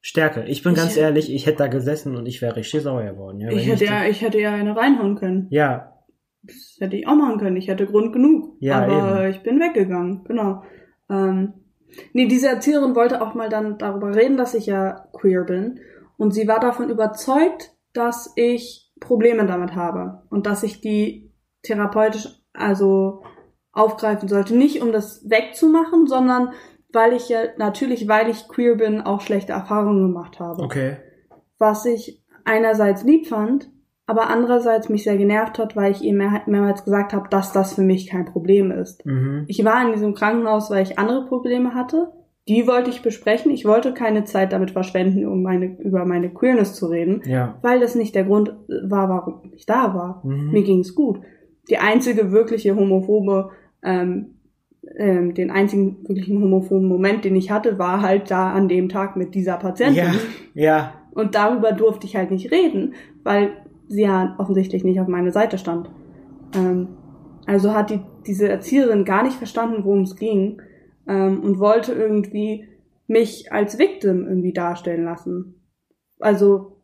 Stärke. 0.00 0.44
Ich 0.44 0.62
bin 0.62 0.72
Ich- 0.72 0.78
ganz 0.78 0.96
ehrlich, 0.96 1.32
ich 1.32 1.46
hätte 1.46 1.58
da 1.58 1.66
gesessen 1.66 2.16
und 2.16 2.26
ich 2.26 2.40
wäre 2.40 2.56
richtig 2.56 2.82
sauer 2.82 3.02
geworden. 3.04 3.40
Ja, 3.40 3.50
ich 3.50 3.66
hätte 3.66 3.84
ja, 3.84 4.04
ich 4.06 4.22
hätte 4.22 4.40
ja 4.40 4.52
eine 4.52 4.76
reinhauen 4.76 5.16
können. 5.16 5.46
ja, 5.50 5.92
Das 6.42 6.76
hätte 6.78 6.96
ich 6.96 7.06
auch 7.06 7.16
machen 7.16 7.38
können. 7.38 7.56
Ich 7.56 7.68
hätte 7.68 7.86
Grund 7.86 8.12
genug. 8.12 8.56
Ja, 8.60 8.82
aber 8.84 9.28
ich 9.28 9.42
bin 9.42 9.58
weggegangen. 9.60 10.24
Genau. 10.24 10.62
Ähm, 11.10 11.54
nee, 12.12 12.26
diese 12.26 12.48
Erzieherin 12.48 12.94
wollte 12.94 13.20
auch 13.20 13.34
mal 13.34 13.48
dann 13.48 13.76
darüber 13.78 14.14
reden, 14.14 14.36
dass 14.36 14.54
ich 14.54 14.66
ja 14.66 15.08
queer 15.12 15.44
bin. 15.44 15.80
Und 16.16 16.32
sie 16.32 16.46
war 16.48 16.60
davon 16.60 16.90
überzeugt, 16.90 17.72
dass 17.92 18.32
ich 18.36 18.92
Probleme 19.00 19.46
damit 19.46 19.74
habe. 19.74 20.22
Und 20.30 20.46
dass 20.46 20.62
ich 20.62 20.80
die 20.80 21.32
therapeutisch 21.62 22.28
also 22.52 23.22
aufgreifen 23.72 24.28
sollte. 24.28 24.56
Nicht 24.56 24.80
um 24.80 24.92
das 24.92 25.28
wegzumachen, 25.28 26.06
sondern 26.06 26.50
weil 26.92 27.12
ich 27.12 27.28
ja 27.28 27.40
natürlich, 27.58 28.08
weil 28.08 28.28
ich 28.30 28.48
queer 28.48 28.76
bin, 28.76 29.00
auch 29.00 29.20
schlechte 29.20 29.52
Erfahrungen 29.52 30.02
gemacht 30.08 30.40
habe 30.40 30.62
okay. 30.62 30.96
was 31.58 31.84
ich 31.84 32.22
einerseits 32.44 33.04
lieb 33.04 33.26
fand, 33.26 33.70
aber 34.06 34.30
andererseits 34.30 34.88
mich 34.88 35.04
sehr 35.04 35.18
genervt 35.18 35.58
hat, 35.58 35.76
weil 35.76 35.92
ich 35.92 36.02
ihr 36.02 36.14
mehr, 36.14 36.42
mehrmals 36.46 36.82
gesagt 36.84 37.12
habe, 37.12 37.28
dass 37.28 37.52
das 37.52 37.74
für 37.74 37.82
mich 37.82 38.08
kein 38.08 38.24
Problem 38.24 38.70
ist. 38.70 39.04
Mhm. 39.04 39.44
Ich 39.48 39.62
war 39.64 39.84
in 39.86 39.92
diesem 39.92 40.14
Krankenhaus, 40.14 40.70
weil 40.70 40.82
ich 40.82 40.98
andere 40.98 41.26
Probleme 41.26 41.74
hatte. 41.74 42.10
Die 42.48 42.66
wollte 42.66 42.88
ich 42.88 43.02
besprechen. 43.02 43.50
Ich 43.50 43.66
wollte 43.66 43.92
keine 43.92 44.24
Zeit 44.24 44.54
damit 44.54 44.70
verschwenden, 44.70 45.26
um 45.26 45.42
meine, 45.42 45.78
über 45.80 46.06
meine 46.06 46.30
Queerness 46.30 46.72
zu 46.74 46.86
reden, 46.86 47.20
Ja. 47.26 47.58
weil 47.60 47.80
das 47.80 47.94
nicht 47.94 48.14
der 48.14 48.24
Grund 48.24 48.54
war, 48.84 49.10
warum 49.10 49.52
ich 49.54 49.66
da 49.66 49.94
war. 49.94 50.22
Mhm. 50.24 50.52
Mir 50.52 50.62
ging's 50.62 50.94
gut. 50.94 51.20
Die 51.68 51.76
einzige 51.76 52.32
wirkliche 52.32 52.74
homophobe, 52.74 53.50
ähm, 53.82 54.37
ähm, 54.96 55.34
den 55.34 55.50
einzigen 55.50 56.08
wirklichen 56.08 56.40
homophoben 56.40 56.86
Moment, 56.86 57.24
den 57.24 57.36
ich 57.36 57.50
hatte, 57.50 57.78
war 57.78 58.02
halt 58.02 58.30
da 58.30 58.52
an 58.52 58.68
dem 58.68 58.88
Tag 58.88 59.16
mit 59.16 59.34
dieser 59.34 59.56
Patientin. 59.56 60.04
Ja, 60.04 60.12
ja, 60.54 60.92
Und 61.12 61.34
darüber 61.34 61.72
durfte 61.72 62.06
ich 62.06 62.16
halt 62.16 62.30
nicht 62.30 62.50
reden, 62.50 62.94
weil 63.22 63.50
sie 63.88 64.02
ja 64.02 64.34
offensichtlich 64.38 64.84
nicht 64.84 65.00
auf 65.00 65.08
meiner 65.08 65.32
Seite 65.32 65.58
stand. 65.58 65.90
Ähm, 66.54 66.88
also 67.46 67.74
hat 67.74 67.90
die, 67.90 68.00
diese 68.26 68.48
Erzieherin 68.48 69.04
gar 69.04 69.22
nicht 69.22 69.36
verstanden, 69.36 69.84
worum 69.84 70.02
es 70.02 70.16
ging 70.16 70.60
ähm, 71.06 71.40
und 71.40 71.58
wollte 71.58 71.92
irgendwie 71.92 72.68
mich 73.06 73.52
als 73.52 73.78
Victim 73.78 74.26
irgendwie 74.26 74.52
darstellen 74.52 75.04
lassen. 75.04 75.54
Also, 76.20 76.82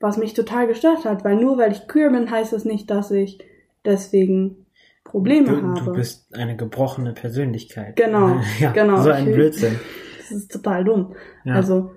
was 0.00 0.18
mich 0.18 0.34
total 0.34 0.66
gestört 0.66 1.04
hat, 1.04 1.24
weil 1.24 1.36
nur 1.36 1.56
weil 1.56 1.72
ich 1.72 1.86
queer 1.86 2.10
bin, 2.10 2.30
heißt 2.30 2.52
es 2.52 2.64
nicht, 2.64 2.90
dass 2.90 3.10
ich 3.10 3.38
deswegen 3.84 4.63
Probleme 5.04 5.46
du, 5.48 5.56
habe. 5.62 5.80
du 5.84 5.92
bist 5.92 6.34
eine 6.34 6.56
gebrochene 6.56 7.12
Persönlichkeit. 7.12 7.96
Genau, 7.96 8.36
ja, 8.60 8.72
genau. 8.72 9.02
So 9.02 9.10
ein 9.10 9.26
Blödsinn. 9.32 9.78
Das 10.18 10.30
ist 10.32 10.50
total 10.52 10.84
dumm. 10.84 11.14
Ja. 11.44 11.54
Also, 11.54 11.90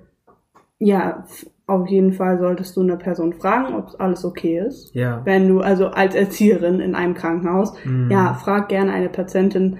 ja, 0.80 1.26
auf 1.66 1.88
jeden 1.88 2.14
Fall 2.14 2.38
solltest 2.40 2.76
du 2.78 2.82
eine 2.82 2.98
Person 2.98 3.34
fragen, 3.34 3.74
ob 3.76 4.00
alles 4.00 4.24
okay 4.24 4.60
ist. 4.60 4.94
ja. 4.94 5.22
Wenn 5.26 5.48
du, 5.48 5.60
also 5.62 5.88
als 5.88 6.14
Erzieherin 6.16 6.80
in 6.80 6.94
einem 6.96 7.14
Krankenhaus, 7.16 7.74
Mhm. 7.86 8.12
ja, 8.12 8.34
frag 8.36 8.70
gerne 8.70 8.92
eine 8.94 9.10
Patientin, 9.10 9.78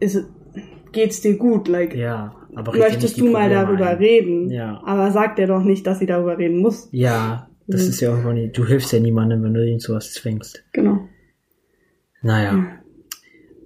ist, 0.00 0.24
geht's 0.92 1.20
dir 1.20 1.36
gut? 1.36 1.68
Like, 1.68 1.94
Ja, 1.94 2.34
aber 2.54 2.76
möchtest 2.76 3.18
du 3.20 3.24
mal 3.30 3.48
Probleme 3.48 3.54
darüber 3.66 3.86
ein. 3.88 3.96
reden? 3.98 4.50
Ja. 4.50 4.80
Aber 4.84 5.10
sag 5.10 5.36
dir 5.36 5.46
doch 5.46 5.62
nicht, 5.62 5.86
dass 5.86 5.98
sie 5.98 6.06
darüber 6.06 6.38
reden 6.38 6.58
muss. 6.58 6.88
Ja, 6.92 7.48
das 7.66 7.82
Mhm. 7.84 7.88
ist 7.88 8.00
ja 8.00 8.10
irgendwo 8.10 8.32
nicht, 8.32 8.56
du 8.56 8.64
hilfst 8.66 8.92
ja 8.92 9.00
niemandem, 9.00 9.42
wenn 9.42 9.54
du 9.54 9.66
ihn 9.66 9.80
zu 9.80 9.94
was 9.94 10.12
zwingst. 10.12 10.64
Genau. 10.72 11.00
Naja. 12.22 12.58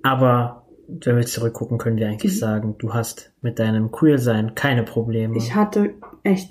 Aber 0.03 0.67
wenn 0.89 1.17
wir 1.17 1.27
zurückgucken, 1.27 1.79
können 1.79 1.97
wir 1.97 2.07
Mhm. 2.07 2.13
eigentlich 2.13 2.39
sagen, 2.39 2.75
du 2.79 2.93
hast 2.93 3.33
mit 3.41 3.59
deinem 3.59 3.91
Queer-Sein 3.91 4.55
keine 4.55 4.83
Probleme. 4.83 5.37
Ich 5.37 5.55
hatte 5.55 5.95
echt 6.23 6.51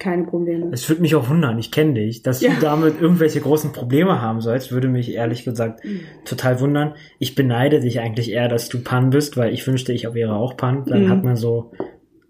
keine 0.00 0.24
Probleme. 0.24 0.70
Es 0.72 0.88
würde 0.88 1.00
mich 1.02 1.14
auch 1.14 1.28
wundern, 1.30 1.56
ich 1.58 1.70
kenne 1.70 1.94
dich, 1.94 2.22
dass 2.22 2.40
Ja. 2.42 2.50
du 2.54 2.60
damit 2.60 3.00
irgendwelche 3.00 3.40
großen 3.40 3.72
Probleme 3.72 4.20
haben 4.20 4.40
sollst, 4.40 4.72
würde 4.72 4.88
mich 4.88 5.12
ehrlich 5.14 5.44
gesagt 5.44 5.84
Mhm. 5.84 6.00
total 6.24 6.60
wundern. 6.60 6.94
Ich 7.20 7.34
beneide 7.36 7.80
dich 7.80 8.00
eigentlich 8.00 8.30
eher, 8.32 8.48
dass 8.48 8.68
du 8.68 8.80
Pan 8.82 9.10
bist, 9.10 9.36
weil 9.36 9.54
ich 9.54 9.66
wünschte, 9.66 9.92
ich 9.92 10.12
wäre 10.12 10.34
auch 10.34 10.56
Pan. 10.56 10.84
Dann 10.84 11.04
Mhm. 11.04 11.08
hat 11.08 11.24
man 11.24 11.36
so, 11.36 11.72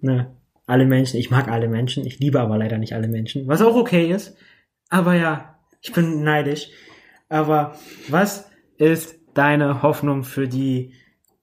ne, 0.03 0.37
alle 0.67 0.85
Menschen, 0.85 1.19
ich 1.19 1.31
mag 1.31 1.49
alle 1.49 1.69
Menschen, 1.69 2.07
ich 2.07 2.19
liebe 2.21 2.39
aber 2.41 2.59
leider 2.59 2.77
nicht 2.77 2.93
alle 2.93 3.09
Menschen, 3.09 3.49
was 3.49 3.63
auch 3.63 3.75
okay 3.75 4.13
ist. 4.13 4.37
Aber 4.91 5.15
ja, 5.15 5.59
ich 5.81 5.93
bin 5.93 6.23
neidisch. 6.23 6.69
Aber 7.31 7.75
was 8.09 8.48
ist 8.79 9.19
deine 9.35 9.83
Hoffnung 9.83 10.25
für 10.25 10.49
die 10.49 10.93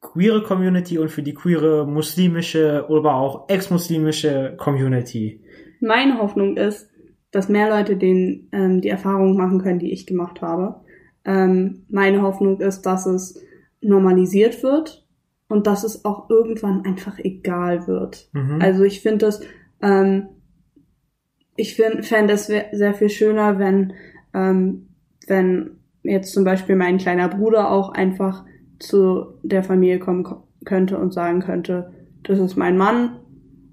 queere 0.01 0.43
Community 0.43 0.97
und 0.97 1.09
für 1.09 1.23
die 1.23 1.33
queere 1.33 1.85
muslimische 1.85 2.85
oder 2.89 3.15
auch 3.15 3.49
ex-muslimische 3.49 4.55
Community? 4.57 5.43
Meine 5.81 6.17
Hoffnung 6.17 6.57
ist, 6.57 6.89
dass 7.31 7.49
mehr 7.49 7.69
Leute 7.69 7.97
den, 7.97 8.47
ähm, 8.51 8.81
die 8.81 8.89
Erfahrung 8.89 9.35
machen 9.35 9.61
können, 9.61 9.79
die 9.79 9.91
ich 9.91 10.07
gemacht 10.07 10.41
habe. 10.41 10.81
Ähm, 11.25 11.85
meine 11.89 12.21
Hoffnung 12.21 12.61
ist, 12.61 12.83
dass 12.83 13.05
es 13.05 13.41
normalisiert 13.81 14.63
wird 14.63 15.05
und 15.47 15.67
dass 15.67 15.83
es 15.83 16.05
auch 16.05 16.29
irgendwann 16.29 16.85
einfach 16.85 17.19
egal 17.19 17.87
wird. 17.87 18.29
Mhm. 18.33 18.61
Also 18.61 18.83
ich 18.83 19.01
finde 19.01 19.27
es, 19.27 19.41
ähm, 19.81 20.27
ich 21.55 21.75
fände 21.75 22.33
es 22.33 22.47
sehr 22.47 22.93
viel 22.93 23.09
schöner, 23.09 23.59
wenn, 23.59 23.93
ähm, 24.33 24.89
wenn 25.27 25.77
jetzt 26.07 26.33
zum 26.33 26.43
Beispiel 26.43 26.75
mein 26.75 26.97
kleiner 26.97 27.27
Bruder 27.29 27.71
auch 27.71 27.89
einfach 27.89 28.45
zu 28.79 29.25
der 29.43 29.63
Familie 29.63 29.99
kommen 29.99 30.23
ko- 30.23 30.43
könnte 30.65 30.97
und 30.97 31.13
sagen 31.13 31.39
könnte, 31.41 31.91
das 32.23 32.39
ist 32.39 32.55
mein 32.55 32.77
Mann, 32.77 33.17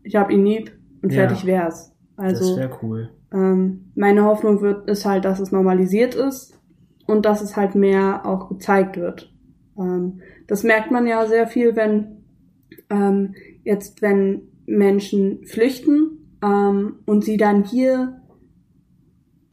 ich 0.02 0.16
habe 0.16 0.32
ihn 0.32 0.44
lieb 0.44 0.72
und 1.02 1.12
Ja. 1.12 1.20
fertig 1.26 1.46
wär's. 1.46 1.94
das 2.16 2.40
Also 2.40 2.56
wäre 2.56 2.70
cool. 2.82 3.10
ähm, 3.32 3.90
meine 3.94 4.24
Hoffnung 4.24 4.60
wird 4.60 4.88
ist 4.88 5.04
halt, 5.06 5.24
dass 5.24 5.40
es 5.40 5.52
normalisiert 5.52 6.14
ist 6.14 6.58
und 7.06 7.24
dass 7.24 7.40
es 7.42 7.56
halt 7.56 7.74
mehr 7.74 8.26
auch 8.26 8.48
gezeigt 8.48 8.96
wird. 8.96 9.32
Ähm, 9.78 10.20
das 10.46 10.62
merkt 10.64 10.90
man 10.90 11.06
ja 11.06 11.26
sehr 11.26 11.46
viel, 11.46 11.74
wenn 11.76 12.18
ähm, 12.90 13.34
jetzt 13.64 14.02
wenn 14.02 14.42
Menschen 14.66 15.44
flüchten 15.46 16.18
ähm, 16.44 16.96
und 17.06 17.24
sie 17.24 17.36
dann 17.36 17.64
hier 17.64 18.20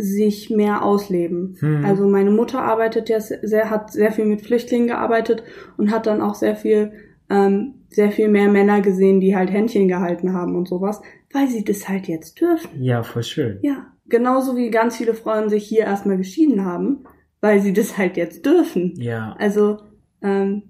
sich 0.02 0.50
mehr 0.50 0.84
ausleben. 0.84 1.58
Hm. 1.60 1.84
Also 1.86 2.08
meine 2.08 2.32
Mutter 2.32 2.62
arbeitet 2.62 3.10
ja 3.10 3.20
sehr, 3.20 3.70
hat 3.70 3.91
sehr 3.91 4.14
viel 4.14 4.26
mit 4.26 4.41
Flüchtlingen 4.41 4.88
gearbeitet 4.88 5.43
und 5.78 5.91
hat 5.91 6.08
dann 6.08 6.22
auch 6.22 6.36
sehr 6.36 6.56
viel, 6.56 6.93
ähm, 7.30 7.76
sehr 7.89 8.10
viel 8.12 8.30
mehr 8.30 8.50
Männer 8.50 8.80
gesehen, 8.82 9.20
die 9.20 9.36
halt 9.36 9.52
Händchen 9.52 9.89
gehalten 9.89 10.34
haben 10.34 10.56
und 10.56 10.70
sowas, 10.70 11.02
weil 11.34 11.47
sie 11.50 11.66
das 11.66 11.89
halt 11.89 12.08
jetzt 12.08 12.39
dürfen. 12.39 12.82
Ja, 12.82 13.04
voll 13.04 13.24
schön. 13.24 13.60
Ja, 13.62 13.88
genauso 14.08 14.56
wie 14.56 14.70
ganz 14.72 14.95
viele 14.95 15.14
Frauen 15.14 15.50
sich 15.50 15.66
hier 15.68 15.82
erstmal 15.82 16.18
geschieden 16.18 16.64
haben, 16.64 17.04
weil 17.41 17.60
sie 17.60 17.74
das 17.74 17.97
halt 17.97 18.16
jetzt 18.16 18.45
dürfen. 18.45 18.93
Ja, 18.95 19.36
Also, 19.38 19.80
ähm, 20.22 20.64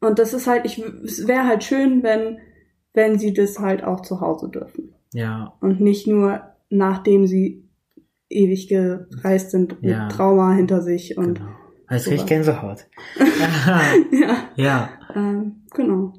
und 0.00 0.18
das 0.18 0.32
ist 0.32 0.46
halt, 0.46 0.64
ich, 0.64 0.82
es 1.04 1.28
wäre 1.28 1.46
halt 1.46 1.64
schön, 1.64 2.02
wenn, 2.02 2.38
wenn 2.94 3.18
sie 3.18 3.34
das 3.34 3.58
halt 3.58 3.84
auch 3.84 4.00
zu 4.00 4.22
Hause 4.22 4.48
dürfen. 4.48 4.94
ja, 5.12 5.54
Und 5.60 5.80
nicht 5.80 6.06
nur 6.06 6.40
nachdem 6.70 7.26
sie 7.26 7.63
ewig 8.34 8.68
gereist 8.68 9.50
sind 9.50 9.80
mit 9.82 9.90
Ja. 9.92 10.08
Trauma 10.08 10.52
hinter 10.54 10.82
sich 10.82 11.16
und, 11.16 11.38
genau. 11.38 11.50
Als 11.86 12.04
sowas. 12.04 12.16
krieg 12.16 12.24
ich 12.24 12.26
Gänsehaut. 12.26 12.86
ja, 14.12 14.36
ja, 14.56 14.88
ähm, 15.14 15.62
genau. 15.74 16.14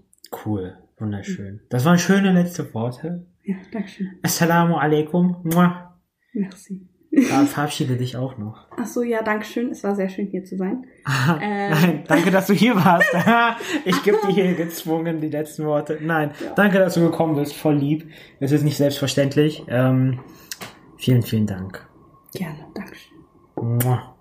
cool. 0.46 0.78
Wunderschön. 0.98 1.60
Das 1.70 1.84
waren 1.86 2.00
schöne 2.00 2.32
letzte 2.32 2.74
Worte. 2.74 3.26
Ja, 3.44 3.56
Dankeschön. 3.72 4.12
Assalamu 4.24 4.76
alaikum. 4.78 5.38
Mua. 5.44 6.00
Merci. 6.34 6.88
Ja, 7.12 7.46
verabschiede 7.46 7.96
dich 7.98 8.16
auch 8.18 8.38
noch. 8.38 8.68
Ach 8.78 8.86
so, 8.86 9.02
ja, 9.04 9.22
Dankeschön. 9.24 9.70
Es 9.72 9.84
war 9.84 9.96
sehr 9.96 10.10
schön 10.10 10.28
hier 10.28 10.44
zu 10.44 10.56
sein. 10.58 10.86
Ah, 11.06 11.38
Ähm. 11.42 11.72
Nein, 11.72 12.04
danke, 12.08 12.32
dass 12.32 12.48
du 12.48 12.54
hier 12.54 12.76
warst. 12.76 13.08
ich 13.86 14.02
gebe 14.04 14.18
dir 14.26 14.34
hier 14.34 14.54
gezwungen 14.56 15.22
die 15.22 15.30
letzten 15.30 15.66
Worte. 15.66 16.00
Nein, 16.02 16.32
danke, 16.56 16.80
dass 16.80 16.96
du 16.96 17.02
gekommen 17.02 17.36
bist. 17.36 17.54
Voll 17.56 17.76
lieb. 17.76 18.10
Es 18.40 18.52
ist 18.52 18.64
nicht 18.64 18.78
selbstverständlich. 18.78 19.64
Ähm, 19.68 20.20
vielen, 20.98 21.22
vielen 21.22 21.46
Dank. 21.46 21.88
Gerne, 22.36 22.68
Dankeschön. 22.74 23.18
Mua. 23.56 24.15